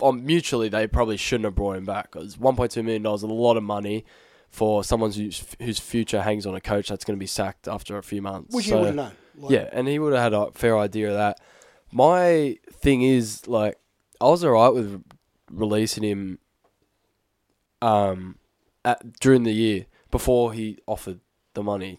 um, 0.03 0.25
mutually 0.27 0.69
they 0.69 0.87
probably 0.87 1.17
shouldn't 1.17 1.45
have 1.45 1.55
brought 1.55 1.77
him 1.77 1.85
back 1.85 2.11
because 2.11 2.37
1.2 2.37 2.83
million 2.83 3.03
dollars 3.03 3.21
is 3.21 3.31
a 3.31 3.33
lot 3.33 3.57
of 3.57 3.63
money 3.63 4.05
for 4.51 4.83
someone 4.83 5.13
whose 5.13 5.45
whose 5.61 5.79
future 5.79 6.23
hangs 6.23 6.47
on 6.47 6.55
a 6.55 6.61
coach 6.61 6.89
that's 6.89 7.05
going 7.05 7.17
to 7.17 7.21
be 7.21 7.27
sacked 7.27 7.69
after 7.69 7.97
a 7.97 8.03
few 8.03 8.21
months. 8.23 8.55
Which 8.55 8.67
So- 8.67 8.75
you 8.75 8.81
wouldn't 8.81 8.97
known. 8.97 9.13
Like, 9.37 9.51
yeah, 9.51 9.69
and 9.73 9.89
he 9.89 9.99
would 9.99 10.13
have 10.13 10.23
had 10.23 10.33
a 10.35 10.53
fair 10.53 10.79
idea 10.79 11.09
of 11.09 11.15
that. 11.15 11.41
My 11.93 12.59
thing 12.73 13.03
is 13.03 13.47
like 13.47 13.79
I 14.21 14.25
was 14.27 14.45
alright 14.45 14.75
with 14.75 15.03
releasing 15.51 16.03
him 16.05 16.39
um 17.83 18.37
at 18.85 19.19
during 19.21 19.43
the 19.45 19.53
year 19.53 19.87
before 20.11 20.53
he 20.53 20.79
offered 20.87 21.21
the 21.55 21.63
money 21.63 21.99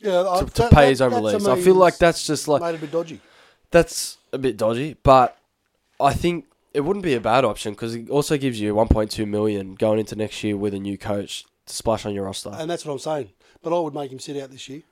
yeah. 0.00 0.22
I- 0.28 0.40
to, 0.40 0.46
to 0.46 0.52
that- 0.62 0.72
pay 0.72 0.82
that- 0.82 0.88
his 0.90 1.00
own 1.00 1.10
to 1.10 1.16
release. 1.16 1.46
I 1.46 1.60
feel 1.60 1.74
like 1.74 1.98
that's 1.98 2.26
just 2.26 2.48
like 2.48 2.62
made 2.62 2.70
it 2.70 2.76
a 2.76 2.80
bit 2.80 2.92
dodgy. 2.92 3.20
that's 3.70 4.18
a 4.32 4.38
bit 4.38 4.56
dodgy, 4.56 4.96
but 5.02 5.36
I 6.00 6.12
think 6.12 6.46
it 6.74 6.80
wouldn't 6.80 7.04
be 7.04 7.14
a 7.14 7.20
bad 7.20 7.44
option 7.44 7.72
because 7.72 7.94
it 7.94 8.10
also 8.10 8.36
gives 8.36 8.60
you 8.60 8.74
1.2 8.74 9.26
million 9.26 9.74
going 9.74 9.98
into 9.98 10.14
next 10.14 10.42
year 10.44 10.56
with 10.56 10.74
a 10.74 10.78
new 10.78 10.98
coach 10.98 11.44
to 11.66 11.74
splash 11.74 12.04
on 12.04 12.12
your 12.14 12.24
roster. 12.24 12.50
And 12.52 12.70
that's 12.70 12.84
what 12.84 12.92
I'm 12.92 12.98
saying. 12.98 13.30
But 13.62 13.74
I 13.76 13.80
would 13.80 13.94
make 13.94 14.12
him 14.12 14.18
sit 14.18 14.36
out 14.36 14.50
this 14.50 14.68
year. 14.68 14.82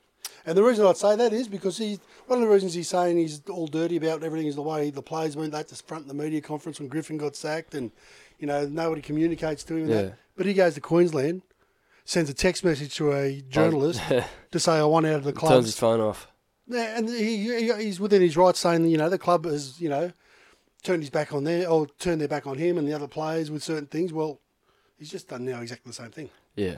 And 0.45 0.57
the 0.57 0.63
reason 0.63 0.85
I'd 0.85 0.97
say 0.97 1.15
that 1.15 1.33
is 1.33 1.47
because 1.47 1.77
he's 1.77 1.99
one 2.27 2.39
of 2.39 2.47
the 2.47 2.53
reasons 2.53 2.73
he's 2.73 2.89
saying 2.89 3.17
he's 3.17 3.41
all 3.49 3.67
dirty 3.67 3.97
about 3.97 4.23
everything 4.23 4.47
is 4.47 4.55
the 4.55 4.61
way 4.61 4.89
the 4.91 5.01
players 5.01 5.35
went 5.35 5.53
at 5.53 5.67
the 5.67 5.75
front 5.75 6.07
the 6.07 6.13
media 6.13 6.41
conference 6.41 6.79
when 6.79 6.87
Griffin 6.87 7.17
got 7.17 7.35
sacked, 7.35 7.73
and 7.73 7.91
you 8.39 8.47
know 8.47 8.67
nobody 8.67 9.01
communicates 9.01 9.63
to 9.65 9.75
him. 9.75 9.89
Yeah. 9.89 10.01
That. 10.01 10.13
But 10.37 10.45
he 10.45 10.53
goes 10.53 10.75
to 10.75 10.81
Queensland, 10.81 11.41
sends 12.03 12.29
a 12.29 12.33
text 12.33 12.63
message 12.63 12.95
to 12.95 13.13
a 13.13 13.41
journalist 13.41 14.01
to 14.51 14.59
say 14.59 14.73
I 14.73 14.83
want 14.83 15.05
out 15.05 15.15
of 15.15 15.23
the 15.23 15.33
club. 15.33 15.53
Turns 15.53 15.65
his 15.65 15.79
phone 15.79 15.99
off. 15.99 16.27
Yeah, 16.67 16.97
and 16.97 17.09
he, 17.09 17.43
he 17.43 17.73
he's 17.73 17.99
within 17.99 18.21
his 18.21 18.37
rights 18.37 18.59
saying 18.59 18.87
you 18.87 18.97
know 18.97 19.09
the 19.09 19.19
club 19.19 19.45
has 19.45 19.79
you 19.79 19.89
know 19.89 20.11
turned 20.83 21.01
his 21.01 21.09
back 21.09 21.33
on 21.33 21.43
there 21.43 21.67
or 21.67 21.87
turned 21.99 22.21
their 22.21 22.27
back 22.27 22.45
on 22.45 22.57
him 22.57 22.77
and 22.77 22.87
the 22.87 22.93
other 22.93 23.07
players 23.07 23.49
with 23.49 23.63
certain 23.63 23.87
things. 23.87 24.13
Well, 24.13 24.39
he's 24.97 25.09
just 25.09 25.27
done 25.27 25.45
now 25.45 25.61
exactly 25.61 25.89
the 25.89 25.95
same 25.95 26.11
thing, 26.11 26.29
Yeah. 26.55 26.77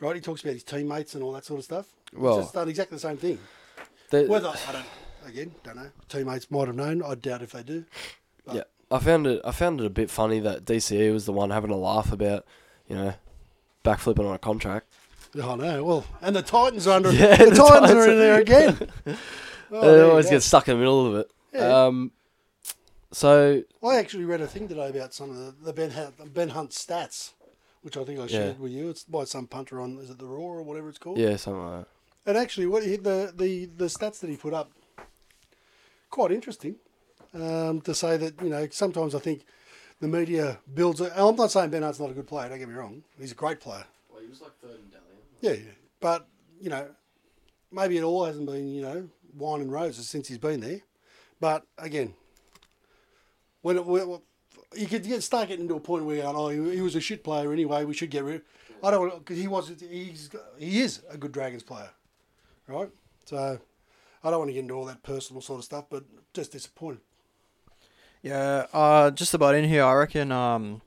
Right? 0.00 0.14
He 0.14 0.20
talks 0.20 0.42
about 0.42 0.54
his 0.54 0.62
teammates 0.64 1.14
and 1.14 1.22
all 1.22 1.32
that 1.32 1.44
sort 1.44 1.58
of 1.58 1.64
stuff. 1.64 1.86
Well- 2.12 2.40
just 2.40 2.54
done 2.54 2.68
exactly 2.68 2.96
the 2.96 3.00
same 3.00 3.16
thing. 3.16 3.38
The- 4.10 4.26
Whether 4.26 4.48
I 4.48 4.72
don't 4.72 4.86
again 5.26 5.54
don't 5.64 5.76
know. 5.76 5.90
Teammates 6.08 6.50
might 6.50 6.66
have 6.68 6.76
known. 6.76 7.02
I 7.02 7.14
doubt 7.14 7.42
if 7.42 7.52
they 7.52 7.62
do. 7.62 7.84
Yeah, 8.52 8.62
I 8.90 8.98
found 8.98 9.26
it. 9.26 9.42
I 9.44 9.50
found 9.52 9.80
it 9.80 9.86
a 9.86 9.90
bit 9.90 10.10
funny 10.10 10.40
that 10.40 10.64
DCE 10.64 11.12
was 11.12 11.26
the 11.26 11.32
one 11.32 11.50
having 11.50 11.70
a 11.70 11.76
laugh 11.76 12.10
about, 12.12 12.46
you 12.88 12.96
know, 12.96 13.14
backflipping 13.84 14.26
on 14.26 14.34
a 14.34 14.38
contract. 14.38 14.86
I 15.34 15.54
know. 15.56 15.84
Well, 15.84 16.06
and 16.22 16.34
the 16.34 16.40
Titans 16.42 16.86
are 16.86 16.96
under. 16.96 17.12
Yeah, 17.12 17.36
the, 17.36 17.44
the 17.50 17.56
Titans, 17.56 17.68
Titans 17.68 17.90
are 17.92 18.10
in 18.10 18.18
there 18.18 18.40
again. 18.40 18.78
Oh, 19.70 19.82
they 19.82 19.98
there 19.98 20.06
always 20.08 20.30
get 20.30 20.42
stuck 20.42 20.66
in 20.68 20.76
the 20.76 20.78
middle 20.78 21.06
of 21.08 21.14
it. 21.16 21.30
Yeah. 21.52 21.84
Um, 21.84 22.10
so 23.12 23.62
I 23.84 23.96
actually 23.96 24.24
read 24.24 24.40
a 24.40 24.46
thing 24.46 24.66
today 24.66 24.88
about 24.88 25.12
some 25.12 25.28
of 25.28 25.36
the, 25.36 25.54
the 25.62 25.72
Ben 25.74 25.90
Hunt, 25.90 26.32
Ben 26.32 26.48
Hunt 26.48 26.70
stats, 26.70 27.32
which 27.82 27.96
I 27.96 28.04
think 28.04 28.20
I 28.20 28.26
shared 28.26 28.60
with 28.60 28.72
you. 28.72 28.90
It's 28.90 29.04
by 29.04 29.24
some 29.24 29.46
punter 29.46 29.80
on 29.80 29.98
is 29.98 30.10
it 30.10 30.18
the 30.18 30.26
Raw 30.26 30.42
or 30.42 30.62
whatever 30.62 30.88
it's 30.88 30.98
called. 30.98 31.18
yeah, 31.18 31.36
something 31.36 31.62
like 31.62 31.80
that. 31.80 31.88
And 32.26 32.36
actually, 32.36 32.66
what 32.66 32.84
he, 32.84 32.96
the 32.96 33.32
the 33.34 33.66
the 33.66 33.86
stats 33.86 34.20
that 34.20 34.30
he 34.30 34.36
put 34.36 34.52
up, 34.52 34.70
quite 36.10 36.30
interesting. 36.32 36.76
Um, 37.34 37.82
to 37.82 37.94
say 37.94 38.16
that 38.16 38.40
you 38.42 38.48
know 38.48 38.66
sometimes 38.70 39.14
I 39.14 39.18
think 39.18 39.44
the 40.00 40.08
media 40.08 40.58
builds. 40.72 41.00
A, 41.00 41.04
and 41.04 41.20
I'm 41.20 41.36
not 41.36 41.50
saying 41.50 41.70
Ben 41.70 41.82
Hunt's 41.82 42.00
not 42.00 42.10
a 42.10 42.14
good 42.14 42.26
player. 42.26 42.48
Don't 42.48 42.58
get 42.58 42.68
me 42.68 42.74
wrong. 42.74 43.02
He's 43.18 43.32
a 43.32 43.34
great 43.34 43.60
player. 43.60 43.84
Well, 44.10 44.22
he 44.22 44.28
was 44.28 44.40
like 44.40 44.52
third 44.62 44.70
in 44.70 44.90
Dally 44.90 45.04
M. 45.10 45.18
Yeah, 45.40 45.52
yeah. 45.52 45.74
But 46.00 46.26
you 46.60 46.70
know, 46.70 46.88
maybe 47.70 47.96
it 47.98 48.02
all 48.02 48.24
hasn't 48.24 48.46
been 48.46 48.68
you 48.68 48.82
know 48.82 49.08
wine 49.34 49.60
and 49.60 49.72
roses 49.72 50.08
since 50.08 50.28
he's 50.28 50.38
been 50.38 50.60
there. 50.60 50.80
But 51.40 51.64
again, 51.78 52.14
when 53.62 53.76
it, 53.76 53.86
when, 53.86 54.20
you 54.76 54.86
could 54.86 55.02
get 55.02 55.22
start 55.22 55.48
getting 55.48 55.68
to 55.68 55.74
a 55.74 55.80
point 55.80 56.04
where 56.04 56.22
oh, 56.26 56.48
he, 56.48 56.76
he 56.76 56.80
was 56.80 56.94
a 56.94 57.00
shit 57.00 57.24
player 57.24 57.52
anyway. 57.52 57.84
We 57.84 57.94
should 57.94 58.10
get 58.10 58.24
rid. 58.24 58.42
I 58.82 58.90
don't 58.90 59.18
because 59.18 59.38
he 59.38 59.48
was 59.48 59.72
he's 59.80 60.30
he 60.58 60.80
is 60.80 61.02
a 61.10 61.16
good 61.16 61.32
Dragons 61.32 61.62
player, 61.62 61.90
right? 62.66 62.90
So 63.24 63.58
I 64.22 64.30
don't 64.30 64.38
want 64.38 64.48
to 64.50 64.52
get 64.52 64.60
into 64.60 64.74
all 64.74 64.84
that 64.86 65.02
personal 65.02 65.42
sort 65.42 65.58
of 65.58 65.64
stuff, 65.64 65.86
but 65.90 66.04
just 66.32 66.52
disappointed. 66.52 67.00
Yeah, 68.22 68.66
uh, 68.72 69.10
just 69.10 69.34
about 69.34 69.54
in 69.54 69.64
here, 69.64 69.84
I 69.84 69.94
reckon 69.94 70.32
um, 70.32 70.82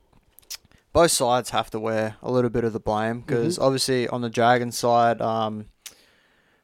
both 0.93 1.11
sides 1.11 1.51
have 1.51 1.69
to 1.71 1.79
wear 1.79 2.17
a 2.21 2.32
little 2.32 2.49
bit 2.49 2.63
of 2.63 2.73
the 2.73 2.79
blame 2.79 3.21
because 3.21 3.57
obviously 3.57 4.07
on 4.09 4.21
the 4.21 4.29
Dragons 4.29 4.77
side, 4.77 5.21
um, 5.21 5.67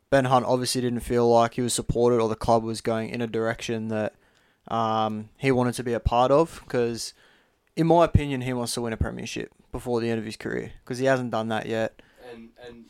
Ben 0.09 0.25
Hunt 0.25 0.45
obviously 0.45 0.81
didn't 0.81 1.01
feel 1.01 1.29
like 1.29 1.53
he 1.53 1.61
was 1.61 1.73
supported 1.73 2.19
or 2.19 2.27
the 2.27 2.35
club 2.35 2.63
was 2.63 2.81
going 2.81 3.09
in 3.09 3.21
a 3.21 3.27
direction 3.27 3.87
that 3.87 4.15
um, 4.69 5.29
he 5.37 5.51
wanted 5.51 5.73
to 5.75 5.83
be 5.83 5.93
a 5.93 5.99
part 5.99 6.31
of 6.31 6.61
because, 6.63 7.13
in 7.75 7.87
my 7.87 8.05
opinion, 8.05 8.41
he 8.41 8.53
wants 8.53 8.73
to 8.75 8.81
win 8.81 8.93
a 8.93 8.97
premiership 8.97 9.51
before 9.71 9.99
the 10.01 10.09
end 10.09 10.19
of 10.19 10.25
his 10.25 10.35
career 10.37 10.71
because 10.83 10.97
he 10.97 11.05
hasn't 11.05 11.31
done 11.31 11.49
that 11.49 11.65
yet. 11.65 12.01
And 12.33 12.49
and 12.67 12.85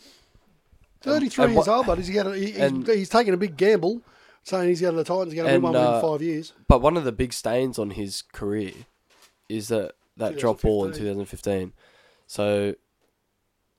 Thirty 1.02 1.30
three 1.30 1.46
and 1.46 1.54
years 1.54 1.68
what- 1.68 1.78
old, 1.78 1.86
but 1.86 1.98
he's 2.00 2.10
got 2.10 2.28
a, 2.28 2.36
he, 2.36 2.48
he's, 2.48 2.58
and- 2.58 2.88
he's 2.88 3.10
taking 3.10 3.34
a 3.34 3.38
big 3.38 3.56
gamble, 3.56 4.02
saying 4.44 4.68
he's 4.70 4.82
got 4.82 4.96
the 4.96 5.04
Titans 5.04 5.34
going 5.34 5.48
to 5.48 5.54
win 5.54 5.62
one 5.62 5.76
uh, 5.76 5.92
within 5.96 6.02
five 6.02 6.22
years. 6.22 6.54
but 6.68 6.82
one 6.82 6.98
of 6.98 7.04
the 7.04 7.12
big 7.12 7.34
stains 7.34 7.78
on 7.78 7.92
his 7.92 8.24
career 8.34 8.72
is 9.48 9.68
that 9.70 9.94
that 10.18 10.38
drop 10.38 10.62
ball 10.62 10.86
in 10.86 10.94
2015. 10.94 11.74
So. 12.26 12.76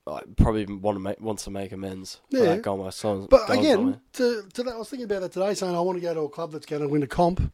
I 0.07 0.21
probably 0.37 0.65
want 0.65 0.95
to 0.95 0.99
make 0.99 1.21
wants 1.21 1.43
to 1.43 1.51
make 1.51 1.71
amends 1.71 2.19
for 2.31 2.37
Yeah. 2.37 2.45
that 2.55 2.61
goal 2.63 2.83
by 2.83 2.89
Sons. 2.89 3.27
But 3.29 3.47
again, 3.47 4.01
to, 4.13 4.43
to 4.53 4.63
that, 4.63 4.73
I 4.73 4.77
was 4.77 4.89
thinking 4.89 5.05
about 5.05 5.21
that 5.21 5.31
today, 5.33 5.53
saying 5.53 5.75
I 5.75 5.81
want 5.81 5.97
to 5.97 6.01
go 6.01 6.11
to 6.15 6.21
a 6.21 6.29
club 6.29 6.51
that's 6.51 6.65
going 6.65 6.81
to 6.81 6.87
win 6.87 7.03
a 7.03 7.07
comp. 7.07 7.51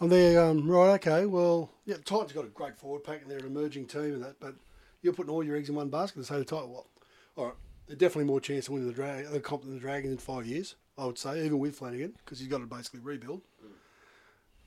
I'm 0.00 0.08
there, 0.08 0.42
um, 0.42 0.68
right? 0.68 0.94
Okay, 0.94 1.26
well, 1.26 1.70
yeah, 1.84 1.96
Titans 2.04 2.32
got 2.32 2.44
a 2.44 2.48
great 2.48 2.76
forward 2.76 3.04
pack 3.04 3.22
and 3.22 3.30
they're 3.30 3.38
an 3.38 3.46
emerging 3.46 3.86
team 3.86 4.14
and 4.14 4.24
that, 4.24 4.40
but 4.40 4.54
you're 5.02 5.12
putting 5.12 5.32
all 5.32 5.44
your 5.44 5.56
eggs 5.56 5.68
in 5.68 5.74
one 5.74 5.88
basket 5.88 6.20
to 6.20 6.24
say 6.24 6.38
the 6.38 6.44
Titans. 6.44 6.70
Well, 6.70 6.86
all 7.36 7.44
right, 7.46 7.54
they're 7.86 7.96
definitely 7.96 8.24
more 8.24 8.40
chance 8.40 8.66
of 8.68 8.74
winning 8.74 8.92
the, 8.92 9.28
the 9.30 9.40
comp 9.40 9.62
than 9.62 9.74
the 9.74 9.80
Dragons 9.80 10.12
in 10.12 10.18
five 10.18 10.46
years. 10.46 10.76
I 10.96 11.06
would 11.06 11.18
say, 11.18 11.44
even 11.44 11.58
with 11.58 11.76
Flanagan, 11.76 12.14
because 12.24 12.38
he's 12.38 12.48
got 12.48 12.58
to 12.58 12.66
basically 12.66 13.00
rebuild. 13.00 13.42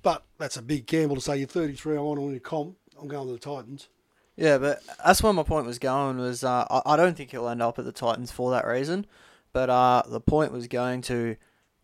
But 0.02 0.24
that's 0.38 0.58
a 0.58 0.62
big 0.62 0.86
gamble 0.86 1.16
to 1.16 1.22
say 1.22 1.38
you're 1.38 1.48
33. 1.48 1.98
I 1.98 2.00
want 2.02 2.18
to 2.18 2.22
win 2.22 2.36
a 2.36 2.40
comp. 2.40 2.76
I'm 3.00 3.08
going 3.08 3.28
to 3.28 3.34
the 3.34 3.40
Titans. 3.40 3.88
Yeah, 4.36 4.58
but 4.58 4.82
that's 5.04 5.24
where 5.24 5.34
my 5.34 5.44
point 5.44 5.66
was 5.66 5.80
going. 5.80 6.18
Was 6.18 6.44
uh, 6.44 6.66
I, 6.70 6.94
I 6.94 6.96
don't 6.96 7.18
think 7.18 7.32
he'll 7.32 7.50
end 7.50 7.62
up 7.62 7.80
at 7.80 7.86
the 7.86 7.92
Titans 7.92 8.32
for 8.32 8.52
that 8.52 8.68
reason. 8.68 9.06
But 9.54 9.70
uh, 9.70 10.04
the 10.08 10.22
point 10.22 10.52
was 10.52 10.68
going 10.68 11.02
to 11.04 11.38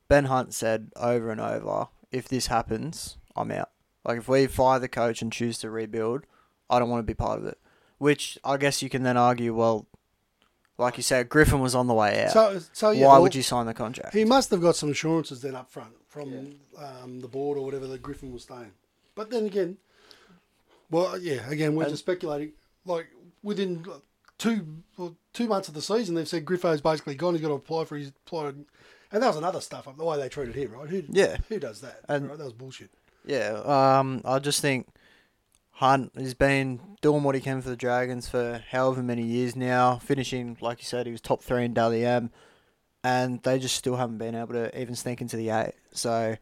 Ben 0.08 0.26
Hunt 0.26 0.54
said 0.54 0.92
over 0.96 1.32
and 1.32 1.42
over, 1.42 1.88
if 2.12 2.28
this 2.28 2.48
happens, 2.48 3.18
I'm 3.36 3.52
out. 3.52 3.70
Like 4.06 4.18
if 4.20 4.28
we 4.28 4.48
fire 4.48 4.80
the 4.80 4.88
coach 4.88 5.22
and 5.22 5.32
choose 5.32 5.58
to 5.60 5.70
rebuild, 5.70 6.26
I 6.70 6.80
don't 6.80 6.90
want 6.90 7.00
to 7.00 7.10
be 7.10 7.14
part 7.16 7.40
of 7.40 7.46
it. 7.46 7.58
Which 7.98 8.38
I 8.44 8.58
guess 8.58 8.82
you 8.82 8.90
can 8.90 9.04
then 9.04 9.16
argue, 9.18 9.54
well, 9.54 9.88
like 10.78 10.98
you 10.98 11.04
said, 11.04 11.30
Griffin 11.30 11.60
was 11.62 11.76
on 11.76 11.88
the 11.88 11.94
way 11.94 12.26
out. 12.26 12.32
So, 12.32 12.60
so 12.74 12.92
yeah, 12.92 13.06
Why 13.08 13.14
well, 13.14 13.22
would 13.24 13.36
you 13.36 13.44
sign 13.44 13.66
the 13.66 13.74
contract? 13.74 14.14
He 14.14 14.26
must 14.26 14.50
have 14.52 14.62
got 14.62 14.76
some 14.76 14.90
assurances 14.92 15.42
then 15.42 15.56
up 15.56 15.70
front 15.72 15.94
from 16.10 16.56
um, 16.78 17.20
the 17.22 17.28
board 17.28 17.58
or 17.58 17.64
whatever 17.66 17.88
that 17.88 18.02
Griffin 18.02 18.34
was 18.34 18.44
staying. 18.44 18.72
But 19.16 19.30
then 19.30 19.46
again, 19.46 19.78
well, 20.90 21.18
yeah, 21.18 21.48
again, 21.50 21.76
we're 21.76 21.84
And- 21.84 21.92
just 21.94 22.04
speculating. 22.04 22.54
Like 22.86 23.08
within 23.42 23.86
two 24.38 24.66
well, 24.98 25.16
two 25.32 25.48
months 25.48 25.68
of 25.70 25.74
the 25.74 25.82
season, 25.82 26.16
they've 26.16 26.28
said 26.28 26.44
Griffo's 26.46 26.82
basically 26.82 27.16
gone. 27.16 27.34
He's 27.36 27.42
got 27.42 27.48
to 27.50 27.54
apply 27.54 27.86
for 27.86 27.96
his 27.98 28.10
apply, 28.10 28.48
and 28.48 28.66
that 29.24 29.28
was 29.28 29.38
another 29.38 29.62
stuff 29.62 29.88
up 29.88 29.98
the 29.98 30.04
way 30.04 30.18
they 30.18 30.28
treated 30.28 30.56
him, 30.56 30.72
right? 30.74 30.90
Who, 30.90 31.04
Yeah. 31.10 31.38
who 31.48 31.60
does 31.60 31.80
that? 31.82 32.02
And- 32.10 32.28
right? 32.28 32.38
That 32.38 32.44
was 32.44 32.54
bullshit. 32.54 32.90
Yeah, 33.26 33.62
um, 33.66 34.22
I 34.26 34.40
just 34.40 34.62
think 34.62 34.88
Hunt 35.72 36.12
has 36.18 36.34
been 36.34 36.80
doing 37.02 37.24
what 37.24 37.36
he 37.36 37.42
can 37.42 37.62
for 37.62 37.70
the 37.70 37.76
Dragons 37.78 38.28
for 38.28 38.64
however 38.70 39.02
many 39.02 39.24
years 39.24 39.56
now, 39.56 39.98
finishing, 39.98 40.58
like 40.62 40.80
you 40.80 40.86
said, 40.86 41.06
he 41.06 41.12
was 41.12 41.22
top 41.22 41.42
three 41.42 41.66
in 41.66 41.74
Dally 41.74 42.06
M, 42.06 42.32
and 43.04 43.42
they 43.44 43.60
just 43.60 43.76
still 43.76 43.96
haven't 43.96 44.18
been 44.18 44.36
able 44.36 44.54
to 44.54 44.80
even 44.80 44.96
sneak 44.96 45.22
into 45.22 45.38
the 45.38 45.50
eight. 45.50 45.74
So 45.94 46.36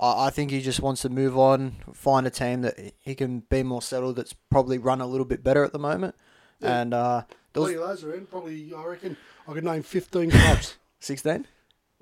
I, 0.00 0.26
I 0.26 0.30
think 0.30 0.50
he 0.50 0.60
just 0.60 0.80
wants 0.80 1.02
to 1.02 1.08
move 1.08 1.38
on, 1.38 1.76
find 1.92 2.26
a 2.26 2.30
team 2.30 2.62
that 2.62 2.78
he 3.00 3.14
can 3.14 3.40
be 3.40 3.62
more 3.62 3.82
settled. 3.82 4.16
That's 4.16 4.34
probably 4.50 4.78
run 4.78 5.00
a 5.00 5.06
little 5.06 5.26
bit 5.26 5.44
better 5.44 5.64
at 5.64 5.72
the 5.72 5.78
moment. 5.78 6.14
Yeah. 6.60 6.80
And 6.80 6.94
uh, 6.94 7.22
there 7.52 7.62
was 7.62 7.72
Plenty 7.72 7.86
those 7.86 8.04
are 8.04 8.14
in. 8.14 8.26
Probably, 8.26 8.72
I 8.74 8.84
reckon, 8.84 9.16
I 9.46 9.52
could 9.52 9.64
name 9.64 9.82
15 9.82 10.30
clubs. 10.30 10.76
sixteen. 11.00 11.46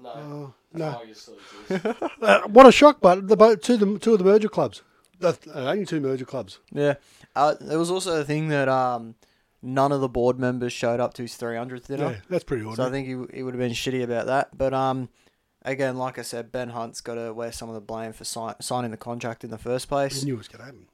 No. 0.03 0.55
Uh, 0.75 0.79
no. 0.79 1.03
Uh, 2.23 2.41
what 2.49 2.67
a 2.67 2.73
shock, 2.73 2.99
but 3.01 3.29
the 3.29 3.37
both 3.37 3.61
two, 3.63 3.75
of 3.75 3.81
the, 3.81 3.99
two 3.99 4.13
of 4.13 4.19
the 4.19 4.25
merger 4.25 4.49
clubs. 4.49 4.83
The, 5.19 5.37
uh, 5.55 5.71
only 5.71 5.85
two 5.87 6.01
merger 6.01 6.25
clubs. 6.25 6.59
Yeah. 6.73 6.95
Uh, 7.35 7.55
there 7.61 7.79
was 7.79 7.91
also 7.91 8.17
the 8.17 8.25
thing 8.25 8.49
that 8.49 8.69
um, 8.69 9.15
none 9.63 9.93
of 9.93 10.01
the 10.01 10.09
board 10.09 10.39
members 10.39 10.73
showed 10.73 11.01
up 11.01 11.15
to 11.15 11.23
his 11.23 11.35
300th 11.35 11.87
dinner. 11.87 12.11
Yeah, 12.11 12.17
that's 12.29 12.45
pretty 12.45 12.65
odd. 12.65 12.77
So 12.77 12.87
I 12.87 12.91
think 12.91 13.07
he, 13.07 13.37
he 13.37 13.43
would 13.43 13.55
have 13.55 13.59
been 13.61 13.73
shitty 13.73 14.03
about 14.03 14.27
that. 14.27 14.57
But 14.57 14.75
um, 14.75 15.09
again, 15.63 15.97
like 15.97 16.19
I 16.19 16.23
said, 16.23 16.53
Ben 16.53 16.71
Hunt's 16.71 17.01
got 17.01 17.15
to 17.15 17.33
wear 17.33 17.53
some 17.53 17.69
of 17.69 17.75
the 17.75 17.81
blame 17.81 18.13
for 18.13 18.25
si- 18.25 18.61
signing 18.61 18.91
the 18.91 18.97
contract 18.97 19.45
in 19.45 19.51
the 19.51 19.59
first 19.59 19.87
I 19.89 19.89
place. 19.89 20.25
knew 20.25 20.35
it 20.35 20.39
was 20.39 20.49
going 20.49 20.61
to 20.61 20.65
happen. 20.67 20.87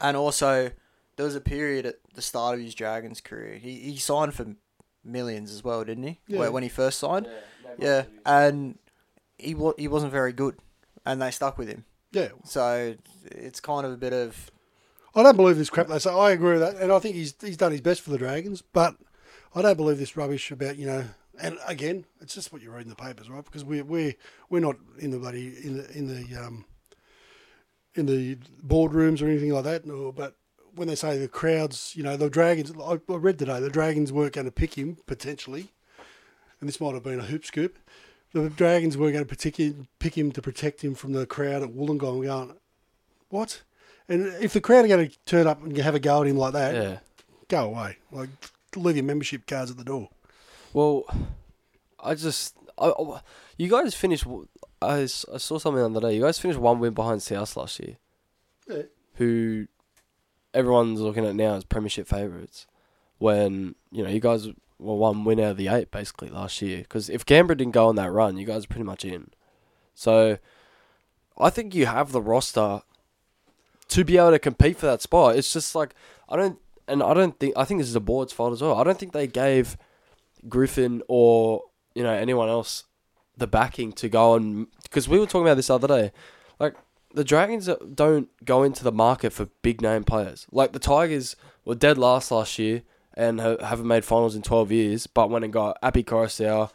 And 0.00 0.16
also, 0.16 0.70
there 1.16 1.26
was 1.26 1.34
a 1.36 1.40
period 1.40 1.86
at 1.86 1.96
the 2.14 2.22
start 2.22 2.56
of 2.58 2.60
his 2.64 2.74
Dragons 2.74 3.20
career. 3.20 3.54
He, 3.58 3.80
he 3.80 3.96
signed 3.96 4.34
for 4.34 4.46
millions 5.06 5.52
as 5.52 5.62
well, 5.64 5.84
didn't 5.84 6.04
he? 6.04 6.20
Yeah. 6.28 6.38
Where- 6.40 6.52
When 6.52 6.62
he 6.62 6.68
first 6.68 6.98
signed. 6.98 7.28
Yeah. 7.78 8.04
And 8.24 8.78
he, 9.38 9.54
wa- 9.54 9.74
he 9.78 9.88
wasn't 9.88 10.12
very 10.12 10.32
good. 10.32 10.56
And 11.04 11.20
they 11.22 11.30
stuck 11.30 11.58
with 11.58 11.68
him. 11.68 11.84
Yeah, 12.12 12.28
So 12.44 12.94
it's 13.26 13.60
kind 13.60 13.84
of 13.86 13.92
a 13.92 13.96
bit 13.96 14.12
of. 14.12 14.50
I 15.14 15.22
don't 15.22 15.36
believe 15.36 15.56
this 15.58 15.70
crap 15.70 15.88
they 15.88 15.98
say. 15.98 16.10
I 16.10 16.30
agree 16.30 16.52
with 16.52 16.60
that, 16.60 16.76
and 16.76 16.90
I 16.92 16.98
think 16.98 17.14
he's 17.14 17.34
he's 17.40 17.56
done 17.56 17.72
his 17.72 17.80
best 17.80 18.00
for 18.02 18.10
the 18.10 18.18
Dragons. 18.18 18.62
But 18.62 18.96
I 19.54 19.62
don't 19.62 19.76
believe 19.76 19.98
this 19.98 20.16
rubbish 20.16 20.50
about 20.50 20.76
you 20.78 20.86
know. 20.86 21.04
And 21.40 21.58
again, 21.66 22.06
it's 22.20 22.34
just 22.34 22.52
what 22.52 22.62
you 22.62 22.70
read 22.70 22.82
in 22.84 22.88
the 22.88 22.94
papers, 22.96 23.28
right? 23.28 23.44
Because 23.44 23.64
we're 23.64 23.84
we're 23.84 24.14
we're 24.50 24.60
not 24.60 24.76
in 24.98 25.10
the 25.10 25.18
bloody 25.18 25.54
in 25.62 25.76
the 25.78 25.90
in 25.98 26.06
the 26.08 26.36
um 26.42 26.64
in 27.94 28.06
the 28.06 28.36
boardrooms 28.66 29.20
or 29.22 29.26
anything 29.26 29.52
like 29.52 29.64
that. 29.64 29.84
No, 29.86 30.12
but 30.12 30.34
when 30.76 30.88
they 30.88 30.94
say 30.94 31.18
the 31.18 31.26
crowds, 31.28 31.94
you 31.96 32.02
know, 32.02 32.16
the 32.16 32.30
Dragons. 32.30 32.72
I, 32.80 32.92
I 33.08 33.16
read 33.16 33.38
today 33.38 33.58
the 33.60 33.70
Dragons 33.70 34.12
weren't 34.12 34.34
going 34.34 34.44
to 34.44 34.52
pick 34.52 34.74
him 34.74 34.98
potentially, 35.06 35.68
and 36.60 36.68
this 36.68 36.80
might 36.80 36.94
have 36.94 37.02
been 37.02 37.18
a 37.20 37.24
hoop 37.24 37.44
scoop. 37.44 37.78
The 38.32 38.50
Dragons 38.50 38.96
weren't 38.98 39.14
going 39.14 39.26
to 39.26 39.36
pick 39.36 39.56
him, 39.58 39.88
pick 39.98 40.16
him 40.16 40.30
to 40.32 40.42
protect 40.42 40.82
him 40.84 40.94
from 40.94 41.12
the 41.12 41.26
crowd 41.26 41.62
at 41.62 41.70
Wollongong. 41.70 41.98
Going, 42.26 42.52
what? 43.30 43.62
And 44.08 44.26
if 44.42 44.52
the 44.52 44.60
crowd 44.60 44.84
are 44.84 44.88
going 44.88 45.08
to 45.08 45.18
turn 45.24 45.46
up 45.46 45.62
and 45.62 45.76
have 45.78 45.94
a 45.94 45.98
go 46.00 46.20
at 46.22 46.28
him 46.28 46.36
like 46.36 46.52
that, 46.52 46.74
Yeah. 46.74 46.98
go 47.48 47.64
away. 47.66 47.96
Like, 48.12 48.28
leave 48.76 48.96
your 48.96 49.04
membership 49.04 49.46
cards 49.46 49.70
at 49.70 49.78
the 49.78 49.84
door. 49.84 50.10
Well, 50.72 51.04
I 51.98 52.14
just, 52.14 52.54
I, 52.78 52.88
I- 52.90 53.20
you 53.56 53.68
guys 53.70 53.94
finished. 53.94 54.24
I 54.82 55.06
saw 55.06 55.38
something 55.58 55.74
the 55.76 55.86
other 55.98 56.08
day. 56.08 56.14
You 56.16 56.22
guys 56.22 56.38
finished 56.38 56.60
one 56.60 56.78
win 56.78 56.92
behind 56.92 57.22
South 57.22 57.56
last 57.56 57.80
year, 57.80 57.96
Yeah. 58.68 58.82
who 59.14 59.66
everyone's 60.56 61.00
looking 61.00 61.26
at 61.26 61.36
now 61.36 61.54
as 61.54 61.64
premiership 61.64 62.08
favourites. 62.08 62.66
When 63.18 63.76
you 63.92 64.02
know 64.02 64.10
you 64.10 64.20
guys 64.20 64.48
were 64.78 64.94
one 64.94 65.24
win 65.24 65.40
out 65.40 65.52
of 65.52 65.56
the 65.56 65.68
eight 65.68 65.90
basically 65.90 66.28
last 66.28 66.60
year. 66.60 66.78
Because 66.78 67.08
if 67.08 67.24
Canberra 67.24 67.56
didn't 67.56 67.72
go 67.72 67.86
on 67.88 67.96
that 67.96 68.12
run, 68.12 68.36
you 68.36 68.46
guys 68.46 68.64
are 68.64 68.68
pretty 68.68 68.84
much 68.84 69.04
in. 69.04 69.30
So, 69.94 70.38
I 71.38 71.50
think 71.50 71.74
you 71.74 71.86
have 71.86 72.12
the 72.12 72.20
roster 72.20 72.82
to 73.88 74.04
be 74.04 74.16
able 74.18 74.32
to 74.32 74.38
compete 74.38 74.78
for 74.78 74.86
that 74.86 75.02
spot. 75.02 75.36
It's 75.36 75.52
just 75.52 75.74
like 75.74 75.94
I 76.28 76.36
don't, 76.36 76.58
and 76.88 77.02
I 77.02 77.14
don't 77.14 77.38
think 77.38 77.54
I 77.56 77.64
think 77.64 77.80
this 77.80 77.88
is 77.88 77.94
the 77.94 78.00
board's 78.00 78.32
fault 78.32 78.52
as 78.52 78.62
well. 78.62 78.76
I 78.76 78.84
don't 78.84 78.98
think 78.98 79.12
they 79.12 79.26
gave 79.26 79.76
Griffin 80.48 81.02
or 81.08 81.62
you 81.94 82.02
know 82.02 82.12
anyone 82.12 82.48
else 82.48 82.84
the 83.36 83.46
backing 83.46 83.92
to 83.92 84.08
go 84.08 84.32
on 84.32 84.66
because 84.82 85.08
we 85.08 85.18
were 85.18 85.26
talking 85.26 85.42
about 85.42 85.56
this 85.56 85.68
the 85.68 85.74
other 85.74 85.88
day. 85.88 86.12
The 87.14 87.24
Dragons 87.24 87.68
don't 87.94 88.28
go 88.44 88.62
into 88.62 88.84
the 88.84 88.92
market 88.92 89.32
for 89.32 89.46
big 89.62 89.80
name 89.80 90.04
players. 90.04 90.46
Like 90.52 90.72
the 90.72 90.78
Tigers 90.78 91.34
were 91.64 91.74
dead 91.74 91.96
last 91.98 92.30
last 92.30 92.58
year 92.58 92.82
and 93.14 93.40
haven't 93.40 93.86
made 93.86 94.04
finals 94.04 94.36
in 94.36 94.42
twelve 94.42 94.70
years, 94.70 95.06
but 95.06 95.30
went 95.30 95.44
and 95.44 95.52
got 95.52 95.78
Api 95.82 96.04
Koroisau, 96.04 96.70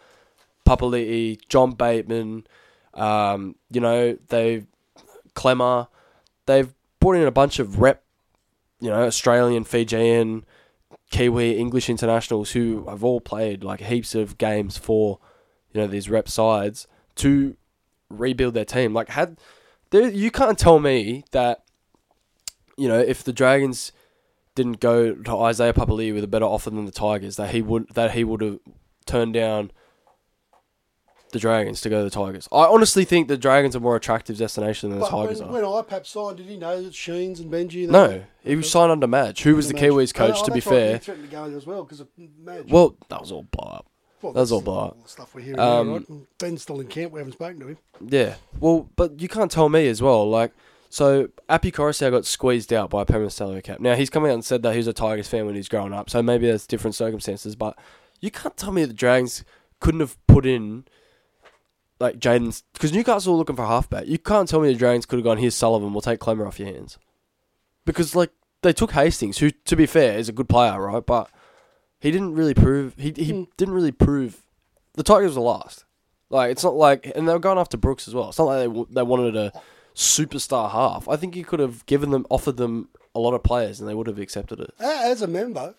Papali'i, 0.66 1.40
John 1.48 1.74
Bateman. 1.74 2.48
Um, 2.94 3.56
you 3.70 3.82
know 3.82 4.18
they've 4.30 4.66
Klemmer. 5.36 5.88
They've 6.46 6.74
brought 7.00 7.16
in 7.16 7.28
a 7.28 7.32
bunch 7.32 7.60
of 7.60 7.80
rep, 7.80 8.04
you 8.80 8.90
know, 8.90 9.04
Australian, 9.04 9.64
Fijian, 9.64 10.46
Kiwi, 11.10 11.58
English 11.58 11.90
internationals 11.90 12.52
who 12.52 12.86
have 12.90 13.04
all 13.04 13.22
played 13.22 13.64
like 13.64 13.82
heaps 13.82 14.16
of 14.16 14.38
games 14.38 14.78
for, 14.78 15.20
you 15.72 15.82
know, 15.82 15.88
these 15.88 16.10
rep 16.10 16.28
sides 16.28 16.88
to 17.16 17.56
rebuild 18.10 18.54
their 18.54 18.66
team. 18.66 18.94
Like 18.94 19.10
had 19.10 19.38
there, 19.92 20.10
you 20.10 20.32
can't 20.32 20.58
tell 20.58 20.80
me 20.80 21.24
that, 21.32 21.64
you 22.78 22.88
know, 22.88 23.00
if 23.00 23.24
the 23.24 23.34
Dragons 23.34 23.92
didn't 24.56 24.80
go 24.80 25.14
to 25.14 25.38
Isaiah 25.38 25.74
Papali'i 25.74 26.14
with 26.14 26.24
a 26.24 26.28
better 26.28 26.46
offer 26.46 26.70
than 26.70 26.86
the 26.86 26.92
Tigers, 26.92 27.36
that 27.38 27.52
he 27.52 27.62
would 27.62 27.88
that 27.94 28.12
he 28.12 28.24
would 28.24 28.42
have 28.42 28.60
turned 29.06 29.34
down 29.34 29.72
the 31.32 31.40
Dragons 31.40 31.80
to 31.80 31.90
go 31.90 32.00
to 32.00 32.04
the 32.04 32.10
Tigers. 32.10 32.50
I 32.52 32.66
honestly 32.66 33.06
think 33.06 33.30
the 33.30 33.38
Dragons 33.38 33.74
are 33.76 33.80
more 33.80 33.96
attractive 33.96 34.38
destination 34.38 34.90
than 34.90 35.00
the 35.00 35.06
But 35.06 35.12
Tigers 35.12 35.40
when, 35.40 35.50
are. 35.50 35.54
when 35.54 35.64
IPAP 35.86 36.06
signed, 36.06 36.38
did 36.38 36.48
he 36.48 36.58
know 36.58 36.82
that 36.84 36.94
Sheens 36.94 37.40
and 37.40 37.50
Benji? 37.50 37.84
And 37.84 37.92
No, 37.94 38.24
he 38.44 38.56
was 38.58 38.70
signed 38.70 38.92
under 38.92 39.08
Madge, 39.08 39.42
who 39.44 39.56
was 39.56 39.70
the 39.70 39.74
Madge- 39.74 39.84
Kiwis 39.84 40.14
coach. 40.14 40.36
Oh, 40.40 40.46
to 40.46 40.52
be 40.52 40.60
fair, 40.60 40.98
threatened 40.98 41.30
to 41.30 41.32
go 41.34 41.46
as 41.46 41.66
well 41.66 41.84
because 41.86 42.02
of 42.02 42.10
Madge. 42.18 42.70
well, 42.70 42.98
that 43.10 43.22
was 43.22 43.32
all 43.32 43.44
blow 43.44 43.68
up. 43.72 43.86
Well, 44.22 44.34
that's 44.34 44.52
all 44.52 44.62
that's 44.62 44.78
up. 45.02 45.10
Stuff 45.10 45.36
we're 45.36 45.42
hearing 45.42 45.60
Um, 45.60 45.94
right? 45.94 46.06
Ben's 46.40 46.62
still 46.62 46.80
in 46.80 46.88
camp. 46.88 47.12
We 47.14 47.20
haven't 47.20 47.34
spoken 47.34 47.60
to 47.62 47.68
him. 47.68 47.78
Yeah, 48.06 48.36
well, 48.60 48.90
but 48.96 49.20
you 49.20 49.28
can't 49.28 49.52
tell 49.52 49.70
me 49.70 49.88
as 49.88 50.02
well. 50.02 50.30
Like, 50.30 50.52
so 50.90 51.30
Api 51.50 51.72
Koroisau 51.72 52.12
got 52.12 52.26
squeezed 52.26 52.74
out 52.74 52.90
by 52.90 53.04
a 53.04 53.06
permanent 53.06 53.34
salary 53.34 53.62
cap. 53.62 53.80
Now 53.80 53.96
he's 53.96 54.10
come 54.10 54.26
out 54.26 54.32
and 54.32 54.46
said 54.46 54.62
that 54.64 54.72
he 54.74 54.78
was 54.78 54.88
a 54.88 54.94
Tigers 54.94 55.28
fan 55.28 55.46
when 55.46 55.56
he's 55.56 55.70
growing 55.70 55.94
up, 55.94 56.10
so 56.10 56.22
maybe 56.22 56.48
that's 56.50 56.68
different 56.68 56.96
circumstances. 56.96 57.56
But 57.56 57.78
you 58.20 58.32
can't 58.32 58.58
tell 58.58 58.72
me 58.72 58.86
the 58.86 58.94
Dragons 58.94 59.44
couldn't 59.80 60.02
have 60.02 60.18
put 60.28 60.46
in 60.46 60.86
like 62.00 62.20
Jaden's 62.20 62.64
because 62.74 62.92
Newcastle 62.92 63.34
were 63.34 63.38
looking 63.40 63.56
for 63.56 63.64
a 63.64 63.68
halfback. 63.68 64.08
You 64.08 64.18
can't 64.18 64.50
tell 64.50 64.60
me 64.60 64.72
the 64.72 64.78
Dragons 64.78 65.06
could 65.06 65.18
have 65.18 65.24
gone 65.24 65.38
here's 65.38 65.56
Sullivan. 65.56 65.94
We'll 65.94 66.02
take 66.02 66.20
Klemmer 66.20 66.48
off 66.48 66.60
your 66.60 66.68
hands 66.70 66.98
because 67.86 68.16
like 68.16 68.32
they 68.62 68.74
took 68.74 68.92
Hastings, 68.92 69.38
who 69.38 69.52
to 69.52 69.76
be 69.76 69.86
fair 69.86 70.18
is 70.18 70.30
a 70.30 70.34
good 70.34 70.50
player, 70.50 70.82
right? 70.82 71.06
But 71.06 71.30
he 72.02 72.12
didn't 72.12 72.36
really 72.36 72.54
prove 72.54 72.96
he 72.98 73.14
he 73.16 73.32
Hmm. 73.32 73.44
didn't 73.56 73.74
really 73.74 73.94
prove 73.94 74.42
the 74.96 75.04
Tigers 75.04 75.36
were 75.38 75.42
last. 75.44 75.86
Like 76.30 76.52
it's 76.52 76.64
not 76.64 76.76
like, 76.76 77.10
and 77.16 77.28
they 77.28 77.34
were 77.34 77.40
going 77.40 77.58
after 77.58 77.78
Brooks 77.78 78.08
as 78.08 78.14
well. 78.14 78.30
It's 78.30 78.38
not 78.40 78.46
like 78.46 78.70
they 78.74 78.94
they 78.96 79.04
wanted 79.04 79.36
a 79.38 79.52
superstar 79.96 80.72
half. 80.72 81.08
I 81.08 81.16
think 81.16 81.36
you 81.36 81.46
could 81.46 81.60
have 81.60 81.86
given 81.86 82.12
them, 82.12 82.26
offered 82.30 82.58
them 82.58 82.90
a 83.14 83.20
lot 83.20 83.34
of 83.34 83.44
players, 83.44 83.80
and 83.80 83.88
they 83.90 83.94
would 83.94 84.08
have 84.08 84.20
accepted 84.20 84.60
it. 84.60 84.74
As 84.80 85.22
a 85.22 85.28
member, 85.28 85.76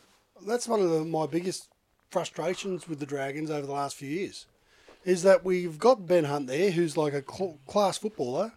that's 0.46 0.68
one 0.68 0.80
of 0.80 0.90
the, 0.90 1.04
my 1.04 1.26
biggest 1.26 1.68
frustrations 2.10 2.86
with 2.88 2.98
the 3.00 3.06
Dragons 3.06 3.50
over 3.50 3.66
the 3.66 3.72
last 3.72 3.96
few 3.96 4.08
years. 4.08 4.46
Is 5.04 5.22
that 5.22 5.44
we've 5.44 5.78
got 5.78 6.06
Ben 6.06 6.24
Hunt 6.24 6.46
there, 6.46 6.70
who's 6.70 6.96
like 6.96 7.14
a 7.14 7.24
cl- 7.28 7.58
class 7.66 7.96
footballer, 7.98 8.52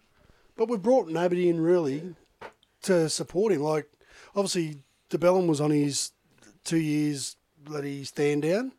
but 0.57 0.67
we've 0.69 0.81
brought 0.81 1.07
nobody 1.07 1.47
in 1.49 1.59
really 1.61 2.15
to 2.83 3.09
support 3.09 3.51
him. 3.53 3.61
Like, 3.61 3.89
obviously, 4.35 4.79
de 5.09 5.17
Belin 5.17 5.47
was 5.47 5.61
on 5.61 5.71
his 5.71 6.11
two 6.65 6.77
years 6.79 7.37
bloody 7.65 8.03
stand 8.03 8.43
down, 8.43 8.71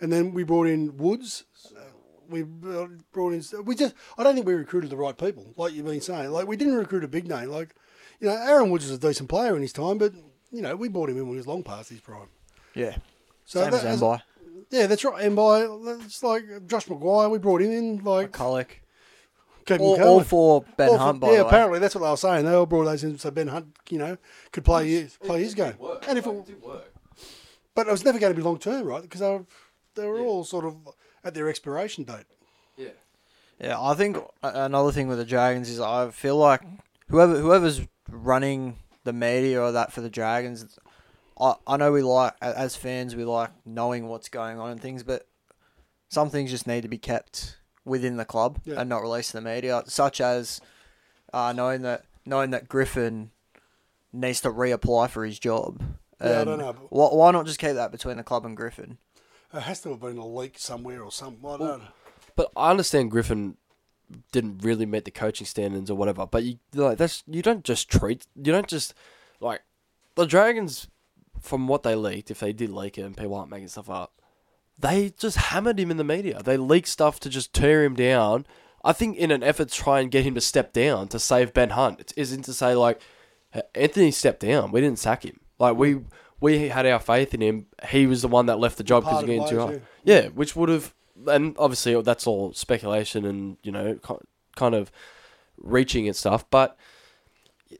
and 0.00 0.12
then 0.12 0.32
we 0.32 0.42
brought 0.44 0.66
in 0.66 0.96
Woods. 0.96 1.44
Uh, 1.76 1.80
We 2.28 2.42
brought 2.44 3.32
in. 3.32 3.42
We 3.64 3.74
just. 3.74 3.94
I 4.16 4.22
don't 4.22 4.34
think 4.34 4.46
we 4.46 4.54
recruited 4.54 4.90
the 4.90 4.96
right 4.96 5.16
people, 5.16 5.52
like 5.56 5.72
you've 5.72 5.86
been 5.86 6.00
saying. 6.00 6.30
Like 6.30 6.46
we 6.46 6.56
didn't 6.56 6.76
recruit 6.76 7.02
a 7.04 7.08
big 7.08 7.26
name. 7.28 7.48
Like, 7.50 7.74
you 8.20 8.28
know, 8.28 8.36
Aaron 8.36 8.70
Woods 8.70 8.84
was 8.88 8.96
a 8.96 9.00
decent 9.08 9.28
player 9.28 9.56
in 9.56 9.62
his 9.62 9.72
time, 9.72 9.98
but 9.98 10.12
you 10.52 10.62
know, 10.62 10.76
we 10.76 10.88
bought 10.88 11.10
him 11.10 11.16
in 11.16 11.24
when 11.24 11.32
he 11.32 11.36
was 11.38 11.46
long 11.48 11.62
past 11.64 11.88
his 11.90 12.00
prime. 12.00 12.28
Yeah. 12.74 12.96
So 13.46 13.64
Same 13.64 13.74
as 13.74 14.00
Mbye. 14.00 14.20
yeah, 14.70 14.86
that's 14.86 15.04
right. 15.04 15.24
And 15.24 15.34
by 15.34 15.62
it's 16.04 16.22
like 16.22 16.44
Josh 16.68 16.86
McGuire, 16.86 17.28
we 17.30 17.38
brought 17.38 17.62
him 17.62 17.72
in 17.72 18.04
like 18.04 18.30
McCullough. 18.32 18.66
Kevin 19.66 19.86
All, 19.86 20.02
all 20.02 20.20
for 20.24 20.64
Ben 20.76 20.88
All 20.88 20.94
for- 20.96 21.02
Hunt, 21.02 21.20
by 21.20 21.26
yeah, 21.32 21.36
the 21.38 21.42
way. 21.44 21.48
apparently 21.48 21.78
that's 21.80 21.94
what 21.94 22.02
they 22.04 22.10
were 22.10 22.16
saying. 22.16 22.44
They 22.46 22.54
all 22.54 22.66
brought 22.66 22.84
those 22.84 23.04
in 23.04 23.18
so 23.18 23.30
Ben 23.30 23.48
Hunt, 23.48 23.66
you 23.90 23.98
know, 23.98 24.16
could 24.52 24.64
play 24.64 24.88
his, 24.88 25.16
play 25.18 25.42
his 25.42 25.54
game. 25.54 25.74
And 26.08 26.16
if 26.18 26.26
it, 26.26 26.56
but 27.74 27.86
it 27.86 27.90
was 27.90 28.04
never 28.04 28.18
going 28.18 28.32
to 28.32 28.36
be 28.36 28.42
long 28.42 28.58
term, 28.58 28.86
right? 28.86 29.02
Because 29.02 29.20
they 29.20 29.28
were, 29.30 29.44
they 29.94 30.06
were 30.06 30.20
all 30.20 30.44
sort 30.44 30.64
of 30.64 30.76
at 31.24 31.34
their 31.34 31.48
expiration 31.48 32.04
date. 32.04 32.24
Yeah. 32.76 32.88
Yeah, 33.60 33.80
I 33.80 33.94
think 33.94 34.16
another 34.42 34.90
thing 34.92 35.08
with 35.08 35.18
the 35.18 35.24
Dragons 35.24 35.68
is 35.68 35.80
I 35.80 36.10
feel 36.10 36.36
like 36.36 36.62
whoever 37.08 37.38
whoever's 37.38 37.82
running 38.08 38.76
the 39.04 39.12
media 39.12 39.60
or 39.62 39.72
that 39.72 39.92
for 39.92 40.00
the 40.00 40.08
Dragons, 40.10 40.78
I 41.38 41.54
I 41.66 41.76
know 41.76 41.92
we 41.92 42.02
like 42.02 42.34
as 42.40 42.74
fans 42.76 43.14
we 43.14 43.24
like 43.24 43.50
knowing 43.66 44.08
what's 44.08 44.28
going 44.30 44.58
on 44.58 44.70
and 44.70 44.80
things, 44.80 45.02
but 45.02 45.26
some 46.08 46.30
things 46.30 46.50
just 46.50 46.66
need 46.66 46.80
to 46.82 46.88
be 46.88 46.98
kept 46.98 47.58
within 47.84 48.16
the 48.16 48.24
club 48.24 48.60
Yeah. 48.64 48.80
and 48.80 48.88
not 48.88 49.02
released 49.02 49.30
to 49.32 49.36
the 49.36 49.42
media, 49.42 49.82
such 49.86 50.20
as 50.20 50.60
uh, 51.32 51.52
knowing 51.52 51.82
that 51.82 52.04
knowing 52.24 52.50
that 52.50 52.68
Griffin 52.68 53.30
needs 54.12 54.40
to 54.40 54.50
reapply 54.50 55.08
for 55.10 55.24
his 55.26 55.38
job. 55.38 55.82
Yeah, 56.20 56.30
I 56.30 56.36
um, 56.36 56.46
don't 56.46 56.58
know, 56.58 56.72
but- 56.72 56.92
Why, 56.92 57.06
why 57.08 57.30
not 57.30 57.46
just 57.46 57.58
keep 57.58 57.74
that 57.74 57.92
between 57.92 58.16
the 58.16 58.22
club 58.22 58.44
and 58.44 58.56
Griffin? 58.56 58.98
It 59.52 59.60
has 59.62 59.80
to 59.82 59.90
have 59.90 60.00
been 60.00 60.18
a 60.18 60.26
leak 60.26 60.58
somewhere 60.58 61.02
or 61.02 61.10
something. 61.10 61.44
I 61.44 61.56
don't 61.56 61.82
know. 61.82 61.88
But 62.36 62.52
I 62.56 62.70
understand 62.70 63.10
Griffin 63.10 63.56
didn't 64.32 64.62
really 64.62 64.86
meet 64.86 65.04
the 65.04 65.10
coaching 65.10 65.46
standards 65.46 65.90
or 65.90 65.96
whatever. 65.96 66.26
But 66.26 66.44
you 66.44 66.58
like 66.74 66.98
that's 66.98 67.22
you 67.26 67.42
don't 67.42 67.64
just 67.64 67.90
treat 67.90 68.26
you 68.36 68.52
don't 68.52 68.66
just 68.66 68.94
like 69.40 69.62
the 70.14 70.26
Dragons 70.26 70.88
from 71.40 71.68
what 71.68 71.82
they 71.82 71.94
leaked. 71.94 72.30
If 72.30 72.40
they 72.40 72.52
did 72.52 72.70
leak 72.70 72.98
it 72.98 73.02
and 73.02 73.16
people 73.16 73.34
aren't 73.34 73.50
making 73.50 73.68
stuff 73.68 73.90
up, 73.90 74.12
they 74.78 75.10
just 75.18 75.36
hammered 75.36 75.78
him 75.78 75.90
in 75.90 75.96
the 75.96 76.04
media. 76.04 76.42
They 76.42 76.56
leaked 76.56 76.88
stuff 76.88 77.20
to 77.20 77.28
just 77.28 77.52
tear 77.52 77.84
him 77.84 77.94
down. 77.94 78.46
I 78.82 78.92
think 78.92 79.16
in 79.16 79.30
an 79.30 79.42
effort 79.42 79.68
to 79.68 79.74
try 79.74 80.00
and 80.00 80.10
get 80.10 80.24
him 80.24 80.34
to 80.34 80.40
step 80.40 80.72
down 80.72 81.08
to 81.08 81.18
save 81.18 81.52
Ben 81.52 81.70
Hunt. 81.70 82.00
It 82.00 82.12
isn't 82.16 82.42
to 82.42 82.54
say 82.54 82.74
like 82.74 83.00
Anthony 83.74 84.10
stepped 84.10 84.40
down. 84.40 84.72
We 84.72 84.80
didn't 84.80 84.98
sack 84.98 85.24
him. 85.24 85.40
Like 85.60 85.76
we 85.76 86.00
we 86.40 86.68
had 86.68 86.86
our 86.86 86.98
faith 86.98 87.34
in 87.34 87.40
him. 87.40 87.66
He 87.88 88.06
was 88.06 88.22
the 88.22 88.28
one 88.28 88.46
that 88.46 88.58
left 88.58 88.78
the 88.78 88.84
job 88.84 89.04
because 89.04 89.20
he 89.20 89.26
getting 89.26 89.48
too 89.48 89.60
hard. 89.60 89.82
Yeah, 90.02 90.28
which 90.28 90.56
would 90.56 90.70
have, 90.70 90.94
and 91.26 91.54
obviously 91.58 92.00
that's 92.02 92.26
all 92.26 92.52
speculation 92.54 93.24
and 93.26 93.58
you 93.62 93.70
know 93.70 93.98
ki- 94.04 94.26
kind 94.56 94.74
of 94.74 94.90
reaching 95.58 96.08
and 96.08 96.16
stuff. 96.16 96.48
But 96.50 96.76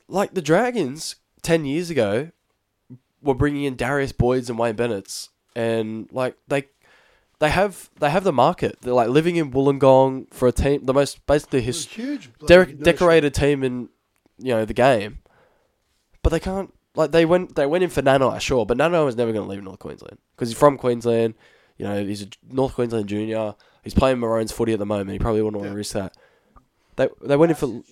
like 0.06 0.34
the 0.34 0.42
Dragons 0.42 1.16
ten 1.42 1.64
years 1.64 1.90
ago 1.90 2.30
were 3.22 3.34
bringing 3.34 3.64
in 3.64 3.76
Darius 3.76 4.12
Boyd's 4.12 4.50
and 4.50 4.58
Wayne 4.58 4.76
Bennett's, 4.76 5.30
and 5.56 6.08
like 6.12 6.36
they 6.48 6.66
they 7.38 7.48
have 7.48 7.88
they 7.98 8.10
have 8.10 8.24
the 8.24 8.32
market. 8.32 8.76
They're 8.82 8.92
like 8.92 9.08
living 9.08 9.36
in 9.36 9.50
Wollongong 9.50 10.32
for 10.34 10.46
a 10.48 10.52
team, 10.52 10.84
the 10.84 10.92
most 10.92 11.24
basically 11.26 11.62
his 11.62 11.86
huge. 11.86 12.30
nursery. 12.42 12.74
decorated 12.74 13.32
team 13.32 13.64
in 13.64 13.88
you 14.38 14.52
know 14.54 14.66
the 14.66 14.74
game, 14.74 15.20
but 16.22 16.28
they 16.28 16.40
can't. 16.40 16.74
Like 16.96 17.12
they 17.12 17.24
went, 17.24 17.54
they 17.54 17.66
went 17.66 17.84
in 17.84 17.90
for 17.90 18.02
Nano, 18.02 18.36
sure, 18.38 18.66
but 18.66 18.76
Nano 18.76 19.04
was 19.04 19.16
never 19.16 19.32
going 19.32 19.44
to 19.44 19.50
leave 19.50 19.62
North 19.62 19.78
Queensland 19.78 20.18
because 20.34 20.48
he's 20.48 20.58
from 20.58 20.76
Queensland. 20.76 21.34
You 21.78 21.86
know, 21.86 22.04
he's 22.04 22.22
a 22.22 22.26
North 22.50 22.74
Queensland 22.74 23.08
junior. 23.08 23.54
He's 23.84 23.94
playing 23.94 24.18
Maroons 24.18 24.52
footy 24.52 24.72
at 24.72 24.78
the 24.78 24.86
moment. 24.86 25.10
He 25.10 25.18
probably 25.18 25.40
wouldn't 25.40 25.56
want 25.60 25.68
to 25.68 25.72
Yeah. 25.72 25.76
risk 25.76 25.92
that. 25.94 26.16
They 26.96 27.08
they 27.22 27.36
went 27.36 27.50
in 27.50 27.56
for 27.56 27.82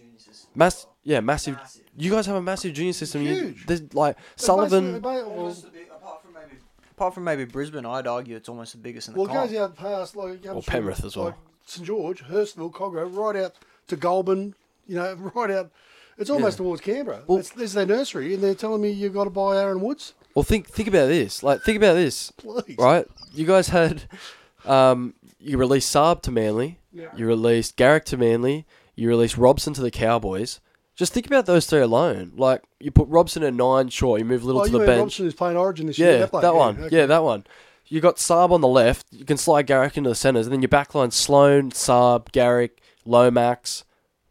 mass, 0.54 0.86
yeah, 1.04 1.20
massive. 1.20 1.56
You 1.96 2.10
guys 2.10 2.26
have 2.26 2.36
a 2.36 2.42
massive 2.42 2.74
junior 2.74 2.92
system. 2.92 3.22
You, 3.22 3.34
Huge. 3.34 3.66
there's 3.66 3.94
like 3.94 4.16
They're 4.16 4.24
Sullivan. 4.36 5.00
basically- 5.00 5.10
well, 5.12 5.30
Almost 5.30 5.62
the 5.64 5.70
big, 5.70 5.86
apart 5.94 6.22
from 6.22 6.34
maybe 6.34 6.56
apart 6.90 7.14
from 7.14 7.24
maybe 7.24 7.44
Brisbane, 7.44 7.86
I'd 7.86 8.06
argue 8.06 8.36
it's 8.36 8.48
almost 8.48 8.72
the 8.72 8.78
biggest 8.78 9.08
in 9.08 9.14
the 9.14 9.20
Well, 9.20 9.28
it 9.30 9.32
comp. 9.32 9.50
goes 9.50 9.58
out 9.58 9.76
past 9.76 10.16
like 10.16 10.34
it 10.34 10.42
comes 10.42 10.56
Or 10.58 10.62
from, 10.62 10.72
Penrith 10.72 11.04
as 11.04 11.16
well. 11.16 11.26
like 11.26 11.34
St 11.64 11.86
George, 11.86 12.24
Hurstville, 12.24 12.72
Kogarah, 12.72 13.16
right 13.16 13.36
out 13.44 13.54
to 13.86 13.96
Goulburn. 13.96 14.54
You 14.86 14.96
know, 14.96 15.14
right 15.34 15.50
out. 15.50 15.70
It's 16.18 16.30
almost 16.30 16.56
towards 16.58 16.80
Canberra. 16.80 17.22
Well- 17.26 17.38
it's, 17.38 17.50
there's 17.50 17.72
their 17.74 17.86
nursery, 17.86 18.34
and 18.34 18.42
they're 18.42 18.54
telling 18.54 18.82
me 18.82 18.90
you've 18.90 19.14
got 19.14 19.24
to 19.24 19.30
buy 19.30 19.56
Aaron 19.56 19.80
Woods. 19.80 20.14
Well, 20.34 20.42
think 20.42 20.68
think 20.68 20.88
about 20.88 21.06
this. 21.06 21.42
Like 21.42 21.62
think 21.62 21.76
about 21.76 21.94
this. 21.94 22.30
Please, 22.32 22.76
right? 22.78 23.06
You 23.34 23.46
guys 23.46 23.68
had, 23.68 24.02
um, 24.64 25.14
you 25.40 25.56
released 25.58 25.94
Saab 25.94 26.22
to 26.22 26.30
Manly, 26.30 26.78
Yeah. 26.92 27.08
you 27.16 27.26
released 27.26 27.76
Garrick 27.76 28.04
to 28.06 28.16
Manly, 28.16 28.66
you 28.94 29.08
released 29.08 29.36
Robson 29.36 29.72
to 29.74 29.80
the 29.80 29.90
Cowboys. 29.90 30.60
Just 30.94 31.12
think 31.12 31.26
about 31.26 31.46
those 31.46 31.66
three 31.66 31.80
alone. 31.80 32.32
Like 32.36 32.62
you 32.80 32.90
put 32.90 33.08
Robson 33.08 33.42
at 33.44 33.54
nine, 33.54 33.88
sure, 33.88 34.18
you 34.18 34.24
move 34.24 34.42
a 34.42 34.46
Liddle 34.46 34.62
Oh, 34.62 34.66
to 34.66 34.70
the 34.72 34.78
bench. 34.86 35.00
Robson 35.00 35.26
is 35.26 35.34
playing 35.34 35.56
Origin 35.56 35.86
this 35.86 35.98
year? 35.98 36.28
yeah, 36.32 36.40
that 36.40 36.54
one. 36.54 36.78
okay. 36.80 36.96
Yeah, 36.96 37.06
that 37.06 37.22
one. 37.24 37.44
You 37.86 38.00
got 38.00 38.16
Saab 38.16 38.50
on 38.50 38.60
the 38.60 38.68
left. 38.68 39.06
You 39.10 39.24
can 39.24 39.38
slide 39.38 39.66
Garrick 39.66 39.96
into 39.96 40.10
the 40.10 40.14
centres, 40.16 40.46
and 40.46 40.52
then 40.52 40.60
your 40.60 40.68
backline 40.68 41.12
Sloan, 41.12 41.70
Saab, 41.70 42.30
Garrick, 42.32 42.80
Lomax, 43.06 43.84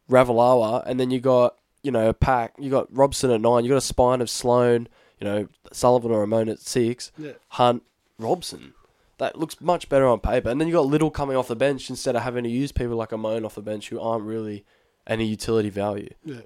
Ravalawa, 0.09 0.83
and 0.85 0.99
then 0.99 1.09
you 1.11 1.19
got 1.19 1.55
you 1.87 1.91
know 1.91 2.09
a 2.09 2.13
pack. 2.13 2.53
You 2.59 2.69
got 2.69 2.95
Robson 2.95 3.31
at 3.31 3.41
nine. 3.41 3.63
You 3.63 3.69
got 3.69 3.77
a 3.77 3.81
spine 3.81 4.21
of 4.21 4.29
Sloan. 4.29 4.89
You 5.19 5.25
know 5.25 5.47
Sullivan 5.71 6.11
or 6.11 6.19
Ramon 6.19 6.49
at 6.49 6.59
six. 6.59 7.11
Yeah. 7.17 7.31
Hunt, 7.47 7.83
Robson. 8.19 8.73
That 9.17 9.39
looks 9.39 9.59
much 9.61 9.89
better 9.89 10.05
on 10.05 10.19
paper. 10.19 10.49
And 10.49 10.61
then 10.61 10.67
you 10.67 10.75
got 10.75 10.85
Liddle 10.85 11.09
coming 11.09 11.35
off 11.35 11.47
the 11.47 11.55
bench 11.55 11.89
instead 11.89 12.15
of 12.15 12.21
having 12.21 12.43
to 12.43 12.49
use 12.51 12.71
people 12.71 12.95
like 12.95 13.09
Amone 13.09 13.45
off 13.45 13.55
the 13.55 13.63
bench 13.63 13.89
who 13.89 13.99
aren't 13.99 14.25
really 14.25 14.63
any 15.07 15.25
utility 15.25 15.71
value. 15.71 16.13
Yeah. 16.23 16.41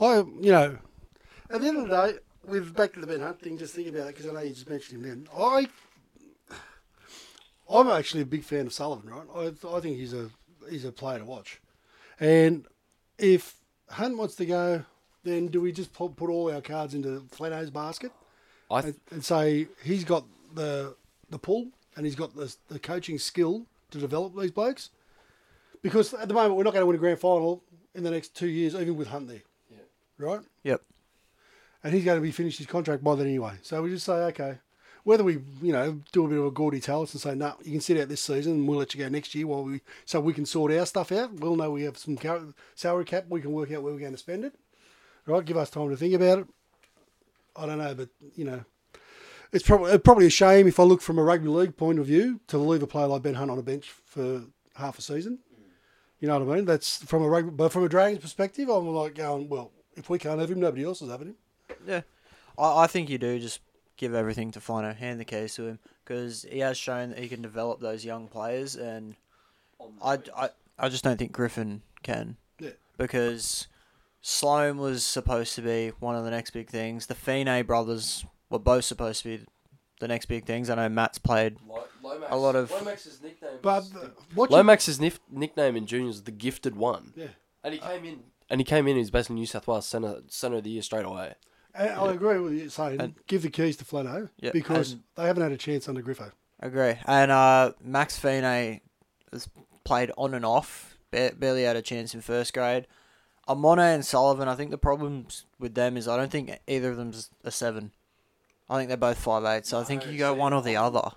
I, 0.00 0.18
you 0.40 0.52
know, 0.52 0.78
at 1.50 1.60
the 1.60 1.66
end 1.66 1.76
of 1.76 1.88
the 1.88 2.06
day, 2.06 2.18
with 2.44 2.74
back 2.74 2.94
to 2.94 3.00
the 3.00 3.06
Ben 3.06 3.20
Hunt 3.20 3.42
thing, 3.42 3.58
just 3.58 3.74
think 3.74 3.88
about 3.88 4.08
it 4.08 4.14
because 4.14 4.30
I 4.30 4.32
know 4.32 4.40
you 4.40 4.54
just 4.54 4.70
mentioned 4.70 5.04
him 5.04 5.08
then. 5.08 5.28
I, 5.36 5.68
I'm 7.68 7.90
actually 7.90 8.22
a 8.22 8.26
big 8.26 8.44
fan 8.44 8.66
of 8.66 8.72
Sullivan, 8.72 9.10
right? 9.10 9.26
I, 9.34 9.76
I 9.76 9.80
think 9.80 9.98
he's 9.98 10.14
a 10.14 10.30
he's 10.70 10.84
a 10.84 10.92
player 10.92 11.18
to 11.18 11.24
watch, 11.24 11.60
and 12.18 12.66
if 13.18 13.56
Hunt 13.90 14.16
wants 14.18 14.34
to 14.36 14.46
go, 14.46 14.84
then 15.24 15.48
do 15.48 15.60
we 15.60 15.72
just 15.72 15.92
put, 15.92 16.16
put 16.16 16.30
all 16.30 16.52
our 16.52 16.60
cards 16.60 16.94
into 16.94 17.24
Flano's 17.30 17.70
basket 17.70 18.12
I 18.70 18.82
th- 18.82 18.94
and, 18.94 19.00
and 19.10 19.24
say 19.24 19.68
he's 19.82 20.04
got 20.04 20.24
the 20.54 20.94
the 21.30 21.38
pull 21.38 21.68
and 21.96 22.04
he's 22.06 22.14
got 22.16 22.34
the 22.34 22.54
the 22.68 22.78
coaching 22.78 23.18
skill 23.18 23.66
to 23.90 23.98
develop 23.98 24.34
these 24.36 24.50
blokes? 24.50 24.90
Because 25.82 26.14
at 26.14 26.28
the 26.28 26.34
moment 26.34 26.56
we're 26.56 26.64
not 26.64 26.72
going 26.72 26.82
to 26.82 26.86
win 26.86 26.96
a 26.96 26.98
grand 26.98 27.20
final 27.20 27.62
in 27.94 28.02
the 28.02 28.10
next 28.10 28.34
two 28.34 28.48
years, 28.48 28.74
even 28.74 28.96
with 28.96 29.08
Hunt 29.08 29.28
there, 29.28 29.42
right? 30.18 30.40
Yep. 30.64 30.82
and 31.84 31.94
he's 31.94 32.04
going 32.04 32.18
to 32.18 32.22
be 32.22 32.32
finished 32.32 32.58
his 32.58 32.66
contract 32.66 33.04
by 33.04 33.14
then 33.14 33.26
anyway. 33.26 33.54
So 33.62 33.82
we 33.82 33.90
just 33.90 34.04
say, 34.04 34.14
okay, 34.32 34.58
whether 35.06 35.22
we, 35.22 35.34
you 35.62 35.72
know, 35.72 36.00
do 36.10 36.24
a 36.24 36.28
bit 36.28 36.36
of 36.36 36.46
a 36.46 36.50
gaudy 36.50 36.80
talents 36.80 37.14
and 37.14 37.20
say, 37.20 37.32
no, 37.32 37.54
you 37.62 37.70
can 37.70 37.80
sit 37.80 37.96
out 37.96 38.08
this 38.08 38.20
season 38.20 38.54
and 38.54 38.68
we'll 38.68 38.80
let 38.80 38.92
you 38.92 38.98
go 38.98 39.08
next 39.08 39.36
year 39.36 39.46
while 39.46 39.62
we, 39.62 39.80
so 40.04 40.18
we 40.18 40.32
can 40.32 40.44
sort 40.44 40.72
our 40.72 40.84
stuff 40.84 41.12
out. 41.12 41.32
We'll 41.34 41.54
know 41.54 41.70
we 41.70 41.84
have 41.84 41.96
some 41.96 42.18
salary 42.74 43.04
cap. 43.04 43.26
We 43.28 43.40
can 43.40 43.52
work 43.52 43.70
out 43.70 43.84
where 43.84 43.92
we're 43.92 44.00
going 44.00 44.10
to 44.10 44.18
spend 44.18 44.44
it. 44.44 44.54
Right? 45.24 45.44
Give 45.44 45.58
us 45.58 45.70
time 45.70 45.90
to 45.90 45.96
think 45.96 46.14
about 46.14 46.40
it. 46.40 46.46
I 47.54 47.66
don't 47.66 47.78
know, 47.78 47.94
but 47.94 48.08
you 48.34 48.46
know, 48.46 48.64
it's 49.52 49.64
probably 49.64 49.96
probably 49.98 50.26
a 50.26 50.30
shame 50.30 50.66
if 50.66 50.80
I 50.80 50.82
look 50.82 51.00
from 51.00 51.20
a 51.20 51.22
rugby 51.22 51.50
league 51.50 51.76
point 51.76 52.00
of 52.00 52.06
view 52.06 52.40
to 52.48 52.58
leave 52.58 52.82
a 52.82 52.88
player 52.88 53.06
like 53.06 53.22
Ben 53.22 53.34
Hunt 53.34 53.52
on 53.52 53.60
a 53.60 53.62
bench 53.62 53.92
for 54.06 54.42
half 54.74 54.98
a 54.98 55.02
season. 55.02 55.38
You 56.18 56.26
know 56.26 56.40
what 56.40 56.52
I 56.52 56.56
mean? 56.56 56.64
That's 56.64 56.96
from 57.04 57.22
a 57.22 57.28
rugby, 57.28 57.52
but 57.52 57.68
from 57.68 57.84
a 57.84 57.88
Dragons 57.88 58.22
perspective, 58.22 58.68
I'm 58.68 58.88
like 58.88 59.14
going, 59.14 59.48
well, 59.48 59.70
if 59.94 60.10
we 60.10 60.18
can't 60.18 60.40
have 60.40 60.50
him, 60.50 60.58
nobody 60.58 60.84
else 60.84 61.00
is 61.00 61.10
having 61.10 61.28
him. 61.28 61.36
Yeah, 61.86 62.00
I, 62.58 62.82
I 62.82 62.86
think 62.88 63.08
you 63.08 63.18
do 63.18 63.38
just 63.38 63.60
give 63.96 64.14
everything 64.14 64.50
to 64.52 64.60
Fino, 64.60 64.92
hand 64.92 65.18
the 65.20 65.24
keys 65.24 65.54
to 65.54 65.66
him 65.66 65.78
because 66.04 66.46
he 66.50 66.58
has 66.60 66.76
shown 66.76 67.10
that 67.10 67.18
he 67.18 67.28
can 67.28 67.42
develop 67.42 67.80
those 67.80 68.04
young 68.04 68.28
players, 68.28 68.76
and 68.76 69.16
I, 70.02 70.18
I, 70.36 70.50
I 70.78 70.88
just 70.88 71.02
don't 71.04 71.16
think 71.18 71.32
Griffin 71.32 71.82
can 72.02 72.36
Yeah. 72.60 72.70
because 72.98 73.66
Sloan 74.22 74.78
was 74.78 75.04
supposed 75.04 75.54
to 75.56 75.62
be 75.62 75.88
one 76.00 76.16
of 76.16 76.24
the 76.24 76.30
next 76.30 76.50
big 76.50 76.68
things. 76.68 77.06
The 77.06 77.14
Fine 77.14 77.64
brothers 77.66 78.24
were 78.50 78.58
both 78.58 78.84
supposed 78.84 79.22
to 79.22 79.38
be 79.38 79.44
the 80.00 80.08
next 80.08 80.26
big 80.26 80.44
things. 80.44 80.68
I 80.70 80.74
know 80.76 80.88
Matt's 80.88 81.18
played 81.18 81.56
Lomax, 82.02 82.30
A 82.32 82.36
lot 82.36 82.54
of- 82.54 82.70
Lomax's 82.70 83.20
nickname. 83.22 83.58
But 83.62 83.84
uh, 83.96 84.08
what 84.34 84.50
you- 84.50 84.56
Lomax's 84.56 84.98
nif- 84.98 85.18
nickname 85.30 85.76
in 85.76 85.86
juniors 85.86 86.16
is 86.16 86.22
the 86.24 86.30
gifted 86.32 86.76
one, 86.76 87.12
yeah, 87.16 87.28
and 87.64 87.74
he 87.74 87.80
came 87.80 88.04
in. 88.04 88.20
And 88.48 88.60
he 88.60 88.64
came 88.64 88.86
in. 88.86 88.96
He's 88.96 89.10
basically 89.10 89.34
New 89.36 89.46
South 89.46 89.66
Wales 89.66 89.86
centre 89.86 90.22
centre 90.28 90.58
of 90.58 90.62
the 90.64 90.70
year 90.70 90.82
straight 90.82 91.04
away. 91.04 91.34
I, 91.78 91.88
I 91.88 92.12
agree 92.12 92.38
with 92.38 92.52
you 92.54 92.68
saying 92.68 93.00
And- 93.00 93.14
give 93.26 93.42
the 93.42 93.50
keys 93.50 93.76
to 93.78 93.84
Flano 93.84 94.28
Yeah, 94.38 94.50
because 94.52 94.92
and- 94.92 95.02
they 95.16 95.24
haven't 95.26 95.42
had 95.42 95.52
a 95.52 95.56
chance 95.56 95.88
under 95.88 96.02
Griffo. 96.02 96.32
Agree. 96.60 96.94
And 97.06 97.30
uh, 97.30 97.72
Max 97.82 98.18
Feagai 98.18 98.80
has 99.32 99.48
played 99.84 100.10
on 100.16 100.32
and 100.34 100.44
off. 100.44 100.96
Ba- 101.10 101.32
barely 101.38 101.64
had 101.64 101.76
a 101.76 101.82
chance 101.82 102.14
in 102.14 102.20
first 102.22 102.54
grade. 102.54 102.86
Amone 103.48 103.94
and 103.94 104.04
Sullivan, 104.04 104.48
I 104.48 104.54
think 104.56 104.70
the 104.70 104.78
problems 104.78 105.44
with 105.58 105.74
them 105.74 105.96
is 105.96 106.08
I 106.08 106.16
don't 106.16 106.30
think 106.32 106.58
either 106.66 106.90
of 106.90 106.96
them's 106.96 107.30
a 107.44 107.50
seven. 107.50 107.92
I 108.68 108.76
think 108.78 108.88
they're 108.88 108.96
both 108.96 109.18
five 109.18 109.44
eight. 109.44 109.66
So 109.66 109.78
I 109.78 109.84
think 109.84 110.06
you 110.10 110.18
go 110.18 110.34
one 110.34 110.52
or 110.52 110.62
the 110.62 110.76
other. 110.76 111.10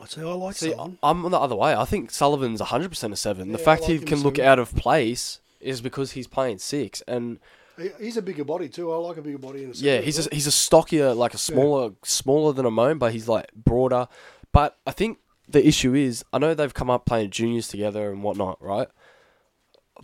I 0.00 0.06
say 0.06 0.20
I 0.20 0.24
like 0.34 0.54
See, 0.54 0.70
Sullivan. 0.70 0.98
I'm 1.02 1.24
on 1.24 1.32
the 1.32 1.38
other 1.40 1.56
way. 1.56 1.74
I 1.74 1.84
think 1.84 2.12
Sullivan's 2.12 2.60
100% 2.60 3.12
a 3.12 3.16
seven. 3.16 3.50
the 3.50 3.58
Yeah, 3.58 3.64
fact 3.64 3.82
I 3.82 3.86
he 3.86 3.96
him 3.96 4.04
can 4.04 4.20
look 4.22 4.36
too. 4.36 4.44
out 4.44 4.60
of 4.60 4.72
place 4.76 5.40
is 5.60 5.80
because 5.80 6.12
he's 6.12 6.28
playing 6.28 6.58
six, 6.58 7.00
and 7.08 7.40
He- 7.78 7.90
He's 8.04 8.16
a 8.16 8.22
bigger 8.22 8.44
body 8.44 8.68
too. 8.68 8.92
I 8.92 8.96
like 8.96 9.16
a 9.18 9.22
bigger 9.22 9.38
body 9.38 9.64
in 9.64 9.70
a 9.70 9.72
yeah, 9.74 10.00
he's 10.00 10.26
a, 10.26 10.34
he's 10.34 10.46
a 10.46 10.52
stockier, 10.52 11.14
like 11.14 11.34
a 11.34 11.38
smaller, 11.38 11.92
smaller 12.02 12.52
than 12.52 12.66
a 12.66 12.70
Moan, 12.70 12.98
but 12.98 13.12
he's 13.12 13.28
like 13.28 13.52
broader. 13.54 14.08
But 14.52 14.76
I 14.86 14.90
think 14.92 15.18
the 15.48 15.66
issue 15.66 15.94
is, 15.94 16.24
I 16.32 16.38
know 16.38 16.54
they've 16.54 16.72
come 16.74 16.90
up 16.90 17.06
playing 17.06 17.30
juniors 17.30 17.68
together 17.68 18.10
and 18.10 18.22
whatnot, 18.22 18.62
right? 18.62 18.88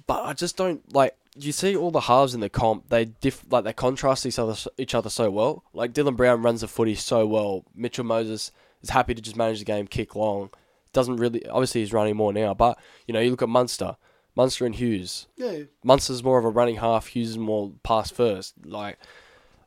But 0.07 0.23
I 0.25 0.33
just 0.33 0.57
don't 0.57 0.93
like. 0.95 1.17
You 1.37 1.51
see 1.51 1.75
all 1.75 1.91
the 1.91 2.01
halves 2.03 2.33
in 2.35 2.41
the 2.41 2.49
comp. 2.49 2.89
They 2.91 3.07
diff 3.07 3.45
like 3.51 3.65
they 3.65 3.73
contrast 3.73 4.25
each 4.27 4.39
other 4.39 4.55
each 4.79 4.95
other 4.95 5.11
so 5.11 5.31
well. 5.31 5.65
Like 5.73 5.93
Dylan 5.93 6.17
Brown 6.17 6.43
runs 6.43 6.61
the 6.61 6.69
footy 6.69 6.95
so 6.95 7.27
well. 7.27 7.65
Mitchell 7.75 8.05
Moses 8.05 8.53
is 8.83 8.91
happy 8.91 9.15
to 9.15 9.23
just 9.23 9.37
manage 9.37 9.59
the 9.59 9.65
game, 9.65 9.87
kick 9.89 10.15
long. 10.15 10.51
Doesn't 10.93 11.17
really. 11.17 11.45
Obviously, 11.49 11.81
he's 11.81 11.93
running 11.93 12.17
more 12.17 12.33
now. 12.33 12.55
But 12.55 12.79
you 13.07 13.15
know, 13.15 13.21
you 13.21 13.31
look 13.31 13.43
at 13.43 13.49
Munster, 13.49 13.97
Munster 14.37 14.67
and 14.67 14.75
Hughes. 14.75 15.27
Yeah. 15.37 15.63
Munster's 15.83 16.25
more 16.25 16.39
of 16.39 16.45
a 16.45 16.51
running 16.51 16.77
half. 16.77 17.09
Hughes 17.09 17.31
is 17.31 17.39
more 17.39 17.73
pass 17.83 18.11
first. 18.11 18.55
Like 18.65 18.99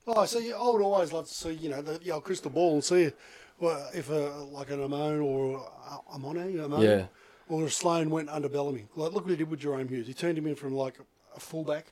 Oh, 0.09 0.25
so 0.25 0.39
you, 0.39 0.55
I 0.55 0.69
would 0.69 0.81
always 0.81 1.11
love 1.11 1.27
to 1.27 1.33
see 1.33 1.51
you 1.51 1.69
know 1.69 1.81
the, 1.81 2.21
crystal 2.21 2.49
ball 2.51 2.73
and 2.73 2.83
see 2.83 3.11
well, 3.59 3.89
if 3.93 4.09
a 4.09 4.13
like 4.51 4.69
an 4.69 4.79
Amone 4.79 5.23
or 5.23 5.57
a 5.57 6.17
Amone, 6.17 6.63
Amon, 6.63 6.81
Yeah. 6.81 7.05
or 7.49 7.65
a 7.65 7.69
Sloan 7.69 8.09
went 8.09 8.29
under 8.29 8.47
Bellamy. 8.49 8.85
Like 8.95 9.13
look 9.13 9.23
what 9.25 9.31
he 9.31 9.35
did 9.37 9.49
with 9.49 9.59
Jahrome 9.61 9.89
Hughes. 9.89 10.07
He 10.07 10.13
turned 10.13 10.37
him 10.37 10.47
in 10.47 10.55
from 10.55 10.73
like 10.73 10.95
a 11.35 11.39
fullback, 11.39 11.91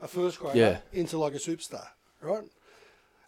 a 0.00 0.08
first 0.08 0.38
grader, 0.40 0.58
Yeah. 0.58 0.78
into 0.92 1.18
like 1.18 1.34
a 1.34 1.38
superstar, 1.38 1.86
right? 2.20 2.44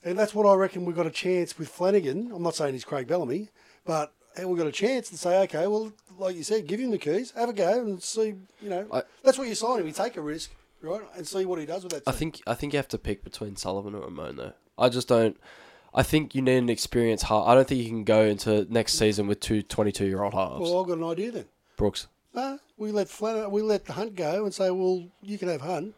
And 0.03 0.19
that's 0.19 0.35
what 0.35 0.47
I 0.47 0.55
reckon 0.55 0.85
we've 0.85 0.97
got 0.97 1.07
a 1.07 1.11
chance 1.11 1.59
with 1.59 1.69
Flanagan. 1.69 2.31
I'm 2.35 2.43
not 2.43 2.55
saying 2.55 2.73
he's 2.73 2.85
Craig 2.85 3.07
Bellamy, 3.07 3.51
but 3.85 4.13
we've 4.45 4.57
got 4.57 4.67
a 4.67 4.73
chance 4.73 5.11
to 5.11 5.19
say, 5.19 5.43
okay, 5.43 5.67
well, 5.67 5.93
like 6.21 6.37
you 6.37 6.43
said, 6.45 6.67
give 6.67 6.79
him 6.81 6.91
the 6.91 6.99
keys, 6.99 7.33
have 7.37 7.49
a 7.49 7.53
go, 7.53 7.81
and 7.81 8.03
see. 8.03 8.35
You 8.63 8.69
know, 8.71 8.87
I- 8.93 9.03
that's 9.25 9.39
what 9.39 9.49
you 9.49 9.55
sign 9.55 9.81
him. 9.81 9.87
You 9.87 9.93
take 9.93 10.17
a 10.17 10.21
risk, 10.21 10.51
right, 10.83 11.01
and 11.17 11.27
see 11.27 11.45
what 11.45 11.59
he 11.59 11.67
does 11.67 11.83
with 11.83 11.93
that. 11.93 12.03
I 12.07 12.13
team. 12.13 12.19
think 12.33 12.43
I 12.47 12.55
think 12.55 12.73
you 12.73 12.77
have 12.79 12.89
to 12.89 12.99
pick 12.99 13.25
between 13.25 13.57
Sullivan 13.57 13.95
or 13.95 14.03
Ramon 14.03 14.37
though. 14.37 14.53
I 14.79 14.89
just 14.89 15.09
don't. 15.09 15.37
I 15.93 16.05
think 16.05 16.35
you 16.37 16.43
need 16.43 16.57
an 16.59 16.69
experienced 16.71 17.25
half. 17.25 17.47
I 17.49 17.55
don't 17.57 17.67
think 17.67 17.83
you 17.83 17.89
can 17.89 18.05
go 18.05 18.23
into 18.23 18.65
next 18.73 18.93
season 18.95 19.27
with 19.27 19.41
two 19.41 19.63
22 19.63 20.07
year 20.07 20.23
old 20.23 20.35
halves. 20.35 20.61
Well, 20.61 20.81
I've 20.81 20.87
got 20.89 20.99
an 20.99 21.05
idea 21.05 21.33
then. 21.33 21.47
Brooks. 21.77 22.07
No, 22.33 22.61
we 22.77 22.93
let 22.93 23.09
Flan- 23.09 23.51
we 23.51 23.61
let 23.63 23.89
Hunt 23.89 24.15
go 24.15 24.45
and 24.45 24.55
say, 24.55 24.71
well, 24.71 25.05
you 25.21 25.37
can 25.37 25.49
have 25.49 25.63
Hunt. 25.63 25.95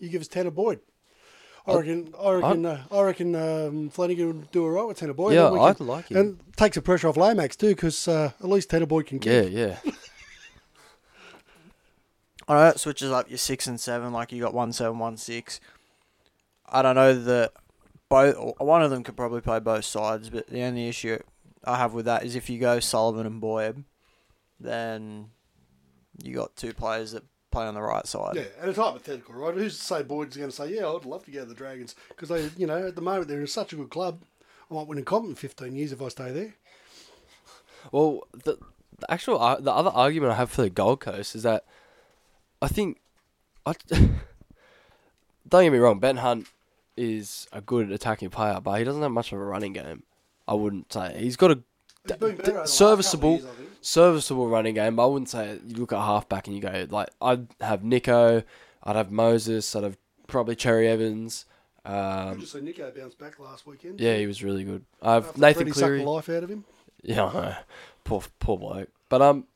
You 0.00 0.08
give 0.08 0.20
us 0.20 0.28
Tanah 0.28 0.52
Boyd. 0.54 0.80
I 1.68 1.74
reckon. 1.76 2.14
I 2.20 2.30
reckon. 2.32 2.66
Uh, 2.66 2.82
I 2.90 3.00
reckon 3.02 3.34
um, 3.34 3.90
Flanagan 3.90 4.26
would 4.28 4.50
do 4.50 4.64
all 4.64 4.70
right 4.70 4.86
with 4.88 4.98
Tanah 5.00 5.14
Boyd. 5.14 5.34
Yeah, 5.34 5.50
I'd 5.50 5.76
can- 5.76 5.86
like 5.86 6.08
him. 6.08 6.16
And 6.16 6.40
takes 6.56 6.76
the 6.76 6.82
pressure 6.82 7.08
off 7.08 7.16
Lomax 7.16 7.56
too, 7.56 7.68
because 7.68 8.08
uh, 8.08 8.32
at 8.40 8.48
least 8.48 8.70
Tanah 8.70 8.88
Boyd 8.88 9.06
can 9.06 9.20
Yeah, 9.22 9.42
kick. 9.42 9.52
yeah. 9.52 9.92
I 12.48 12.54
know 12.54 12.68
it 12.68 12.80
switches 12.80 13.10
up 13.10 13.28
your 13.28 13.38
six 13.38 13.66
and 13.66 13.78
seven, 13.78 14.12
like 14.12 14.32
you 14.32 14.40
got 14.42 14.54
one 14.54 14.72
seven, 14.72 14.98
one 14.98 15.16
six. 15.18 15.60
I 16.66 16.80
don't 16.82 16.94
know 16.94 17.14
that 17.14 17.52
both 18.08 18.36
one 18.58 18.82
of 18.82 18.90
them 18.90 19.02
could 19.04 19.16
probably 19.16 19.42
play 19.42 19.60
both 19.60 19.84
sides, 19.84 20.30
but 20.30 20.46
the 20.46 20.62
only 20.62 20.88
issue 20.88 21.18
I 21.64 21.76
have 21.76 21.92
with 21.92 22.06
that 22.06 22.24
is 22.24 22.34
if 22.36 22.48
you 22.48 22.58
go 22.58 22.80
Sullivan 22.80 23.26
and 23.26 23.40
Boyd, 23.40 23.84
then 24.58 25.28
you 26.22 26.34
got 26.34 26.56
two 26.56 26.72
players 26.72 27.12
that 27.12 27.24
play 27.50 27.66
on 27.66 27.74
the 27.74 27.82
right 27.82 28.06
side. 28.06 28.36
Yeah, 28.36 28.44
and 28.60 28.68
it's 28.68 28.78
hypothetical, 28.78 29.34
right? 29.34 29.54
Who's 29.54 29.78
to 29.78 29.84
say 29.84 30.02
Boyd's 30.02 30.36
going 30.36 30.50
to 30.50 30.54
say, 30.54 30.74
yeah, 30.74 30.88
I'd 30.88 31.04
love 31.04 31.24
to 31.24 31.30
go 31.30 31.40
to 31.40 31.46
the 31.46 31.54
Dragons 31.54 31.94
because 32.08 32.28
they, 32.28 32.50
you 32.56 32.66
know, 32.66 32.88
at 32.88 32.94
the 32.94 33.00
moment 33.00 33.28
they're 33.28 33.40
in 33.40 33.46
such 33.46 33.72
a 33.72 33.76
good 33.76 33.90
club. 33.90 34.20
I 34.70 34.74
might 34.74 34.86
win 34.86 34.98
a 34.98 35.02
comp 35.02 35.26
in 35.26 35.34
15 35.34 35.74
years 35.74 35.92
if 35.92 36.02
I 36.02 36.08
stay 36.08 36.30
there. 36.30 36.54
Well, 37.90 38.26
the, 38.32 38.58
the 38.98 39.10
actual 39.10 39.38
ar- 39.38 39.60
the 39.60 39.72
other 39.72 39.90
argument 39.90 40.32
I 40.32 40.36
have 40.36 40.50
for 40.50 40.62
the 40.62 40.70
Gold 40.70 41.00
Coast 41.00 41.34
is 41.34 41.42
that 41.44 41.64
I 42.60 42.68
think 42.68 42.98
I 43.64 43.74
don't 45.48 45.64
get 45.64 45.72
me 45.72 45.78
wrong. 45.78 45.98
Ben 46.00 46.18
Hunt 46.18 46.48
is 46.96 47.46
a 47.52 47.60
good 47.60 47.90
attacking 47.90 48.30
player, 48.30 48.60
but 48.62 48.78
he 48.78 48.84
doesn't 48.84 49.00
have 49.00 49.12
much 49.12 49.32
of 49.32 49.38
a 49.38 49.44
running 49.44 49.72
game. 49.72 50.02
I 50.46 50.54
wouldn't 50.54 50.92
say 50.92 51.16
he's 51.18 51.36
got 51.36 51.52
a 51.52 51.58
He's 52.06 52.16
been 52.16 52.36
better 52.36 52.58
over 52.58 52.66
serviceable, 52.66 53.38
couple 53.38 53.50
years, 53.50 53.56
I 53.58 53.58
think. 53.58 53.67
Serviceable 53.80 54.48
running 54.48 54.74
game. 54.74 54.96
But 54.96 55.04
I 55.04 55.06
wouldn't 55.06 55.28
say 55.28 55.58
you 55.66 55.76
look 55.76 55.92
at 55.92 55.98
halfback 56.04 56.46
and 56.46 56.56
you 56.56 56.62
go 56.62 56.86
like 56.90 57.08
I'd 57.20 57.46
have 57.60 57.82
Nicho, 57.82 58.44
I'd 58.82 58.96
have 58.96 59.10
Moses, 59.10 59.74
I'd 59.76 59.84
have 59.84 59.96
probably 60.26 60.56
Cherry 60.56 60.88
Evans. 60.88 61.44
I 61.84 62.30
Um, 62.30 62.40
just 62.40 62.52
saw 62.52 62.58
Nicho 62.58 62.94
bounce 62.94 63.14
back 63.14 63.38
last 63.38 63.66
weekend. 63.66 64.00
yeah, 64.00 64.16
he 64.16 64.26
was 64.26 64.42
really 64.42 64.64
good. 64.64 64.84
I 65.00 65.14
have 65.14 65.28
After 65.28 65.40
Nathan 65.40 65.54
Freddie 65.60 65.70
sucked 65.72 65.80
Cleary. 65.86 65.98
the 66.04 66.10
life 66.10 66.28
out 66.28 66.42
of 66.42 66.50
him. 66.50 66.64
Yeah, 67.02 67.24
I 67.26 67.32
know. 67.32 67.56
poor 68.04 68.22
poor 68.40 68.58
bloke. 68.58 68.88
But 69.08 69.22
um, 69.22 69.46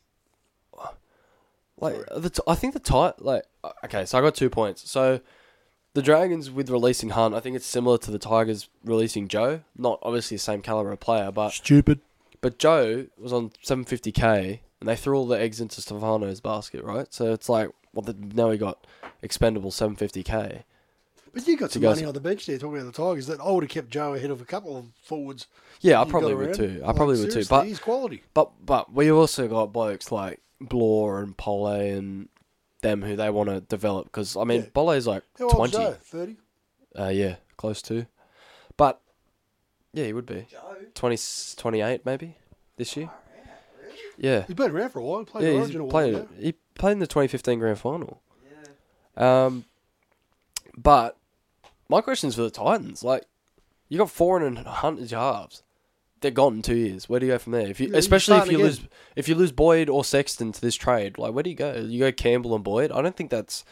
like 1.79 1.97
the 2.14 2.31
t- 2.31 2.43
I 2.47 2.55
think 2.55 2.75
the 2.75 2.81
tight 2.81 3.20
like 3.23 3.45
okay, 3.85 4.05
so 4.05 4.18
I 4.18 4.20
got 4.20 4.35
two 4.35 4.51
points. 4.51 4.89
So 4.91 5.20
the 5.95 6.03
Dragons 6.03 6.51
with 6.51 6.70
releasing 6.70 7.11
Hunt, 7.11 7.35
I 7.35 7.41
think 7.41 7.57
it's 7.57 7.66
similar 7.66 7.99
to 7.99 8.11
the 8.11 8.18
Tigers 8.18 8.68
releasing 8.85 9.29
Joe. 9.29 9.61
Not 9.77 9.99
obviously 10.03 10.37
the 10.37 10.43
same 10.43 10.62
caliber 10.62 10.93
of 10.93 11.01
player, 11.01 11.31
but 11.33 11.51
Stupid. 11.53 12.01
But 12.43 12.59
Joe 12.59 13.07
was 13.16 13.32
on 13.32 13.51
750k, 13.64 14.59
and 14.80 14.88
they 14.88 14.97
threw 14.97 15.16
all 15.16 15.26
the 15.26 15.38
eggs 15.40 15.61
into 15.61 15.80
Stefano's 15.80 16.40
basket, 16.40 16.84
right? 16.84 17.12
So 17.14 17.32
it's 17.32 17.49
like, 17.49 17.70
well, 17.95 18.03
the, 18.03 18.14
now 18.34 18.51
we 18.51 18.59
got 18.59 18.86
expendable 19.22 19.70
750k. 19.70 20.64
But 21.32 21.47
you 21.49 21.57
got 21.57 21.70
some 21.70 21.82
money 21.82 22.05
on 22.05 22.12
the 22.12 22.20
bench 22.20 22.45
there 22.45 22.59
talking 22.59 22.78
about 22.82 22.93
the 22.95 23.03
Tigers 23.03 23.26
that 23.28 23.40
I 23.40 23.51
would 23.51 23.64
have 23.64 23.70
kept 23.70 23.88
Joe 23.88 24.12
ahead 24.12 24.30
of 24.30 24.43
a 24.43 24.45
couple 24.45 24.76
of 24.76 24.84
forwards. 25.03 25.47
Yeah, 25.80 25.99
I 26.01 26.05
probably 26.05 26.34
would 26.34 26.49
around. 26.49 26.57
too. 26.57 26.80
I 26.82 26.88
Like, 26.88 26.97
probably 26.97 27.18
would 27.20 27.30
too. 27.30 27.45
But 27.49 27.66
he's 27.66 27.78
quality. 27.78 28.22
But 28.34 28.51
but 28.66 28.93
we 28.93 29.11
also 29.11 29.49
got 29.49 29.72
blokes 29.72 30.12
like 30.12 30.40
Blore 30.61 31.20
and 31.22 31.34
Pole 31.34 31.68
and 31.68 32.28
them 32.82 33.01
who 33.01 33.16
they 33.16 33.30
want 33.30 33.49
to 33.49 33.61
develop 33.62 34.07
because 34.07 34.36
I 34.36 34.45
mean 34.45 34.62
Yeah. 34.62 34.68
Bole's 34.74 35.07
like 35.07 35.22
How 35.38 35.49
twenty. 35.49 35.72
Joe? 35.72 35.97
30? 36.03 36.36
Uh, 36.99 37.09
yeah, 37.09 37.36
close 37.57 37.80
to. 37.82 38.07
But 38.76 39.01
yeah, 39.93 40.05
he 40.05 40.12
would 40.12 40.26
be 40.26 40.47
20, 40.95 41.16
28 41.57 42.05
maybe 42.07 42.36
this 42.76 42.97
year. 42.97 43.11
Yeah, 44.18 44.43
He's 44.47 44.55
been 44.55 44.70
around 44.70 44.90
for 44.90 44.99
a 45.01 45.03
while. 45.05 45.24
Played 45.24 45.45
yeah, 45.45 45.51
in 45.51 45.55
he's 45.57 45.62
Origin 45.64 45.80
a 45.80 45.84
while 45.84 45.90
played. 45.90 46.28
He 46.38 46.55
played 46.74 46.93
in 46.93 46.99
the 46.99 47.07
twenty 47.07 47.28
fifteen 47.28 47.59
grand 47.59 47.78
final. 47.78 48.20
Yeah. 49.16 49.45
Um, 49.47 49.64
but 50.76 51.16
my 51.88 52.03
question 52.03 52.28
is 52.28 52.34
for 52.36 52.43
the 52.43 52.51
Titans. 52.51 53.03
Like, 53.03 53.24
you 53.88 53.99
got 53.99 54.11
four 54.11 54.40
and 54.40 54.59
a 54.59 54.62
hundred 54.70 55.11
halves. 55.11 55.62
They're 56.20 56.30
gone 56.30 56.57
in 56.57 56.62
two 56.62 56.76
years. 56.76 57.09
Where 57.09 57.18
do 57.18 57.26
you 57.26 57.32
go 57.32 57.38
from 57.38 57.53
there? 57.53 57.66
If 57.68 57.80
you, 57.80 57.88
Yeah, 57.88 57.97
especially 57.97 58.36
if 58.36 58.47
you 58.47 58.59
again. 58.59 58.66
lose, 58.66 58.80
if 59.16 59.28
you 59.28 59.34
lose 59.34 59.51
Boyd 59.51 59.88
or 59.88 60.05
Sexton 60.05 60.53
to 60.53 60.61
this 60.61 60.76
trade, 60.76 61.18
like 61.18 61.32
where 61.34 61.43
do 61.43 61.51
you 61.51 61.57
go? 61.57 61.74
You 61.74 61.99
go 62.01 62.12
Campbell 62.12 62.55
and 62.55 62.62
Boyd. 62.62 62.93
I 62.93 63.01
don't 63.03 63.16
think 63.16 63.30
that's. 63.30 63.64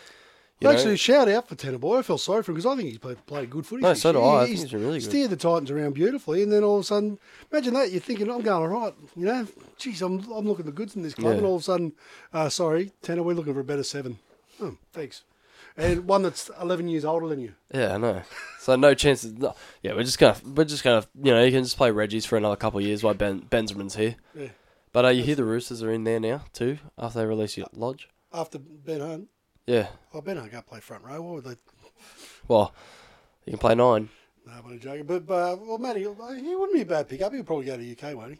You 0.61 0.69
know, 0.69 0.75
Actually, 0.75 0.97
shout 0.99 1.27
out 1.29 1.49
for 1.49 1.55
Tanah 1.55 1.81
Boy. 1.81 1.99
I 1.99 2.03
feel 2.03 2.19
sorry 2.19 2.43
for 2.43 2.51
him 2.53 2.57
because 2.57 2.67
I 2.71 2.77
think 2.77 2.91
he's 2.91 2.99
played, 2.99 3.25
played 3.25 3.49
good 3.49 3.65
footy. 3.65 3.83
No, 3.83 3.95
so 3.95 4.13
do. 4.13 4.21
I. 4.21 4.43
I 4.43 4.47
He's 4.47 4.61
think 4.61 4.71
he's 4.73 4.81
really 4.81 4.99
good. 4.99 5.09
Steered 5.09 5.31
the 5.31 5.37
Titans 5.37 5.71
around 5.71 5.95
beautifully, 5.95 6.43
and 6.43 6.53
then 6.53 6.63
all 6.63 6.77
of 6.77 6.83
a 6.83 6.85
sudden, 6.85 7.19
imagine 7.51 7.73
that 7.75 7.91
you're 7.91 8.01
thinking, 8.03 8.31
I'm 8.31 8.43
going 8.43 8.63
all 8.71 8.81
right. 8.83 8.95
You 9.17 9.25
know, 9.25 9.47
geez, 9.79 10.03
I'm, 10.03 10.21
I'm 10.31 10.47
looking 10.47 10.67
the 10.67 10.73
goods 10.73 10.97
in 10.97 11.03
this 11.03 11.15
club, 11.15 11.33
Yeah. 11.33 11.39
and 11.39 11.47
all 11.47 11.55
of 11.57 11.63
a 11.63 11.65
sudden, 11.65 11.93
uh, 12.35 12.51
sorry, 12.51 12.93
Tanah, 13.03 13.25
we're 13.25 13.33
looking 13.35 13.55
for 13.55 13.61
a 13.61 13.65
better 13.65 13.83
seven. 13.83 14.19
Oh, 14.61 14.77
thanks. 14.93 15.23
And 15.79 16.07
one 16.07 16.23
that's 16.23 16.51
11 16.61 16.89
years 16.89 17.07
older 17.07 17.27
than 17.29 17.41
you. 17.41 17.55
Yeah, 17.73 17.95
I 17.95 17.97
know. 17.97 18.23
So 18.59 18.77
no 18.77 18.93
chances. 18.93 19.33
No, 19.33 19.55
yeah, 19.83 19.95
we're 19.95 20.03
just 20.03 20.19
gonna 20.19 20.37
we're 20.55 20.65
just 20.65 20.85
gonna 20.85 21.07
you 21.23 21.33
know 21.33 21.43
you 21.43 21.53
can 21.53 21.63
just 21.63 21.79
play 21.79 21.91
Reggie's 21.91 22.27
for 22.27 22.37
another 22.37 22.57
couple 22.57 22.81
of 22.81 22.85
years 22.85 23.03
while 23.03 23.15
Ben 23.15 23.39
Benjamin's 23.49 23.95
here. 23.95 24.17
Yeah. 24.35 24.49
But 24.93 25.05
uh, 25.07 25.09
you 25.09 25.23
hear 25.23 25.37
the 25.37 25.45
Roosters 25.45 25.83
are 25.83 25.91
in 25.93 26.05
there 26.05 26.21
now 26.21 26.43
too 26.53 26.79
after 26.99 27.21
they 27.21 27.25
release 27.27 27.57
your 27.57 27.69
lodge. 27.73 28.09
After 28.35 28.59
Ben 28.59 29.01
Hunt, 29.01 29.29
Yeah. 29.71 29.87
oh, 30.15 30.21
Ben 30.21 30.37
Hunt 30.37 30.51
can't 30.51 30.67
play 30.67 30.81
front 30.81 31.05
row. 31.05 31.23
Why 31.23 31.33
would 31.35 31.45
they? 31.45 31.57
Well, 32.49 32.75
you 33.47 33.53
can 33.53 33.59
play 33.61 33.75
nine. 33.77 34.09
No, 34.45 34.53
I'm 34.53 34.65
only 34.65 34.79
joking. 34.81 35.05
But, 35.05 35.23
uh, 35.31 35.57
well, 35.61 35.79
Matty, 35.79 36.01
he 36.01 36.07
wouldn't 36.09 36.73
be 36.75 36.81
a 36.81 36.87
bad 36.87 37.09
pickup. 37.09 37.33
He'll 37.33 37.45
probably 37.45 37.67
go 37.67 37.77
to 37.77 37.93
UK, 37.93 38.17
won't 38.17 38.33
he? 38.33 38.39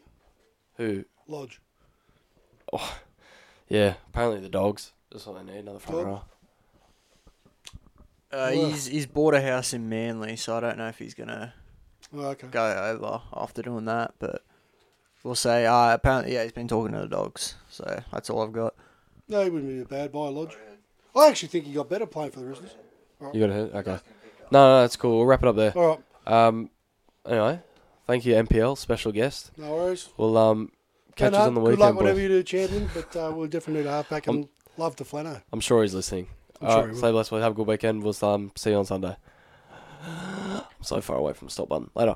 Who? 0.83 1.05
Lodge. 1.27 1.61
Oh, 2.73 2.97
Yeah. 3.69 3.93
Apparently 4.09 4.41
the 4.41 4.49
dogs. 4.49 4.91
That's 5.09 5.25
what 5.25 5.37
they 5.45 5.53
need. 5.53 5.59
Another 5.59 5.79
front 5.79 5.97
Dog. 5.99 6.07
row. 6.07 6.21
Uh, 8.33 8.51
Well- 8.53 8.69
he's 8.69 8.85
he's 8.87 9.05
bought 9.05 9.33
a 9.33 9.41
house 9.41 9.73
in 9.73 9.87
Manly, 9.89 10.35
so 10.35 10.57
I 10.57 10.59
don't 10.59 10.77
know 10.77 10.87
if 10.87 10.99
he's 10.99 11.13
gonna 11.13 11.53
Oh, 12.13 12.25
okay. 12.29 12.47
go 12.47 12.65
over 12.65 13.21
after 13.33 13.61
doing 13.61 13.85
that. 13.85 14.15
But 14.19 14.43
we'll 15.23 15.35
say. 15.35 15.65
Uh, 15.65 15.93
apparently, 15.93 16.33
yeah, 16.33 16.43
he's 16.43 16.51
been 16.51 16.67
talking 16.67 16.93
to 16.93 16.99
the 17.01 17.07
dogs. 17.07 17.55
So 17.69 18.03
that's 18.11 18.29
all 18.29 18.41
I've 18.43 18.51
got. 18.53 18.75
No, 19.27 19.43
he 19.43 19.49
wouldn't 19.49 19.69
be 19.71 19.79
a 19.81 19.85
bad 19.85 20.11
buy, 20.11 20.27
Lodge. 20.27 20.57
I 21.15 21.27
actually 21.29 21.49
think 21.49 21.65
he 21.65 21.73
got 21.73 21.89
better 21.89 22.05
playing 22.05 22.31
for 22.31 22.39
the 22.39 22.45
Roosters. 22.47 22.71
You 23.33 23.39
got 23.41 23.49
a 23.49 23.53
hit. 23.53 23.75
Okay. 23.75 23.97
No, 24.51 24.67
no, 24.67 24.81
that's 24.81 24.95
cool. 24.95 25.17
We'll 25.17 25.25
wrap 25.27 25.43
it 25.43 25.47
up 25.49 25.55
there. 25.55 25.71
All 25.77 25.87
right, 26.27 26.47
Um. 26.47 26.69
Anyway, 27.25 27.59
thank 28.07 28.25
you 28.25 28.33
MPL 28.33 28.77
special 28.77 29.11
guest. 29.11 29.51
no 29.57 29.71
worries. 29.75 30.09
We'll 30.17 30.37
um 30.37 30.71
catch 31.15 31.33
us 31.33 31.39
on 31.47 31.53
the 31.53 31.61
Good 31.61 31.67
weekend. 31.71 31.79
luck, 31.81 31.93
boys. 31.93 32.01
whatever 32.01 32.19
you 32.19 32.27
do, 32.29 32.43
champion. 32.43 32.89
But 32.93 33.15
uh, 33.15 33.31
we'll 33.35 33.47
definitely 33.47 33.83
need 33.83 33.89
a 33.89 33.91
halfback 33.91 34.27
and 34.27 34.47
love 34.77 34.95
to 34.97 35.03
Flano. 35.03 35.41
I'm 35.53 35.59
sure 35.59 35.83
he's 35.83 35.93
listening. 35.93 36.27
I'm 36.59 36.67
All 36.67 36.73
sure 36.79 36.87
right, 36.87 36.95
stay 36.97 37.11
blessed. 37.11 37.31
Have 37.31 37.51
a 37.51 37.55
good 37.55 37.67
weekend. 37.67 38.03
We'll 38.03 38.15
um, 38.23 38.51
see 38.55 38.71
you 38.71 38.77
on 38.77 38.85
Sunday. 38.85 39.15
I'm 40.03 40.63
so 40.81 40.99
far 41.01 41.17
away 41.17 41.33
from 41.33 41.47
the 41.47 41.51
stop 41.51 41.69
button. 41.69 41.89
Later. 41.95 42.15